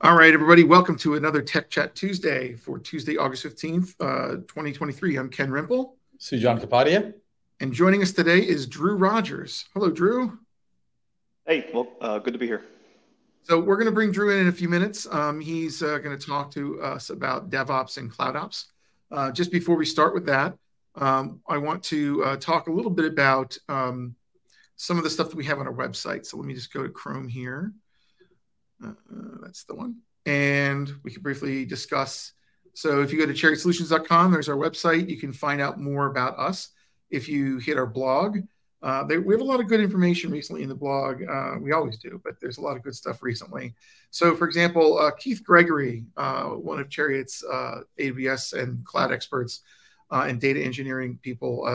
All 0.00 0.14
right, 0.14 0.32
everybody, 0.32 0.62
welcome 0.62 0.96
to 0.98 1.16
another 1.16 1.42
Tech 1.42 1.70
Chat 1.70 1.96
Tuesday 1.96 2.54
for 2.54 2.78
Tuesday, 2.78 3.16
August 3.16 3.44
15th, 3.44 3.96
uh, 3.98 4.36
2023. 4.46 5.16
I'm 5.16 5.28
Ken 5.28 5.50
Rimple. 5.50 5.94
Sujan 6.20 6.64
Kapadia. 6.64 7.14
And 7.58 7.72
joining 7.72 8.00
us 8.02 8.12
today 8.12 8.38
is 8.38 8.68
Drew 8.68 8.94
Rogers. 8.94 9.64
Hello, 9.74 9.90
Drew. 9.90 10.38
Hey, 11.48 11.68
well, 11.74 11.88
uh, 12.00 12.20
good 12.20 12.32
to 12.32 12.38
be 12.38 12.46
here. 12.46 12.62
So 13.42 13.58
we're 13.58 13.74
going 13.74 13.86
to 13.86 13.92
bring 13.92 14.12
Drew 14.12 14.30
in 14.30 14.42
in 14.42 14.46
a 14.46 14.52
few 14.52 14.68
minutes. 14.68 15.04
Um, 15.10 15.40
he's 15.40 15.82
uh, 15.82 15.98
going 15.98 16.16
to 16.16 16.26
talk 16.26 16.52
to 16.52 16.80
us 16.80 17.10
about 17.10 17.50
DevOps 17.50 17.96
and 17.98 18.08
CloudOps. 18.08 18.66
Uh, 19.10 19.32
just 19.32 19.50
before 19.50 19.74
we 19.74 19.84
start 19.84 20.14
with 20.14 20.26
that, 20.26 20.56
um, 20.94 21.40
I 21.48 21.58
want 21.58 21.82
to 21.84 22.22
uh, 22.22 22.36
talk 22.36 22.68
a 22.68 22.72
little 22.72 22.92
bit 22.92 23.06
about 23.06 23.58
um, 23.68 24.14
some 24.76 24.96
of 24.96 25.02
the 25.02 25.10
stuff 25.10 25.28
that 25.30 25.36
we 25.36 25.46
have 25.46 25.58
on 25.58 25.66
our 25.66 25.74
website. 25.74 26.24
So 26.24 26.36
let 26.36 26.46
me 26.46 26.54
just 26.54 26.72
go 26.72 26.84
to 26.84 26.88
Chrome 26.88 27.26
here. 27.26 27.72
That's 29.42 29.64
the 29.64 29.74
one. 29.74 29.96
And 30.26 30.92
we 31.02 31.10
can 31.10 31.22
briefly 31.22 31.64
discuss. 31.64 32.32
So 32.74 33.02
if 33.02 33.12
you 33.12 33.18
go 33.18 33.26
to 33.26 33.32
chariotSolutions.com, 33.32 34.32
there's 34.32 34.48
our 34.48 34.56
website. 34.56 35.08
You 35.08 35.18
can 35.18 35.32
find 35.32 35.60
out 35.60 35.80
more 35.80 36.06
about 36.06 36.38
us. 36.38 36.68
If 37.10 37.28
you 37.28 37.58
hit 37.58 37.78
our 37.78 37.86
blog, 37.86 38.38
uh, 38.80 39.04
they, 39.04 39.18
we 39.18 39.34
have 39.34 39.40
a 39.40 39.44
lot 39.44 39.60
of 39.60 39.66
good 39.66 39.80
information 39.80 40.30
recently 40.30 40.62
in 40.62 40.68
the 40.68 40.74
blog. 40.74 41.22
Uh, 41.28 41.56
we 41.60 41.72
always 41.72 41.98
do, 41.98 42.20
but 42.22 42.34
there's 42.40 42.58
a 42.58 42.60
lot 42.60 42.76
of 42.76 42.82
good 42.82 42.94
stuff 42.94 43.22
recently. 43.22 43.74
So, 44.10 44.36
for 44.36 44.46
example, 44.46 44.98
uh, 44.98 45.10
Keith 45.12 45.42
Gregory, 45.42 46.04
uh, 46.16 46.44
one 46.50 46.78
of 46.78 46.88
Chariot's 46.88 47.44
uh, 47.50 47.80
AWS 47.98 48.60
and 48.60 48.84
cloud 48.84 49.10
experts 49.10 49.62
uh, 50.12 50.26
and 50.28 50.40
data 50.40 50.62
engineering 50.62 51.18
people, 51.22 51.66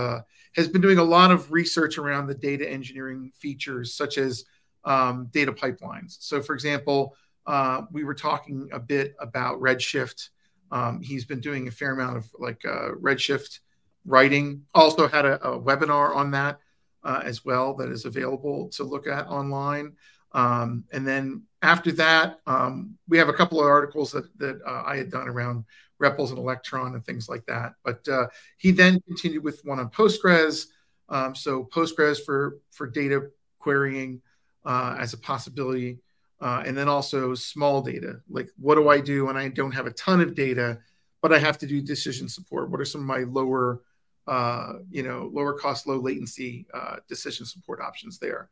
has 0.55 0.68
been 0.68 0.82
doing 0.82 0.99
a 0.99 1.04
lot 1.04 1.32
of 1.32 1.52
research 1.52 1.98
around 1.98 2.27
the 2.27 2.35
data 2.35 2.70
engineering 2.70 3.32
features, 3.35 3.94
such 3.94 4.18
as 4.18 4.46
um, 4.86 5.30
data 5.32 5.52
pipelines. 5.52 6.18
So, 6.20 6.42
for 6.42 6.54
example, 6.54 7.16
uh, 7.46 7.84
we 7.91 8.04
were 8.04 8.14
talking 8.14 8.70
a 8.72 8.80
bit 8.80 9.16
about 9.20 9.60
Redshift. 9.60 10.30
Um, 10.72 11.02
he's 11.02 11.26
been 11.26 11.40
doing 11.40 11.68
a 11.68 11.72
fair 11.72 11.91
amount 11.91 12.18
of 12.18 12.30
like 12.40 12.63
uh, 12.66 12.91
Redshift 12.99 13.60
writing. 14.05 14.63
Also 14.74 15.07
had 15.07 15.26
a, 15.26 15.41
a 15.46 15.60
webinar 15.60 16.16
on 16.16 16.32
that 16.32 16.60
uh, 17.04 17.22
as 17.24 17.44
well 17.46 17.74
that 17.76 17.90
is 17.90 18.05
available 18.05 18.70
to 18.70 18.84
look 18.84 19.07
at 19.07 19.27
online. 19.27 19.94
Um, 20.32 20.85
and 20.91 21.05
then 21.07 21.44
after 21.62 21.91
that, 21.94 22.40
um, 22.48 22.98
we 23.07 23.18
have 23.18 23.29
a 23.29 23.34
couple 23.34 23.60
of 23.60 23.68
articles 23.68 24.12
that, 24.12 24.26
that 24.40 24.60
uh, 24.66 24.84
I 24.85 24.98
had 24.98 25.12
done 25.12 25.27
around 25.27 25.66
REPLs 26.02 26.29
and 26.29 26.40
Electron 26.40 26.96
and 26.96 27.05
things 27.05 27.29
like 27.29 27.46
that. 27.46 27.74
But 27.84 28.07
uh, 28.07 28.27
he 28.57 28.72
then 28.72 29.00
continued 29.07 29.44
with 29.44 29.62
one 29.63 29.79
on 29.79 29.90
Postgres. 29.90 30.68
Um, 31.10 31.35
so 31.35 31.66
Postgres 31.66 32.24
for 32.24 32.60
for 32.72 32.88
data 32.88 33.29
querying 33.60 34.22
uh, 34.66 34.96
as 35.00 35.14
a 35.14 35.18
possibility. 35.18 36.00
Uh, 36.42 36.62
and 36.66 36.78
then 36.78 36.90
also 36.90 37.34
small 37.34 37.82
data, 37.82 38.20
like 38.30 38.50
what 38.60 38.76
do 38.76 38.90
I 38.90 39.00
do 39.00 39.26
when 39.28 39.38
I 39.38 39.48
don't 39.48 39.72
have 39.72 39.86
a 39.86 39.94
ton 39.94 40.20
of 40.20 40.36
data, 40.36 40.80
but 41.22 41.32
I 41.32 41.40
have 41.40 41.58
to 41.60 41.68
do 41.68 41.82
decision 41.82 42.28
support? 42.28 42.70
What 42.70 42.82
are 42.82 42.86
some 42.86 43.00
of 43.00 43.08
my 43.08 43.20
lower, 43.20 43.82
uh, 44.28 44.74
you 44.91 45.04
know, 45.04 45.30
lower 45.32 45.54
cost, 45.54 45.88
low 45.88 45.98
latency 45.98 46.66
uh, 46.74 46.98
decision 47.08 47.46
support 47.46 47.80
options 47.80 48.20
there? 48.20 48.50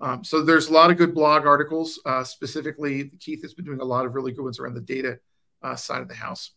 Um, 0.00 0.22
so 0.22 0.44
there's 0.44 0.68
a 0.68 0.72
lot 0.72 0.92
of 0.92 0.98
good 0.98 1.14
blog 1.14 1.44
articles. 1.44 2.00
Uh, 2.06 2.22
specifically, 2.22 3.10
Keith 3.18 3.42
has 3.42 3.54
been 3.54 3.64
doing 3.64 3.80
a 3.80 3.84
lot 3.84 4.06
of 4.06 4.14
really 4.14 4.30
good 4.30 4.44
ones 4.44 4.60
around 4.60 4.74
the 4.74 4.80
data 4.80 5.18
uh, 5.62 5.74
side 5.74 6.00
of 6.00 6.08
the 6.08 6.14
house. 6.14 6.52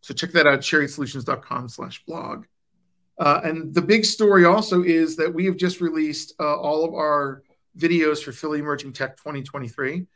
So 0.00 0.12
check 0.12 0.32
that 0.32 0.46
out, 0.46 0.58
chariotSolutions.com 0.58 1.68
slash 1.68 2.04
blog. 2.04 2.46
and 3.18 3.72
the 3.72 3.82
big 3.82 4.04
story 4.04 4.44
also 4.44 4.82
is 4.82 5.14
that 5.16 5.32
we 5.32 5.44
have 5.44 5.56
just 5.56 5.80
released 5.80 6.34
all 6.40 6.84
of 6.84 6.94
our 6.94 7.44
videos 7.80 8.22
for 8.22 8.32
Philly 8.32 8.60
Emerging 8.60 8.92
Tech 8.92 9.16
2023. 9.16 10.06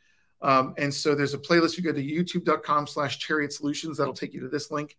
Um, 0.41 0.73
and 0.77 0.93
so 0.93 1.15
there's 1.15 1.33
a 1.33 1.39
playlist. 1.39 1.77
You 1.77 1.83
go 1.83 1.91
to 1.91 2.03
youtube.com 2.03 2.87
slash 2.87 3.17
chariot 3.19 3.51
solutions. 3.51 3.97
That'll 3.97 4.13
take 4.13 4.33
you 4.33 4.41
to 4.41 4.49
this 4.49 4.71
link. 4.71 4.97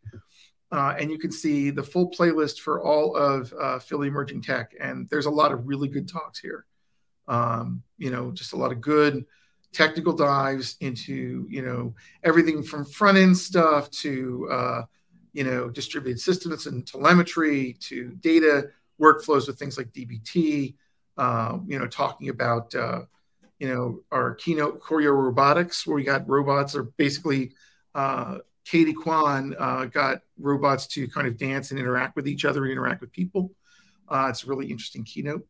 Uh, 0.72 0.94
and 0.98 1.10
you 1.10 1.18
can 1.18 1.30
see 1.30 1.70
the 1.70 1.82
full 1.82 2.10
playlist 2.10 2.60
for 2.60 2.82
all 2.82 3.14
of 3.14 3.52
uh, 3.60 3.78
Philly 3.78 4.08
Emerging 4.08 4.42
Tech. 4.42 4.74
And 4.80 5.08
there's 5.08 5.26
a 5.26 5.30
lot 5.30 5.52
of 5.52 5.68
really 5.68 5.88
good 5.88 6.08
talks 6.08 6.40
here. 6.40 6.66
Um, 7.28 7.82
you 7.98 8.10
know, 8.10 8.32
just 8.32 8.52
a 8.52 8.56
lot 8.56 8.72
of 8.72 8.80
good 8.80 9.24
technical 9.72 10.12
dives 10.12 10.76
into, 10.80 11.46
you 11.48 11.62
know, 11.62 11.94
everything 12.24 12.62
from 12.62 12.84
front 12.84 13.18
end 13.18 13.36
stuff 13.36 13.90
to, 13.90 14.48
uh, 14.50 14.82
you 15.32 15.44
know, 15.44 15.68
distributed 15.68 16.20
systems 16.20 16.66
and 16.66 16.86
telemetry 16.86 17.76
to 17.80 18.10
data 18.20 18.68
workflows 19.00 19.46
with 19.46 19.58
things 19.58 19.76
like 19.76 19.92
DBT 19.92 20.74
uh, 21.16 21.58
you 21.66 21.78
know, 21.78 21.86
talking 21.86 22.28
about, 22.28 22.74
uh, 22.74 23.02
you 23.58 23.68
know, 23.68 24.00
our 24.10 24.34
keynote 24.34 24.80
Choreo 24.80 25.12
Robotics, 25.12 25.86
where 25.86 25.96
we 25.96 26.04
got 26.04 26.28
robots, 26.28 26.74
or 26.74 26.84
basically 26.84 27.52
uh, 27.94 28.38
Katie 28.64 28.92
Kwan 28.92 29.54
uh, 29.58 29.86
got 29.86 30.22
robots 30.38 30.86
to 30.88 31.08
kind 31.08 31.26
of 31.26 31.38
dance 31.38 31.70
and 31.70 31.80
interact 31.80 32.16
with 32.16 32.28
each 32.28 32.44
other 32.44 32.64
and 32.64 32.72
interact 32.72 33.00
with 33.00 33.12
people. 33.12 33.52
Uh, 34.08 34.26
it's 34.28 34.44
a 34.44 34.46
really 34.46 34.70
interesting 34.70 35.04
keynote. 35.04 35.46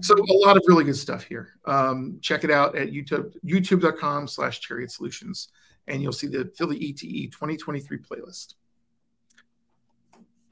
So 0.00 0.14
a 0.14 0.32
lot 0.46 0.56
of 0.56 0.62
really 0.66 0.84
good 0.84 0.96
stuff 0.96 1.24
here. 1.24 1.54
Um, 1.66 2.18
check 2.20 2.44
it 2.44 2.50
out 2.50 2.76
at 2.76 2.90
YouTube, 2.90 3.34
youtube.com 3.44 4.28
slash 4.28 4.60
chariot 4.60 4.90
solutions, 4.90 5.48
and 5.86 6.02
you'll 6.02 6.12
see 6.12 6.26
the 6.26 6.50
Philly 6.56 6.76
ETE 6.78 7.30
2023 7.30 7.98
playlist. 7.98 8.54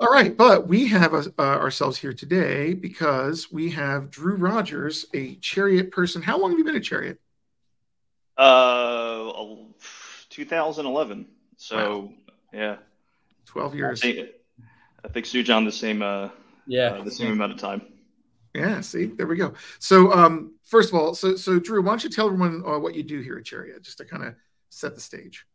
All 0.02 0.08
right, 0.08 0.36
but 0.36 0.66
we 0.66 0.88
have 0.88 1.14
uh, 1.14 1.30
ourselves 1.38 1.96
here 1.96 2.12
today 2.12 2.74
because 2.74 3.52
we 3.52 3.70
have 3.70 4.10
Drew 4.10 4.34
Rogers, 4.34 5.06
a 5.14 5.36
Chariot 5.36 5.92
person. 5.92 6.20
How 6.20 6.40
long 6.40 6.50
have 6.50 6.58
you 6.58 6.64
been 6.64 6.74
a 6.74 6.80
Chariot? 6.80 7.20
Uh, 8.36 9.30
2011. 10.28 11.26
So 11.56 11.76
wow. 11.76 12.12
yeah, 12.52 12.76
12 13.44 13.74
years. 13.76 14.00
I 14.00 14.12
think, 14.12 14.28
I 15.04 15.08
think 15.08 15.26
Sujan 15.26 15.64
the 15.64 15.70
same. 15.70 16.02
Uh, 16.02 16.30
yeah, 16.66 16.86
uh, 16.86 17.04
the 17.04 17.10
same 17.12 17.30
amount 17.30 17.52
of 17.52 17.58
time. 17.58 17.82
Yeah. 18.54 18.80
See, 18.80 19.06
there 19.06 19.28
we 19.28 19.36
go. 19.36 19.54
So, 19.78 20.12
um, 20.12 20.56
first 20.64 20.92
of 20.92 20.98
all, 20.98 21.14
so 21.14 21.36
so 21.36 21.60
Drew, 21.60 21.80
why 21.80 21.90
don't 21.90 22.02
you 22.02 22.10
tell 22.10 22.26
everyone 22.26 22.64
uh, 22.66 22.80
what 22.80 22.96
you 22.96 23.04
do 23.04 23.20
here 23.20 23.38
at 23.38 23.44
Chariot, 23.44 23.84
just 23.84 23.98
to 23.98 24.04
kind 24.04 24.24
of 24.24 24.34
set 24.68 24.96
the 24.96 25.00
stage. 25.00 25.46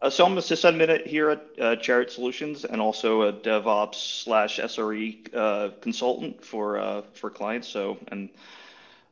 Uh, 0.00 0.08
so 0.08 0.24
I'm 0.24 0.38
a 0.38 0.40
sysadmin 0.40 1.04
here 1.06 1.30
at 1.30 1.44
uh, 1.60 1.76
Chariot 1.76 2.12
Solutions 2.12 2.64
and 2.64 2.80
also 2.80 3.22
a 3.22 3.32
DevOps 3.32 4.22
slash 4.22 4.60
SRE 4.60 5.34
uh, 5.34 5.70
consultant 5.80 6.44
for 6.44 6.78
uh, 6.78 7.02
for 7.14 7.30
clients. 7.30 7.66
So 7.66 7.98
and 8.08 8.28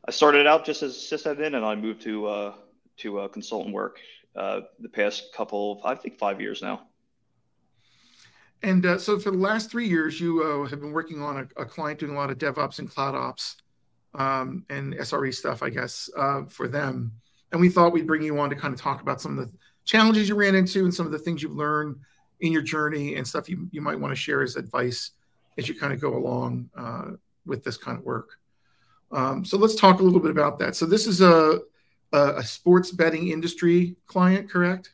I 0.07 0.11
started 0.11 0.47
out 0.47 0.65
just 0.65 0.83
as 0.83 0.95
sysadmin 0.95 1.55
and 1.55 1.65
I 1.65 1.75
moved 1.75 2.03
to 2.03 2.27
uh, 2.27 2.53
to 2.97 3.19
uh, 3.19 3.27
consultant 3.27 3.73
work 3.73 3.99
the 4.33 4.89
past 4.91 5.33
couple, 5.33 5.81
I 5.83 5.95
think 5.95 6.19
five 6.19 6.39
years 6.39 6.61
now. 6.61 6.83
And 8.63 9.01
so 9.01 9.19
for 9.19 9.31
the 9.31 9.37
last 9.37 9.71
three 9.71 9.87
years, 9.87 10.21
you 10.21 10.65
have 10.69 10.79
been 10.79 10.91
working 10.91 11.21
on 11.21 11.37
a, 11.37 11.61
a, 11.61 11.65
client 11.65 11.99
doing 11.99 12.13
a 12.13 12.15
lot 12.15 12.29
of 12.29 12.37
DevOps 12.37 12.79
and 12.79 12.89
Cloud 12.89 13.15
Ops 13.15 13.57
um, 14.13 14.63
and 14.69 14.93
SRE 14.95 15.33
stuff, 15.33 15.63
I 15.63 15.69
guess, 15.69 16.09
for 16.49 16.67
them. 16.67 17.11
And 17.51 17.59
we 17.59 17.69
thought 17.69 17.93
we'd 17.93 18.07
bring 18.07 18.21
you 18.21 18.39
on 18.39 18.49
to 18.51 18.55
kind 18.55 18.73
of 18.73 18.79
talk 18.79 19.01
about 19.01 19.21
some 19.21 19.37
of 19.37 19.47
the 19.47 19.57
challenges 19.87 20.29
you 20.29 20.35
ran 20.35 20.53
into 20.53 20.83
and 20.83 20.93
some 20.93 21.07
of 21.07 21.11
the 21.11 21.17
things 21.17 21.41
you've 21.41 21.55
learned 21.55 21.95
in 22.41 22.51
your 22.51 22.61
journey 22.61 23.15
and 23.15 23.27
stuff 23.27 23.49
you, 23.49 23.67
you 23.71 23.81
might 23.81 23.99
want 23.99 24.11
to 24.11 24.15
share 24.15 24.43
as 24.43 24.55
advice 24.55 25.11
as 25.57 25.67
you 25.67 25.73
kind 25.73 25.91
of 25.91 25.99
go 25.99 26.15
along 26.15 26.69
uh, 26.77 27.11
with 27.47 27.63
this 27.63 27.77
kind 27.77 27.97
of 27.97 28.03
work. 28.03 28.37
Um, 29.11 29.43
so 29.43 29.57
let's 29.57 29.73
talk 29.73 29.99
a 29.99 30.03
little 30.03 30.19
bit 30.19 30.29
about 30.29 30.59
that. 30.59 30.75
So 30.75 30.85
this 30.85 31.07
is 31.07 31.21
a, 31.21 31.61
a, 32.13 32.35
a 32.35 32.43
sports 32.43 32.91
betting 32.91 33.29
industry 33.29 33.95
client, 34.05 34.49
correct? 34.49 34.91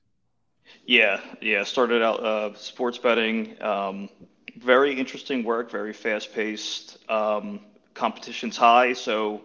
Yeah, 0.85 1.19
yeah. 1.41 1.63
Started 1.63 2.01
out 2.01 2.23
uh, 2.23 2.53
sports 2.53 2.97
betting. 2.97 3.61
Um, 3.61 4.09
very 4.57 4.93
interesting 4.97 5.43
work, 5.43 5.71
very 5.71 5.93
fast 5.93 6.33
paced. 6.33 6.97
Um, 7.09 7.61
competition's 7.95 8.55
high, 8.55 8.93
so 8.93 9.41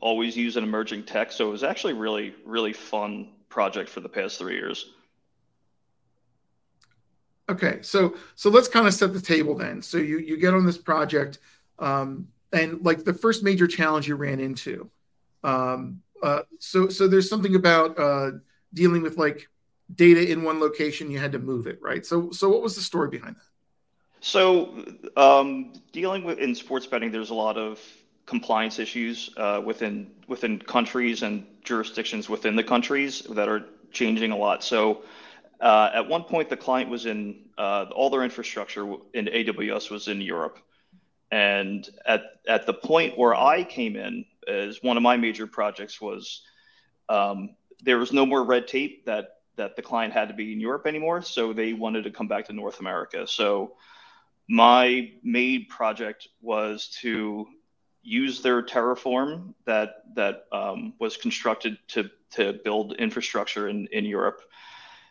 always 0.00 0.36
use 0.36 0.56
an 0.56 0.64
emerging 0.64 1.04
tech. 1.04 1.32
So 1.32 1.48
it 1.48 1.52
was 1.52 1.64
actually 1.64 1.94
really, 1.94 2.34
really 2.44 2.72
fun 2.72 3.28
project 3.52 3.88
for 3.90 4.00
the 4.00 4.08
past 4.08 4.38
three 4.38 4.54
years. 4.54 4.90
Okay, 7.48 7.80
so 7.82 8.16
so 8.34 8.48
let's 8.50 8.66
kind 8.66 8.86
of 8.86 8.94
set 8.94 9.12
the 9.12 9.20
table 9.20 9.54
then. 9.54 9.82
So 9.82 9.98
you 9.98 10.18
you 10.18 10.36
get 10.38 10.54
on 10.54 10.64
this 10.64 10.78
project, 10.78 11.38
um, 11.78 12.28
and 12.52 12.82
like 12.82 13.04
the 13.04 13.12
first 13.12 13.42
major 13.42 13.66
challenge 13.66 14.08
you 14.08 14.16
ran 14.16 14.40
into. 14.40 14.90
Um, 15.44 16.00
uh, 16.22 16.42
so 16.58 16.88
so 16.88 17.06
there's 17.06 17.28
something 17.28 17.54
about 17.54 17.98
uh, 17.98 18.30
dealing 18.72 19.02
with 19.02 19.18
like 19.18 19.48
data 19.94 20.30
in 20.30 20.42
one 20.42 20.60
location. 20.60 21.10
You 21.10 21.18
had 21.18 21.32
to 21.32 21.38
move 21.38 21.66
it, 21.66 21.78
right? 21.82 22.06
So 22.06 22.30
so 22.30 22.48
what 22.48 22.62
was 22.62 22.74
the 22.74 22.82
story 22.82 23.08
behind 23.08 23.36
that? 23.36 23.42
So 24.20 24.84
um, 25.16 25.72
dealing 25.92 26.24
with 26.24 26.38
in 26.38 26.54
sports 26.54 26.86
betting, 26.86 27.10
there's 27.10 27.30
a 27.30 27.34
lot 27.34 27.58
of 27.58 27.80
compliance 28.32 28.78
issues 28.78 29.30
uh, 29.36 29.60
within 29.62 30.10
within 30.26 30.58
countries 30.58 31.22
and 31.22 31.46
jurisdictions 31.62 32.30
within 32.30 32.56
the 32.56 32.64
countries 32.64 33.20
that 33.38 33.46
are 33.46 33.62
changing 33.92 34.32
a 34.32 34.36
lot. 34.46 34.64
So 34.64 35.02
uh, 35.60 35.90
at 35.98 36.08
one 36.08 36.24
point, 36.24 36.48
the 36.48 36.56
client 36.56 36.88
was 36.88 37.04
in 37.04 37.20
uh, 37.58 37.84
all 37.94 38.08
their 38.08 38.24
infrastructure 38.24 38.84
in 39.12 39.26
AWS 39.26 39.90
was 39.90 40.08
in 40.08 40.22
Europe, 40.22 40.58
and 41.30 41.86
at 42.06 42.22
at 42.48 42.64
the 42.64 42.72
point 42.72 43.18
where 43.18 43.34
I 43.34 43.64
came 43.64 43.94
in, 43.96 44.24
as 44.48 44.82
one 44.82 44.96
of 44.96 45.02
my 45.02 45.18
major 45.18 45.46
projects 45.46 46.00
was 46.00 46.40
um, 47.10 47.50
there 47.84 47.98
was 47.98 48.12
no 48.12 48.24
more 48.24 48.42
red 48.42 48.66
tape 48.66 49.04
that 49.04 49.26
that 49.56 49.76
the 49.76 49.82
client 49.82 50.14
had 50.14 50.28
to 50.28 50.34
be 50.34 50.54
in 50.54 50.60
Europe 50.60 50.86
anymore, 50.86 51.20
so 51.20 51.52
they 51.52 51.74
wanted 51.74 52.04
to 52.04 52.10
come 52.10 52.28
back 52.28 52.46
to 52.46 52.54
North 52.54 52.80
America. 52.80 53.26
So 53.26 53.74
my 54.48 55.12
main 55.22 55.66
project 55.66 56.28
was 56.40 56.88
to 57.02 57.46
use 58.02 58.42
their 58.42 58.62
Terraform 58.62 59.54
that 59.64 60.02
that 60.14 60.44
um, 60.52 60.94
was 60.98 61.16
constructed 61.16 61.78
to 61.88 62.10
to 62.32 62.54
build 62.64 62.94
infrastructure 62.94 63.68
in, 63.68 63.86
in 63.92 64.04
Europe, 64.04 64.40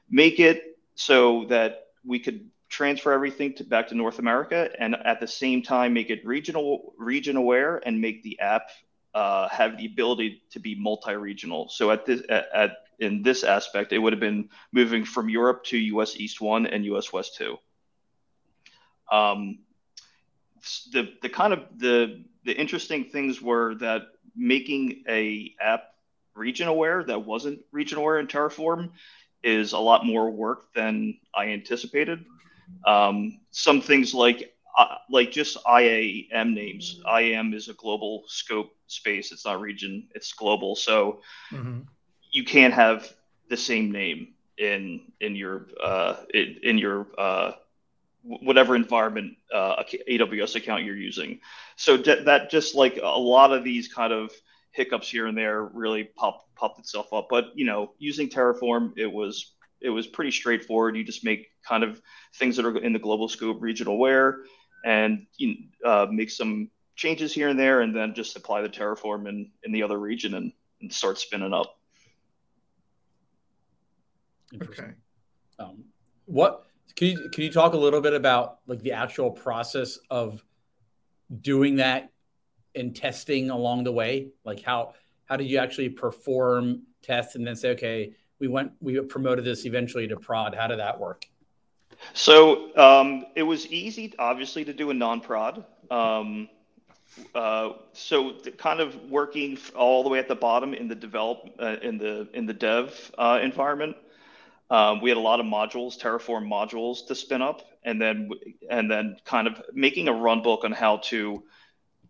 make 0.09 0.39
it 0.39 0.77
so 0.95 1.45
that 1.45 1.87
we 2.05 2.19
could 2.19 2.49
transfer 2.69 3.11
everything 3.11 3.53
to, 3.53 3.63
back 3.63 3.89
to 3.89 3.95
North 3.95 4.19
America, 4.19 4.69
and 4.79 4.95
at 4.95 5.19
the 5.19 5.27
same 5.27 5.61
time 5.61 5.93
make 5.93 6.09
it 6.09 6.25
regional 6.25 6.93
region 6.97 7.35
aware 7.35 7.81
and 7.85 7.99
make 7.99 8.23
the 8.23 8.39
app 8.39 8.69
uh, 9.13 9.47
have 9.49 9.77
the 9.77 9.85
ability 9.85 10.41
to 10.51 10.59
be 10.59 10.75
multi-regional. 10.75 11.69
So 11.69 11.91
at 11.91 12.05
this 12.05 12.21
at, 12.29 12.47
at 12.53 12.71
in 12.99 13.23
this 13.23 13.43
aspect, 13.43 13.91
it 13.93 13.97
would 13.97 14.13
have 14.13 14.19
been 14.19 14.49
moving 14.71 15.03
from 15.05 15.27
Europe 15.27 15.63
to 15.65 15.77
US 15.77 16.15
East 16.15 16.39
1 16.39 16.67
and 16.67 16.85
US 16.85 17.11
West 17.11 17.35
2. 17.37 17.57
Um, 19.11 19.59
the, 20.91 21.13
the 21.21 21.29
kind 21.29 21.53
of 21.53 21.59
the, 21.77 22.23
the 22.45 22.53
interesting 22.53 23.05
things 23.05 23.41
were 23.41 23.75
that 23.75 24.03
making 24.35 25.03
a 25.07 25.53
app 25.61 25.83
region 26.35 26.67
aware 26.67 27.03
that 27.03 27.25
wasn't 27.25 27.59
region 27.71 27.97
aware 27.97 28.19
in 28.19 28.27
Terraform 28.27 28.91
is 29.43 29.73
a 29.73 29.79
lot 29.79 30.05
more 30.05 30.29
work 30.29 30.73
than 30.73 31.17
I 31.35 31.47
anticipated. 31.47 32.23
Um, 32.85 33.39
some 33.51 33.81
things 33.81 34.13
like 34.13 34.53
uh, 34.77 34.95
like 35.09 35.31
just 35.31 35.57
IAM 35.67 36.53
names. 36.53 37.01
IAM 37.05 37.53
is 37.53 37.67
a 37.67 37.73
global 37.73 38.23
scope 38.27 38.73
space. 38.87 39.33
It's 39.33 39.45
not 39.45 39.59
region. 39.59 40.07
It's 40.15 40.31
global. 40.31 40.75
So 40.75 41.19
mm-hmm 41.51 41.81
you 42.31 42.45
can't 42.45 42.73
have 42.73 43.13
the 43.49 43.57
same 43.57 43.91
name 43.91 44.33
in 44.57 45.01
in 45.19 45.35
your 45.35 45.67
uh, 45.83 46.15
in, 46.33 46.57
in 46.63 46.77
your 46.77 47.07
uh, 47.17 47.51
whatever 48.23 48.75
environment 48.75 49.35
uh, 49.53 49.83
AWS 50.09 50.55
account 50.55 50.83
you're 50.83 50.95
using. 50.95 51.39
So 51.75 51.97
d- 51.97 52.23
that 52.25 52.51
just 52.51 52.75
like 52.75 52.99
a 53.01 53.19
lot 53.19 53.51
of 53.51 53.63
these 53.63 53.87
kind 53.87 54.13
of 54.13 54.31
hiccups 54.71 55.09
here 55.09 55.27
and 55.27 55.37
there 55.37 55.63
really 55.63 56.03
popped 56.03 56.53
popped 56.55 56.79
itself 56.79 57.13
up. 57.13 57.27
But 57.29 57.51
you 57.55 57.65
know, 57.65 57.93
using 57.97 58.29
Terraform, 58.29 58.93
it 58.97 59.11
was 59.11 59.53
it 59.81 59.89
was 59.89 60.07
pretty 60.07 60.31
straightforward. 60.31 60.95
You 60.95 61.03
just 61.03 61.23
make 61.23 61.47
kind 61.67 61.83
of 61.83 62.01
things 62.35 62.55
that 62.57 62.65
are 62.65 62.77
in 62.77 62.93
the 62.93 62.99
global 62.99 63.27
scope 63.27 63.61
regional 63.61 63.95
aware, 63.95 64.39
and 64.85 65.25
you 65.37 65.55
uh, 65.83 66.07
make 66.09 66.29
some 66.29 66.69
changes 66.95 67.33
here 67.33 67.49
and 67.49 67.59
there, 67.59 67.81
and 67.81 67.95
then 67.95 68.13
just 68.13 68.35
apply 68.35 68.61
the 68.61 68.69
Terraform 68.69 69.27
in 69.27 69.51
in 69.63 69.71
the 69.71 69.83
other 69.83 69.97
region 69.97 70.35
and, 70.35 70.53
and 70.81 70.93
start 70.93 71.17
spinning 71.17 71.53
up. 71.53 71.77
Okay. 74.61 74.91
Um, 75.59 75.85
what 76.25 76.65
can 76.95 77.07
you 77.07 77.29
can 77.29 77.43
you 77.43 77.51
talk 77.51 77.73
a 77.73 77.77
little 77.77 78.01
bit 78.01 78.13
about 78.13 78.59
like 78.67 78.81
the 78.81 78.91
actual 78.91 79.31
process 79.31 79.97
of 80.09 80.43
doing 81.41 81.77
that 81.77 82.11
and 82.75 82.95
testing 82.95 83.49
along 83.49 83.83
the 83.83 83.91
way? 83.91 84.29
Like 84.43 84.61
how 84.61 84.93
how 85.25 85.37
did 85.37 85.47
you 85.47 85.57
actually 85.57 85.89
perform 85.89 86.83
tests 87.01 87.35
and 87.35 87.45
then 87.45 87.55
say, 87.55 87.69
okay, 87.71 88.13
we 88.39 88.47
went 88.47 88.71
we 88.81 88.99
promoted 89.01 89.45
this 89.45 89.65
eventually 89.65 90.07
to 90.07 90.17
prod. 90.17 90.55
How 90.55 90.67
did 90.67 90.79
that 90.79 90.99
work? 90.99 91.25
So 92.13 92.75
um, 92.77 93.25
it 93.35 93.43
was 93.43 93.67
easy, 93.67 94.13
obviously, 94.17 94.65
to 94.65 94.73
do 94.73 94.89
a 94.89 94.93
non-prod. 94.93 95.63
Um, 95.91 96.49
uh, 97.35 97.73
so 97.93 98.39
kind 98.57 98.79
of 98.79 98.95
working 99.09 99.57
all 99.75 100.01
the 100.01 100.09
way 100.09 100.17
at 100.17 100.27
the 100.27 100.35
bottom 100.35 100.73
in 100.73 100.87
the 100.87 100.95
develop 100.95 101.49
uh, 101.59 101.75
in 101.81 101.97
the 101.97 102.27
in 102.33 102.45
the 102.45 102.53
dev 102.53 103.11
uh, 103.17 103.39
environment 103.41 103.95
um, 104.71 105.01
we 105.01 105.09
had 105.09 105.17
a 105.17 105.21
lot 105.21 105.41
of 105.41 105.45
modules, 105.45 105.99
Terraform 105.99 106.47
modules 106.47 107.05
to 107.07 107.13
spin 107.13 107.41
up, 107.41 107.61
and 107.83 108.01
then 108.01 108.29
and 108.69 108.89
then 108.89 109.17
kind 109.25 109.45
of 109.45 109.61
making 109.73 110.07
a 110.07 110.13
run 110.13 110.41
book 110.41 110.63
on 110.63 110.71
how 110.71 110.97
to 110.97 111.43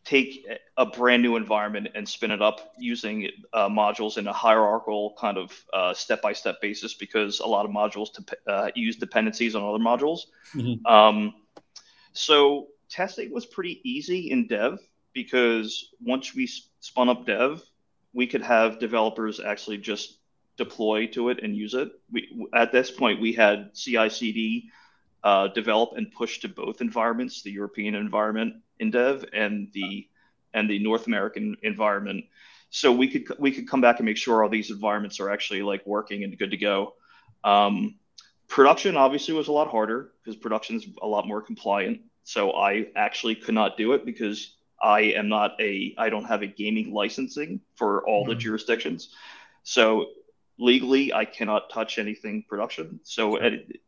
take 0.05 0.45
a 0.77 0.85
brand 0.85 1.21
new 1.23 1.35
environment 1.35 1.87
and 1.93 2.07
spin 2.07 2.31
it 2.31 2.41
up 2.41 2.73
using 2.79 3.29
uh, 3.53 3.67
modules 3.67 4.17
in 4.17 4.27
a 4.27 4.33
hierarchical 4.33 5.15
kind 5.19 5.37
of 5.37 5.97
step 5.97 6.21
by 6.21 6.33
step 6.33 6.61
basis 6.61 6.93
because 6.93 7.39
a 7.39 7.45
lot 7.45 7.65
of 7.65 7.71
modules 7.71 8.13
to, 8.13 8.37
uh, 8.47 8.69
use 8.75 8.95
dependencies 8.95 9.55
on 9.55 9.63
other 9.63 9.83
modules. 9.83 10.21
Mm-hmm. 10.55 10.85
Um, 10.85 11.33
so 12.13 12.67
testing 12.89 13.31
was 13.33 13.45
pretty 13.45 13.81
easy 13.83 14.31
in 14.31 14.47
dev 14.47 14.79
because 15.13 15.89
once 15.99 16.35
we 16.35 16.47
spun 16.79 17.09
up 17.09 17.25
dev, 17.25 17.63
we 18.13 18.27
could 18.27 18.41
have 18.41 18.79
developers 18.79 19.39
actually 19.39 19.77
just 19.77 20.17
deploy 20.63 21.07
to 21.07 21.29
it 21.29 21.39
and 21.43 21.55
use 21.55 21.73
it. 21.73 21.91
We, 22.11 22.47
at 22.53 22.71
this 22.71 22.91
point, 22.91 23.19
we 23.19 23.33
had 23.33 23.73
CI/CD 23.75 24.69
uh, 25.23 25.47
develop 25.47 25.93
and 25.97 26.11
push 26.11 26.39
to 26.39 26.47
both 26.47 26.81
environments: 26.81 27.41
the 27.41 27.51
European 27.51 27.95
environment 27.95 28.55
in 28.79 28.91
Dev 28.91 29.25
and 29.33 29.69
the 29.73 30.07
and 30.53 30.69
the 30.69 30.79
North 30.79 31.07
American 31.07 31.57
environment. 31.63 32.25
So 32.69 32.91
we 32.91 33.07
could 33.07 33.39
we 33.39 33.51
could 33.51 33.67
come 33.67 33.81
back 33.81 33.99
and 33.99 34.05
make 34.05 34.17
sure 34.17 34.43
all 34.43 34.49
these 34.49 34.71
environments 34.71 35.19
are 35.19 35.29
actually 35.29 35.63
like 35.63 35.85
working 35.85 36.23
and 36.23 36.37
good 36.37 36.51
to 36.51 36.57
go. 36.57 36.93
Um, 37.43 37.95
production 38.47 38.97
obviously 38.97 39.33
was 39.33 39.47
a 39.47 39.51
lot 39.51 39.69
harder 39.69 40.11
because 40.23 40.35
production 40.37 40.75
is 40.75 40.85
a 41.01 41.07
lot 41.07 41.27
more 41.27 41.41
compliant. 41.41 42.01
So 42.23 42.51
I 42.51 42.87
actually 42.95 43.35
could 43.35 43.55
not 43.55 43.77
do 43.77 43.93
it 43.93 44.05
because 44.05 44.55
I 44.81 45.01
am 45.19 45.27
not 45.27 45.59
a 45.59 45.95
I 45.97 46.09
don't 46.09 46.25
have 46.25 46.43
a 46.43 46.47
gaming 46.47 46.93
licensing 46.93 47.61
for 47.75 48.07
all 48.07 48.21
mm-hmm. 48.21 48.29
the 48.29 48.35
jurisdictions. 48.35 49.09
So 49.63 50.07
legally 50.57 51.13
I 51.13 51.25
cannot 51.25 51.69
touch 51.69 51.97
anything 51.97 52.43
production. 52.47 52.99
So 53.03 53.39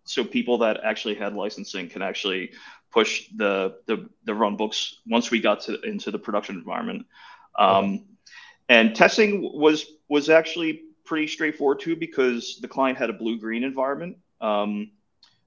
so 0.05 0.23
people 0.23 0.59
that 0.59 0.81
actually 0.83 1.15
had 1.15 1.33
licensing 1.33 1.89
can 1.89 2.01
actually 2.01 2.51
push 2.91 3.27
the 3.35 3.75
the, 3.87 4.09
the 4.23 4.33
run 4.33 4.55
books 4.55 4.99
once 5.05 5.31
we 5.31 5.39
got 5.39 5.61
to 5.61 5.81
into 5.81 6.11
the 6.11 6.19
production 6.19 6.55
environment. 6.55 7.05
Um, 7.57 8.05
and 8.69 8.95
testing 8.95 9.41
was 9.41 9.85
was 10.09 10.29
actually 10.29 10.81
pretty 11.05 11.27
straightforward 11.27 11.79
too 11.79 11.95
because 11.95 12.59
the 12.61 12.67
client 12.67 12.97
had 12.97 13.09
a 13.09 13.13
blue 13.13 13.39
green 13.39 13.63
environment. 13.63 14.17
Um, 14.41 14.91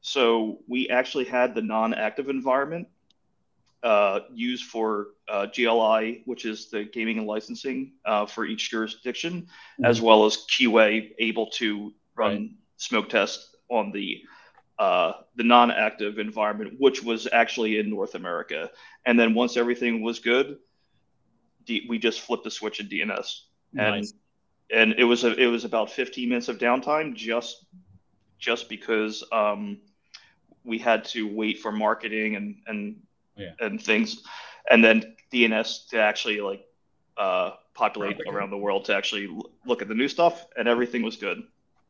so 0.01 0.61
we 0.69 0.89
actually 0.89 1.25
had 1.25 1.55
the 1.55 1.63
non-active 1.63 2.29
environment 2.29 2.89
uh, 3.87 4.23
used 4.35 4.65
for 4.65 5.11
uh, 5.29 5.47
GLI, 5.47 6.23
which 6.25 6.45
is 6.45 6.71
the 6.71 6.83
gaming 6.83 7.19
and 7.19 7.27
licensing 7.29 7.93
uh, 8.05 8.27
for 8.27 8.45
each 8.45 8.69
jurisdiction, 8.69 9.43
mm-hmm. 9.43 9.85
as 9.85 10.01
well 10.01 10.27
as 10.27 10.45
QA 10.51 11.13
able 11.21 11.51
to 11.51 11.95
run 12.17 12.33
right. 12.33 12.51
smoke 12.79 13.09
tests 13.09 13.55
on 13.69 13.93
the 13.93 14.25
uh, 14.81 15.13
the 15.37 15.45
non-active 15.45 16.19
environment, 16.19 16.75
which 16.81 17.05
was 17.05 17.29
actually 17.33 17.79
in 17.79 17.89
North 17.89 18.17
America. 18.17 18.71
And 19.07 19.19
then 19.19 19.35
once 19.35 19.57
everything 19.57 20.03
was 20.03 20.19
good, 20.19 20.59
D- 21.65 21.87
we 21.89 21.99
just 21.99 22.21
flipped 22.21 22.43
the 22.43 22.51
switch 22.51 22.81
in 22.81 22.89
DNS, 22.89 23.41
nice. 23.73 24.13
and 24.73 24.91
and 24.91 24.99
it 24.99 25.05
was 25.05 25.23
a, 25.23 25.33
it 25.41 25.47
was 25.47 25.65
about 25.65 25.93
15 25.93 26.29
minutes 26.29 26.49
of 26.49 26.59
downtime 26.59 27.15
just 27.15 27.65
just 28.41 28.69
because 28.69 29.23
um, 29.31 29.79
we 30.65 30.77
had 30.77 31.05
to 31.05 31.33
wait 31.33 31.61
for 31.61 31.71
marketing 31.71 32.35
and 32.35 32.57
and 32.67 32.97
yeah. 33.37 33.51
and 33.61 33.83
things, 33.83 34.23
and 34.71 34.83
then 34.83 35.17
DNS 35.33 35.89
to 35.91 36.01
actually 36.01 36.41
like 36.41 36.67
uh, 37.17 37.53
populate 37.75 38.21
around 38.29 38.51
the 38.51 38.59
world 38.59 38.85
to 38.87 38.95
actually 38.95 39.29
look 39.65 39.83
at 39.83 39.89
the 39.89 39.95
new 39.95 40.09
stuff, 40.09 40.47
and 40.57 40.69
everything 40.69 41.03
was 41.03 41.17
good. 41.17 41.43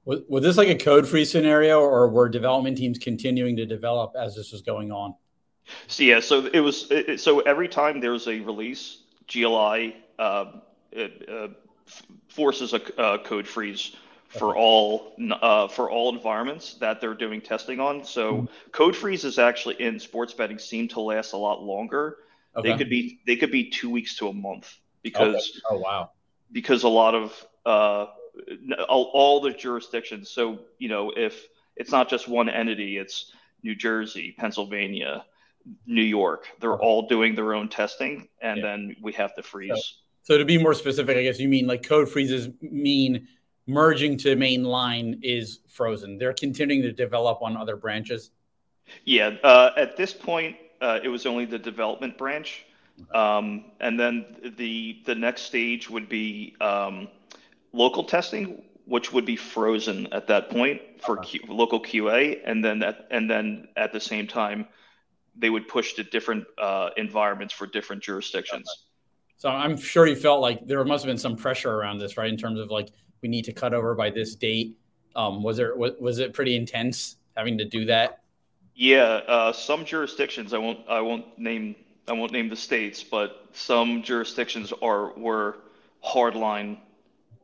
Was, 0.04 0.20
was 0.28 0.42
this 0.42 0.56
like 0.56 0.68
a 0.68 0.76
code 0.76 1.08
free 1.08 1.24
scenario, 1.24 1.80
or 1.80 2.08
were 2.08 2.28
development 2.28 2.76
teams 2.76 2.98
continuing 2.98 3.56
to 3.56 3.66
develop 3.66 4.14
as 4.18 4.34
this 4.34 4.52
was 4.52 4.62
going 4.62 4.92
on? 4.92 5.14
So 5.88 6.02
yeah, 6.04 6.20
so 6.20 6.46
it 6.46 6.60
was. 6.60 6.90
It, 6.90 7.20
so 7.20 7.40
every 7.40 7.68
time 7.68 8.00
there 8.00 8.12
was 8.12 8.28
a 8.28 8.40
release, 8.40 9.02
GLI 9.26 9.96
uh, 10.18 10.52
it, 10.92 11.28
uh, 11.28 11.48
forces 12.28 12.72
a, 12.72 12.80
a 12.98 13.18
code 13.18 13.46
freeze 13.46 13.96
for 14.28 14.56
all 14.56 15.14
uh, 15.40 15.68
for 15.68 15.90
all 15.90 16.14
environments 16.14 16.75
that 16.75 17.00
they're 17.00 17.14
doing 17.14 17.40
testing 17.40 17.80
on. 17.80 18.04
So 18.04 18.33
mm-hmm. 18.33 18.71
code 18.73 18.97
freeze 18.97 19.25
is 19.25 19.38
actually 19.38 19.80
in 19.80 19.99
sports 19.99 20.33
betting 20.33 20.59
seem 20.59 20.88
to 20.88 21.00
last 21.00 21.33
a 21.33 21.37
lot 21.37 21.62
longer. 21.62 22.18
Okay. 22.56 22.71
They 22.71 22.78
could 22.78 22.90
be 22.90 23.21
they 23.26 23.37
could 23.37 23.50
be 23.52 23.71
two 23.71 23.90
weeks 23.90 24.16
to 24.18 24.28
a 24.28 24.33
month 24.33 24.75
because 25.02 25.35
okay. 25.35 25.76
oh 25.76 25.78
wow 25.78 26.11
because 26.52 26.85
a 26.85 26.88
lot 26.88 27.14
of 27.14 27.47
uh, 27.64 28.06
all, 28.88 29.11
all 29.12 29.40
the 29.40 29.52
jurisdictions. 29.52 30.30
So 30.30 30.61
you 30.78 30.88
know 30.88 31.12
if 31.16 31.47
it's 31.76 31.90
not 31.90 32.09
just 32.09 32.28
one 32.28 32.49
entity, 32.49 32.97
it's 32.97 33.33
New 33.62 33.75
Jersey, 33.75 34.35
Pennsylvania, 34.38 35.25
New 35.87 36.02
York. 36.02 36.47
They're 36.61 36.78
all 36.78 37.09
doing 37.09 37.35
their 37.35 37.54
own 37.54 37.68
testing, 37.68 38.28
and 38.40 38.59
yeah. 38.59 38.62
then 38.62 38.97
we 39.02 39.12
have 39.12 39.35
to 39.37 39.42
freeze. 39.42 39.73
So, 40.23 40.35
so 40.35 40.38
to 40.38 40.45
be 40.45 40.59
more 40.59 40.75
specific, 40.75 41.16
I 41.16 41.23
guess 41.23 41.38
you 41.38 41.49
mean 41.49 41.66
like 41.66 41.83
code 41.83 42.09
freezes 42.09 42.49
mean 42.61 43.28
merging 43.66 44.16
to 44.18 44.37
main 44.37 44.64
line 44.64 45.20
is 45.23 45.61
frozen. 45.68 46.18
They're 46.18 46.32
continuing 46.32 46.82
to 46.82 46.92
develop 46.92 47.42
on 47.42 47.56
other 47.56 47.76
branches. 47.76 48.30
Yeah, 49.04 49.37
uh, 49.42 49.70
at 49.76 49.96
this 49.96 50.12
point, 50.12 50.56
uh, 50.80 51.00
it 51.02 51.08
was 51.08 51.26
only 51.26 51.44
the 51.44 51.58
development 51.58 52.16
branch, 52.16 52.64
um, 53.14 53.64
and 53.80 53.99
then 53.99 54.54
the 54.56 55.02
the 55.04 55.14
next 55.14 55.42
stage 55.42 55.90
would 55.90 56.08
be 56.08 56.54
um, 56.61 57.08
local 57.73 58.04
testing, 58.04 58.62
which 58.85 59.12
would 59.12 59.26
be 59.26 59.37
frozen 59.37 60.06
at 60.12 60.28
that 60.28 60.50
point 60.50 60.80
for 61.04 61.16
Q, 61.16 61.40
local 61.49 61.80
QA, 61.80 62.40
and 62.44 62.64
then 62.64 62.78
that, 62.78 63.08
and 63.11 63.28
then 63.28 63.68
at 63.76 63.92
the 63.92 64.00
same 64.00 64.28
time, 64.28 64.68
they 65.37 65.50
would 65.50 65.66
push 65.66 65.94
to 65.94 66.04
different 66.04 66.44
uh, 66.58 66.90
environments 66.96 67.52
for 67.52 67.66
different 67.66 68.02
jurisdictions. 68.02 68.68
So 69.38 69.50
I'm 69.50 69.76
sure 69.76 70.06
you 70.06 70.16
felt 70.16 70.40
like 70.40 70.66
there 70.66 70.82
must 70.85 71.04
have 71.04 71.11
been 71.11 71.18
some 71.18 71.37
pressure 71.37 71.70
around 71.70 71.99
this, 71.99 72.16
right? 72.16 72.28
In 72.28 72.38
terms 72.38 72.58
of 72.58 72.70
like 72.70 72.90
we 73.26 73.30
need 73.30 73.45
to 73.45 73.52
cut 73.52 73.75
over 73.75 73.97
by 73.97 74.09
this 74.09 74.37
date. 74.37 74.78
Um, 75.16 75.42
was 75.42 75.56
there 75.56 75.75
was, 75.75 75.92
was 75.99 76.18
it 76.21 76.33
pretty 76.33 76.54
intense 76.54 77.16
having 77.37 77.59
to 77.59 77.64
do 77.64 77.87
that? 77.87 78.21
Yeah, 78.76 79.21
uh, 79.26 79.52
some 79.52 79.85
jurisdictions 79.85 80.54
I 80.54 80.59
won't 80.59 80.80
I 80.88 81.00
won't 81.00 81.37
name 81.37 81.75
I 82.06 82.12
won't 82.12 82.30
name 82.30 82.49
the 82.49 82.56
states, 82.56 83.02
but 83.02 83.49
some 83.52 84.04
jurisdictions 84.04 84.73
are 84.80 85.12
were 85.18 85.56
hardline. 86.04 86.78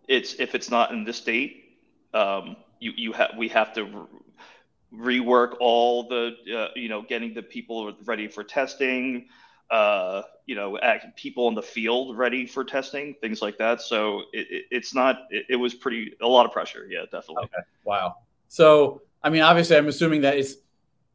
It's 0.06 0.34
if 0.34 0.54
it's 0.54 0.70
not 0.70 0.92
in 0.92 1.02
this 1.04 1.16
state, 1.16 1.78
um, 2.14 2.56
you 2.78 2.92
you 2.96 3.12
have 3.12 3.32
we 3.36 3.48
have 3.48 3.72
to 3.72 3.84
re- 3.84 5.18
rework 5.20 5.56
all 5.58 6.04
the 6.06 6.36
uh, 6.56 6.68
you 6.76 6.88
know 6.88 7.02
getting 7.02 7.34
the 7.34 7.42
people 7.42 7.92
ready 8.04 8.28
for 8.28 8.44
testing, 8.44 9.26
uh, 9.72 10.22
you 10.44 10.54
know, 10.54 10.78
people 11.16 11.48
in 11.48 11.54
the 11.54 11.62
field 11.62 12.16
ready 12.16 12.46
for 12.46 12.62
testing, 12.62 13.14
things 13.22 13.40
like 13.40 13.56
that. 13.56 13.80
So 13.80 14.20
it, 14.32 14.46
it, 14.50 14.64
it's 14.70 14.94
not. 14.94 15.20
It, 15.30 15.46
it, 15.48 15.56
was 15.56 15.74
pretty 15.74 16.12
a 16.20 16.28
lot 16.28 16.44
of 16.44 16.52
pressure. 16.52 16.86
Yeah, 16.90 17.04
definitely. 17.10 17.44
Okay. 17.44 17.62
Wow. 17.84 18.16
So 18.48 19.00
I 19.22 19.30
mean, 19.30 19.40
obviously, 19.40 19.76
I'm 19.78 19.88
assuming 19.88 20.20
that 20.20 20.36
it's 20.36 20.56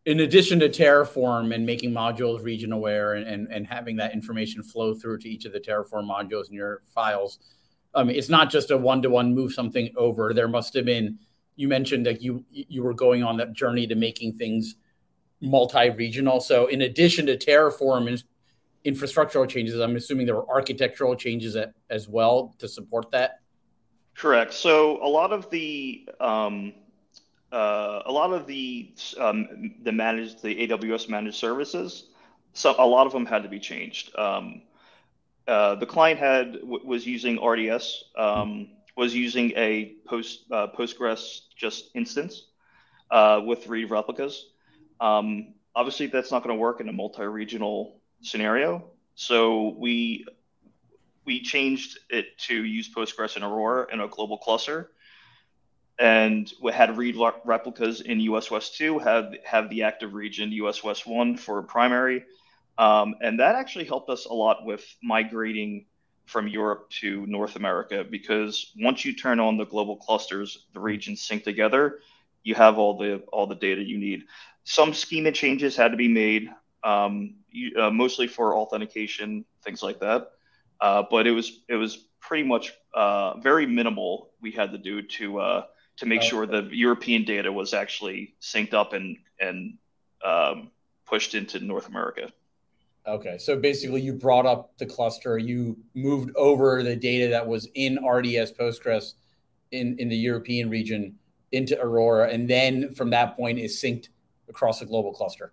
in 0.06 0.22
addition 0.22 0.60
to 0.62 0.70
Terraform 0.70 1.54
and 1.54 1.68
making 1.68 1.92
modules 1.92 2.44
region 2.44 2.72
aware 2.72 3.14
and, 3.14 3.28
and, 3.28 3.48
and 3.52 3.68
having 3.68 3.96
that 3.98 4.14
information 4.14 4.64
flow 4.64 4.96
through 4.96 5.20
to 5.20 5.30
each 5.30 5.46
of 5.46 5.54
the 5.54 5.60
Terraform 5.60 6.10
modules 6.10 6.48
in 6.48 6.56
your 6.56 6.82
files. 6.96 7.40
I 7.94 8.04
mean, 8.04 8.16
it's 8.16 8.30
not 8.30 8.50
just 8.50 8.72
a 8.72 8.78
one-to-one 8.78 9.36
move 9.36 9.54
something 9.54 9.92
over. 9.96 10.34
There 10.34 10.48
must 10.48 10.74
have 10.74 10.86
been. 10.86 11.20
You 11.58 11.68
mentioned 11.68 12.08
that 12.08 12.24
you 12.24 12.44
you 12.50 12.82
were 12.82 12.94
going 12.96 13.24
on 13.24 13.38
that 13.38 13.54
journey 13.54 13.86
to 13.86 13.96
making 13.96 14.34
things 14.34 14.78
multi-regional. 15.42 16.40
So 16.40 16.66
in 16.66 16.82
addition 16.82 17.28
to 17.28 17.38
Terraform 17.38 18.08
and 18.08 18.24
infrastructural 18.88 19.48
changes. 19.48 19.80
I'm 19.80 19.96
assuming 19.96 20.26
there 20.26 20.36
were 20.36 20.50
architectural 20.50 21.16
changes 21.16 21.56
at, 21.56 21.74
as 21.90 22.08
well 22.08 22.56
to 22.60 22.68
support 22.68 23.12
that. 23.12 23.42
Correct. 24.16 24.54
So 24.54 25.04
a 25.06 25.10
lot 25.10 25.32
of 25.32 25.50
the 25.50 26.08
um, 26.20 26.74
uh, 27.52 28.02
a 28.06 28.12
lot 28.12 28.34
of 28.34 28.48
the 28.48 28.92
um, 29.20 29.76
the 29.84 29.92
managed 29.92 30.42
the 30.42 30.68
AWS 30.68 31.08
managed 31.10 31.38
services, 31.38 32.08
so 32.54 32.76
a 32.80 32.86
lot 32.86 33.06
of 33.06 33.14
them 33.14 33.26
had 33.26 33.44
to 33.44 33.50
be 33.50 33.60
changed. 33.60 34.18
Um, 34.18 34.64
uh, 35.48 35.76
the 35.76 35.86
client 35.86 36.20
had 36.20 36.54
w- 36.54 36.86
was 36.86 37.06
using 37.06 37.42
RDS, 37.42 38.06
um, 38.18 38.70
was 38.96 39.14
using 39.14 39.52
a 39.56 39.96
post 40.08 40.46
uh, 40.52 40.68
Postgres 40.76 41.42
just 41.56 41.92
instance 41.94 42.48
uh, 43.12 43.42
with 43.46 43.68
read 43.68 43.92
replicas. 43.92 44.48
Um, 45.00 45.54
obviously, 45.76 46.08
that's 46.08 46.32
not 46.32 46.44
going 46.44 46.56
to 46.56 46.60
work 46.60 46.82
in 46.82 46.90
a 46.90 46.94
multi-regional 46.94 47.97
scenario. 48.22 48.92
So 49.16 49.76
we 49.78 50.26
we 51.26 51.42
changed 51.42 52.00
it 52.10 52.38
to 52.38 52.64
use 52.64 52.90
Postgres 52.94 53.36
and 53.36 53.44
Aurora 53.44 53.88
in 53.92 54.00
a 54.00 54.08
global 54.08 54.38
cluster, 54.38 54.92
and 56.00 56.52
we 56.62 56.72
had 56.72 56.98
read 56.98 57.16
replicas 57.44 58.02
in 58.02 58.20
US 58.22 58.50
West 58.50 58.78
2, 58.78 59.00
have 59.00 59.34
have 59.44 59.70
the 59.70 59.84
active 59.84 60.14
region 60.14 60.52
US 60.52 60.84
West 60.84 61.06
1 61.06 61.38
for 61.38 61.62
primary, 61.64 62.24
um, 62.78 63.16
and 63.22 63.40
that 63.40 63.56
actually 63.56 63.86
helped 63.86 64.10
us 64.10 64.26
a 64.26 64.34
lot 64.34 64.66
with 64.66 64.86
migrating 65.02 65.86
from 66.28 66.48
Europe 66.48 66.90
to 66.90 67.26
North 67.26 67.56
America 67.56 68.04
because 68.04 68.74
once 68.78 69.06
you 69.06 69.16
turn 69.16 69.40
on 69.40 69.58
the 69.58 69.66
global 69.66 69.96
clusters, 69.96 70.68
the 70.74 70.80
regions 70.80 71.22
sync 71.22 71.44
together. 71.44 72.00
You 72.44 72.56
have 72.56 72.78
all 72.78 72.98
the 72.98 73.24
all 73.32 73.48
the 73.48 73.56
data 73.56 73.82
you 73.82 73.98
need. 73.98 74.24
Some 74.64 74.94
schema 74.94 75.32
changes 75.32 75.76
had 75.76 75.92
to 75.92 75.98
be 75.98 76.08
made 76.08 76.50
um, 76.88 77.36
uh, 77.78 77.90
mostly 77.90 78.28
for 78.28 78.56
authentication, 78.56 79.44
things 79.64 79.84
like 79.84 80.00
that. 80.00 80.32
Uh, 80.80 81.04
but 81.10 81.28
it 81.28 81.32
was 81.32 81.64
it 81.68 81.76
was 81.76 82.08
pretty 82.22 82.44
much 82.44 82.72
uh, 82.94 83.38
very 83.40 83.66
minimal 83.66 84.30
we 84.42 84.52
had 84.52 84.72
to 84.72 84.78
do 84.78 85.02
to 85.02 85.40
uh, 85.40 85.64
to 85.98 86.06
make 86.06 86.20
okay. 86.20 86.30
sure 86.30 86.46
the 86.46 86.70
European 86.72 87.26
data 87.26 87.52
was 87.52 87.74
actually 87.74 88.36
synced 88.42 88.74
up 88.74 88.94
and 88.94 89.18
and 89.40 89.78
um, 90.24 90.72
pushed 91.06 91.36
into 91.36 91.60
North 91.60 91.88
America. 91.88 92.32
Okay, 93.06 93.38
so 93.38 93.58
basically, 93.58 94.02
you 94.02 94.14
brought 94.14 94.46
up 94.46 94.78
the 94.78 94.86
cluster, 94.86 95.38
you 95.38 95.78
moved 95.94 96.30
over 96.36 96.84
the 96.84 96.96
data 96.96 97.30
that 97.30 97.46
was 97.46 97.68
in 97.74 97.96
RDS 98.06 98.52
Postgres 98.54 99.14
in 99.72 99.98
in 100.00 100.08
the 100.10 100.18
European 100.18 100.70
region 100.70 101.18
into 101.52 101.80
Aurora, 101.82 102.30
and 102.30 102.50
then 102.50 102.94
from 102.94 103.10
that 103.10 103.36
point 103.36 103.60
is 103.60 103.82
synced 103.82 104.10
across 104.48 104.80
the 104.80 104.86
global 104.86 105.12
cluster. 105.12 105.52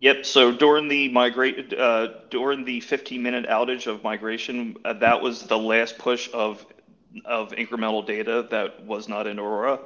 Yep. 0.00 0.24
So 0.24 0.50
during 0.50 0.88
the 0.88 1.08
migrate 1.10 1.72
uh, 1.74 2.08
during 2.30 2.64
the 2.64 2.80
15 2.80 3.22
minute 3.22 3.46
outage 3.48 3.86
of 3.86 4.02
migration, 4.02 4.76
uh, 4.84 4.94
that 4.94 5.20
was 5.20 5.42
the 5.42 5.58
last 5.58 5.98
push 5.98 6.28
of 6.32 6.64
of 7.24 7.50
incremental 7.52 8.06
data 8.06 8.46
that 8.50 8.84
was 8.84 9.08
not 9.08 9.26
in 9.26 9.38
Aurora. 9.38 9.80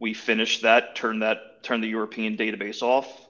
We 0.00 0.14
finished 0.14 0.62
that, 0.62 0.94
turned 0.94 1.22
that, 1.22 1.62
turned 1.62 1.82
the 1.82 1.88
European 1.88 2.36
database 2.36 2.82
off, 2.82 3.28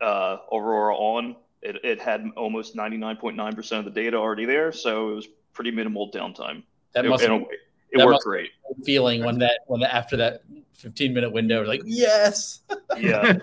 uh, 0.00 0.38
Aurora 0.52 0.94
on. 0.94 1.36
It, 1.62 1.76
it 1.84 2.00
had 2.00 2.30
almost 2.36 2.76
99.9% 2.76 3.78
of 3.78 3.84
the 3.84 3.90
data 3.90 4.16
already 4.16 4.44
there, 4.44 4.70
so 4.70 5.10
it 5.10 5.14
was 5.14 5.28
pretty 5.54 5.70
minimal 5.70 6.10
downtime. 6.10 6.62
That 6.92 7.04
must 7.06 7.24
it, 7.24 7.30
it, 7.30 7.48
it 7.92 8.06
worked 8.06 8.22
great. 8.22 8.50
Feeling 8.84 9.24
when 9.24 9.38
that 9.38 9.60
when 9.66 9.80
the, 9.80 9.92
after 9.92 10.16
that 10.18 10.42
15 10.74 11.14
minute 11.14 11.32
window, 11.32 11.64
like 11.64 11.82
yes. 11.84 12.60
yeah. 12.96 13.34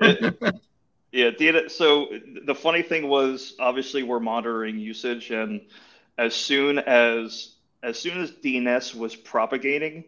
Yeah, 1.15 1.29
data. 1.29 1.69
So 1.69 2.09
the 2.43 2.53
funny 2.53 2.81
thing 2.81 3.07
was, 3.07 3.55
obviously, 3.57 4.03
we're 4.03 4.19
monitoring 4.19 4.77
usage, 4.77 5.31
and 5.31 5.61
as 6.17 6.35
soon 6.35 6.77
as 6.77 7.53
as 7.81 7.97
soon 7.97 8.19
as 8.19 8.31
DNS 8.31 8.93
was 8.95 9.15
propagating, 9.15 10.03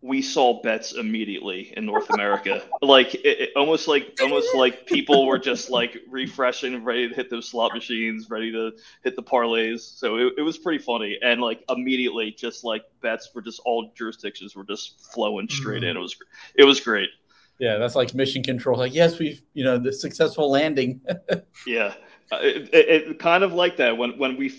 we 0.00 0.22
saw 0.22 0.62
bets 0.62 0.92
immediately 0.92 1.74
in 1.76 1.84
North 1.84 2.08
America. 2.08 2.62
like 2.80 3.14
it, 3.16 3.40
it, 3.40 3.50
almost 3.54 3.86
like 3.86 4.16
almost 4.22 4.54
like 4.54 4.86
people 4.86 5.26
were 5.26 5.38
just 5.38 5.68
like 5.68 5.98
refreshing, 6.08 6.82
ready 6.84 7.06
to 7.06 7.14
hit 7.14 7.28
those 7.28 7.46
slot 7.46 7.74
machines, 7.74 8.30
ready 8.30 8.50
to 8.52 8.72
hit 9.04 9.14
the 9.14 9.22
parlays. 9.22 9.80
So 9.80 10.16
it, 10.16 10.34
it 10.38 10.42
was 10.42 10.56
pretty 10.56 10.82
funny, 10.82 11.18
and 11.20 11.42
like 11.42 11.64
immediately, 11.68 12.30
just 12.30 12.64
like 12.64 12.82
bets 13.02 13.26
for 13.26 13.42
just 13.42 13.60
all 13.66 13.92
jurisdictions 13.94 14.56
were 14.56 14.64
just 14.64 15.12
flowing 15.12 15.50
straight 15.50 15.82
mm-hmm. 15.82 15.90
in. 15.90 15.96
It 15.98 16.00
was 16.00 16.16
it 16.54 16.64
was 16.64 16.80
great. 16.80 17.10
Yeah, 17.58 17.78
that's 17.78 17.94
like 17.94 18.14
mission 18.14 18.42
control. 18.42 18.78
Like, 18.78 18.94
yes, 18.94 19.18
we've 19.18 19.42
you 19.54 19.64
know 19.64 19.78
the 19.78 19.92
successful 19.92 20.50
landing. 20.50 21.00
yeah, 21.66 21.94
uh, 22.30 22.38
it, 22.42 22.74
it, 22.74 22.88
it, 22.88 23.18
kind 23.18 23.42
of 23.42 23.52
like 23.52 23.76
that 23.78 23.96
when 23.96 24.18
when 24.18 24.36
we 24.36 24.52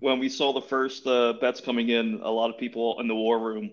when 0.00 0.18
we 0.18 0.28
saw 0.28 0.52
the 0.52 0.60
first 0.60 1.06
uh, 1.06 1.34
bets 1.34 1.60
coming 1.60 1.88
in, 1.88 2.20
a 2.22 2.30
lot 2.30 2.50
of 2.50 2.58
people 2.58 3.00
in 3.00 3.08
the 3.08 3.14
war 3.14 3.38
room. 3.38 3.70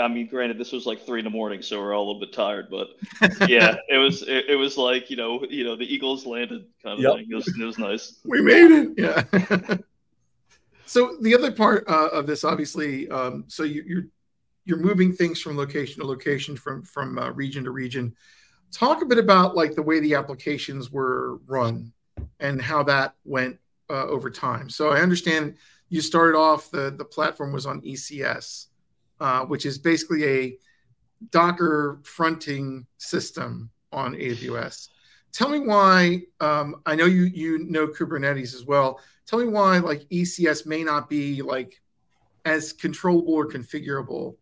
I 0.00 0.08
mean, 0.08 0.26
granted, 0.26 0.58
this 0.58 0.72
was 0.72 0.86
like 0.86 1.06
three 1.06 1.20
in 1.20 1.24
the 1.24 1.30
morning, 1.30 1.62
so 1.62 1.80
we're 1.80 1.94
all 1.94 2.04
a 2.04 2.06
little 2.06 2.20
bit 2.20 2.32
tired, 2.32 2.66
but 2.68 2.88
yeah, 3.48 3.76
it 3.88 3.98
was 3.98 4.22
it, 4.22 4.46
it, 4.48 4.56
was 4.56 4.76
like 4.76 5.08
you 5.08 5.16
know 5.16 5.44
you 5.48 5.64
know 5.64 5.76
the 5.76 5.84
Eagles 5.84 6.26
landed 6.26 6.66
kind 6.82 6.98
of 6.98 7.00
yep. 7.00 7.14
thing. 7.14 7.28
It 7.30 7.34
was, 7.34 7.48
it 7.48 7.64
was 7.64 7.78
nice. 7.78 8.20
We 8.24 8.42
made 8.42 8.70
it. 8.72 8.88
Yeah. 8.98 9.76
so 10.86 11.16
the 11.20 11.34
other 11.34 11.52
part 11.52 11.84
uh, 11.88 12.08
of 12.08 12.26
this, 12.26 12.42
obviously, 12.42 13.08
um, 13.08 13.44
so 13.46 13.62
you, 13.62 14.10
you're 14.64 14.78
moving 14.78 15.12
things 15.12 15.40
from 15.40 15.56
location 15.56 16.00
to 16.00 16.06
location, 16.06 16.56
from 16.56 16.82
from 16.82 17.18
uh, 17.18 17.30
region 17.30 17.64
to 17.64 17.70
region. 17.70 18.14
Talk 18.72 19.02
a 19.02 19.06
bit 19.06 19.18
about 19.18 19.54
like 19.54 19.74
the 19.74 19.82
way 19.82 20.00
the 20.00 20.14
applications 20.14 20.90
were 20.90 21.36
run 21.46 21.92
and 22.40 22.60
how 22.60 22.82
that 22.84 23.14
went 23.24 23.58
uh, 23.90 24.06
over 24.06 24.30
time. 24.30 24.68
So 24.68 24.90
I 24.90 25.00
understand 25.00 25.56
you 25.88 26.00
started 26.00 26.36
off 26.36 26.70
the 26.70 26.94
the 26.96 27.04
platform 27.04 27.52
was 27.52 27.66
on 27.66 27.82
ECS, 27.82 28.66
uh, 29.20 29.44
which 29.44 29.66
is 29.66 29.78
basically 29.78 30.24
a 30.24 30.58
Docker 31.30 32.00
fronting 32.02 32.86
system 32.98 33.70
on 33.92 34.14
AWS. 34.14 34.88
Tell 35.32 35.48
me 35.48 35.60
why. 35.60 36.22
Um, 36.40 36.82
I 36.86 36.94
know 36.94 37.06
you 37.06 37.24
you 37.24 37.58
know 37.64 37.86
Kubernetes 37.86 38.54
as 38.54 38.64
well. 38.64 39.00
Tell 39.26 39.38
me 39.38 39.46
why 39.46 39.78
like 39.78 40.08
ECS 40.08 40.66
may 40.66 40.82
not 40.82 41.08
be 41.08 41.42
like 41.42 41.80
as 42.44 42.72
controllable 42.72 43.34
or 43.34 43.48
configurable 43.48 44.36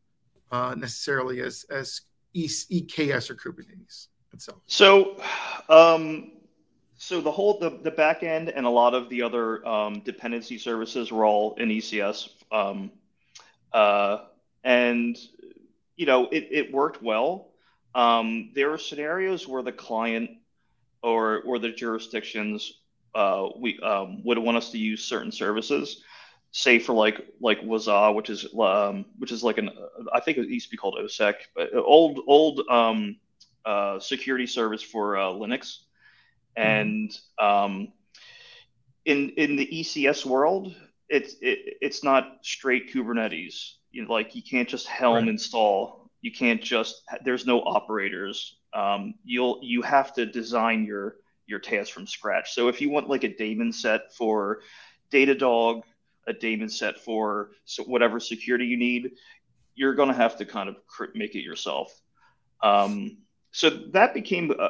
uh, 0.53 0.75
necessarily 0.77 1.41
as 1.41 1.65
as 1.71 2.03
EKS 2.37 3.31
or 3.31 3.35
Kubernetes 3.35 4.09
itself. 4.33 4.61
So, 4.67 5.21
um, 5.69 6.33
so 6.97 7.21
the 7.21 7.33
whole 7.33 7.59
the, 7.59 7.71
the 7.83 7.91
back 7.91 8.23
end 8.23 8.51
and 8.51 8.65
a 8.65 8.71
lot 8.71 8.95
of 8.95 9.09
the 9.09 9.23
other 9.23 9.67
um, 9.67 10.01
dependency 10.01 10.59
services 10.59 11.11
were 11.11 11.25
all 11.25 11.55
in 11.57 11.69
ECS, 11.69 12.29
um, 12.53 12.93
uh, 13.73 14.19
and 14.63 15.17
you 15.97 16.07
know 16.07 16.29
it, 16.29 16.49
it 16.51 16.73
worked 16.73 17.03
well. 17.03 17.49
Um, 17.95 18.51
there 18.55 18.73
are 18.73 18.79
scenarios 18.79 19.49
where 19.49 19.63
the 19.63 19.73
client 19.73 20.31
or 21.03 21.41
or 21.43 21.59
the 21.59 21.71
jurisdictions 21.71 22.75
uh, 23.15 23.49
we 23.59 23.81
um, 23.81 24.23
would 24.25 24.39
want 24.39 24.57
us 24.57 24.71
to 24.71 24.79
use 24.79 25.03
certain 25.05 25.33
services 25.33 26.03
say 26.53 26.79
for 26.79 26.93
like 26.93 27.27
like 27.41 27.61
Wazuh, 27.63 28.15
which 28.15 28.31
is 28.31 28.47
um, 28.59 29.07
which 29.19 29.33
is 29.33 29.43
like 29.43 29.59
an 29.59 29.71
I 30.13 30.21
think 30.21 30.39
it 30.39 30.49
used 30.49 30.67
to 30.67 30.71
be 30.71 30.77
called 30.77 30.97
OSSEC, 31.01 31.35
but 31.57 31.75
old 31.75 32.21
old 32.27 32.61
um, 32.71 33.17
uh, 33.65 33.99
security 33.99 34.47
service 34.47 34.83
for 34.83 35.17
uh, 35.17 35.31
Linux, 35.31 35.79
mm-hmm. 36.57 36.63
and 36.63 37.19
um, 37.39 37.93
in 39.05 39.31
in 39.31 39.57
the 39.57 39.67
ECS 39.67 40.25
world, 40.25 40.75
it's 41.09 41.35
it, 41.41 41.79
it's 41.81 42.05
not 42.05 42.39
straight 42.43 42.93
Kubernetes. 42.93 43.73
You 43.91 44.05
know, 44.05 44.13
like 44.13 44.35
you 44.35 44.43
can't 44.43 44.69
just 44.69 44.87
Helm 44.87 45.15
right. 45.17 45.29
install. 45.29 46.11
You 46.21 46.31
can't 46.31 46.63
just 46.63 47.03
there's 47.25 47.47
no 47.47 47.61
operators. 47.63 48.59
Um, 48.75 49.15
you'll 49.25 49.59
you 49.63 49.83
have 49.83 50.15
to 50.15 50.27
design 50.27 50.85
your 50.85 51.17
your 51.47 51.59
task 51.59 51.93
from 51.93 52.07
scratch. 52.07 52.53
So 52.55 52.69
if 52.69 52.81
you 52.81 52.91
want 52.91 53.09
like 53.09 53.25
a 53.25 53.35
daemon 53.35 53.73
set 53.73 54.15
for 54.15 54.61
Datadog 55.11 55.83
a 56.27 56.33
daemon 56.33 56.69
set 56.69 56.99
for 57.01 57.51
so 57.65 57.83
whatever 57.85 58.21
security 58.21 58.67
you 58.67 58.77
need, 58.77 59.13
you're 59.75 59.95
going 59.95 60.09
to 60.09 60.15
have 60.15 60.37
to 60.37 60.45
kind 60.45 60.69
of 60.69 60.77
make 61.15 61.35
it 61.35 61.43
yourself. 61.43 61.93
Um, 62.63 63.19
so 63.51 63.69
that 63.93 64.15
became, 64.15 64.53
uh, 64.59 64.69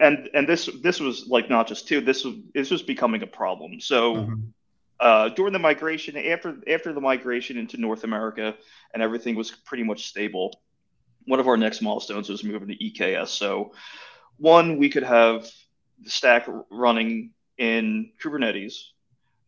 and 0.00 0.28
and 0.32 0.48
this 0.48 0.68
this 0.82 1.00
was 1.00 1.26
like 1.26 1.50
not 1.50 1.66
just 1.66 1.88
two. 1.88 2.00
This 2.00 2.24
was 2.24 2.34
this 2.52 2.70
was 2.70 2.82
becoming 2.82 3.22
a 3.22 3.26
problem. 3.26 3.80
So. 3.80 4.16
Mm-hmm. 4.16 4.40
Uh, 5.00 5.28
during 5.30 5.52
the 5.52 5.58
migration, 5.58 6.16
after 6.16 6.56
after 6.72 6.92
the 6.92 7.00
migration 7.00 7.58
into 7.58 7.76
North 7.76 8.04
America, 8.04 8.54
and 8.94 9.02
everything 9.02 9.34
was 9.34 9.50
pretty 9.50 9.82
much 9.82 10.06
stable, 10.06 10.62
one 11.26 11.40
of 11.40 11.48
our 11.48 11.56
next 11.56 11.82
milestones 11.82 12.28
was 12.28 12.44
moving 12.44 12.68
to 12.68 12.76
EKS. 12.76 13.28
So, 13.28 13.72
one, 14.36 14.78
we 14.78 14.88
could 14.88 15.02
have 15.02 15.50
the 16.00 16.10
stack 16.10 16.48
running 16.70 17.30
in 17.58 18.12
Kubernetes, 18.22 18.74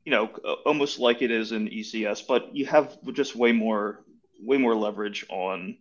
you 0.07 0.13
know, 0.13 0.27
almost 0.65 1.01
like 1.01 1.21
it 1.21 1.33
is 1.33 1.51
in 1.51 1.69
ECS, 1.69 2.29
but 2.29 2.55
you 2.55 2.65
have 2.67 2.97
just 3.13 3.35
way 3.35 3.51
more 3.51 4.05
way 4.41 4.57
more 4.57 4.77
leverage 4.77 5.27
on 5.29 5.77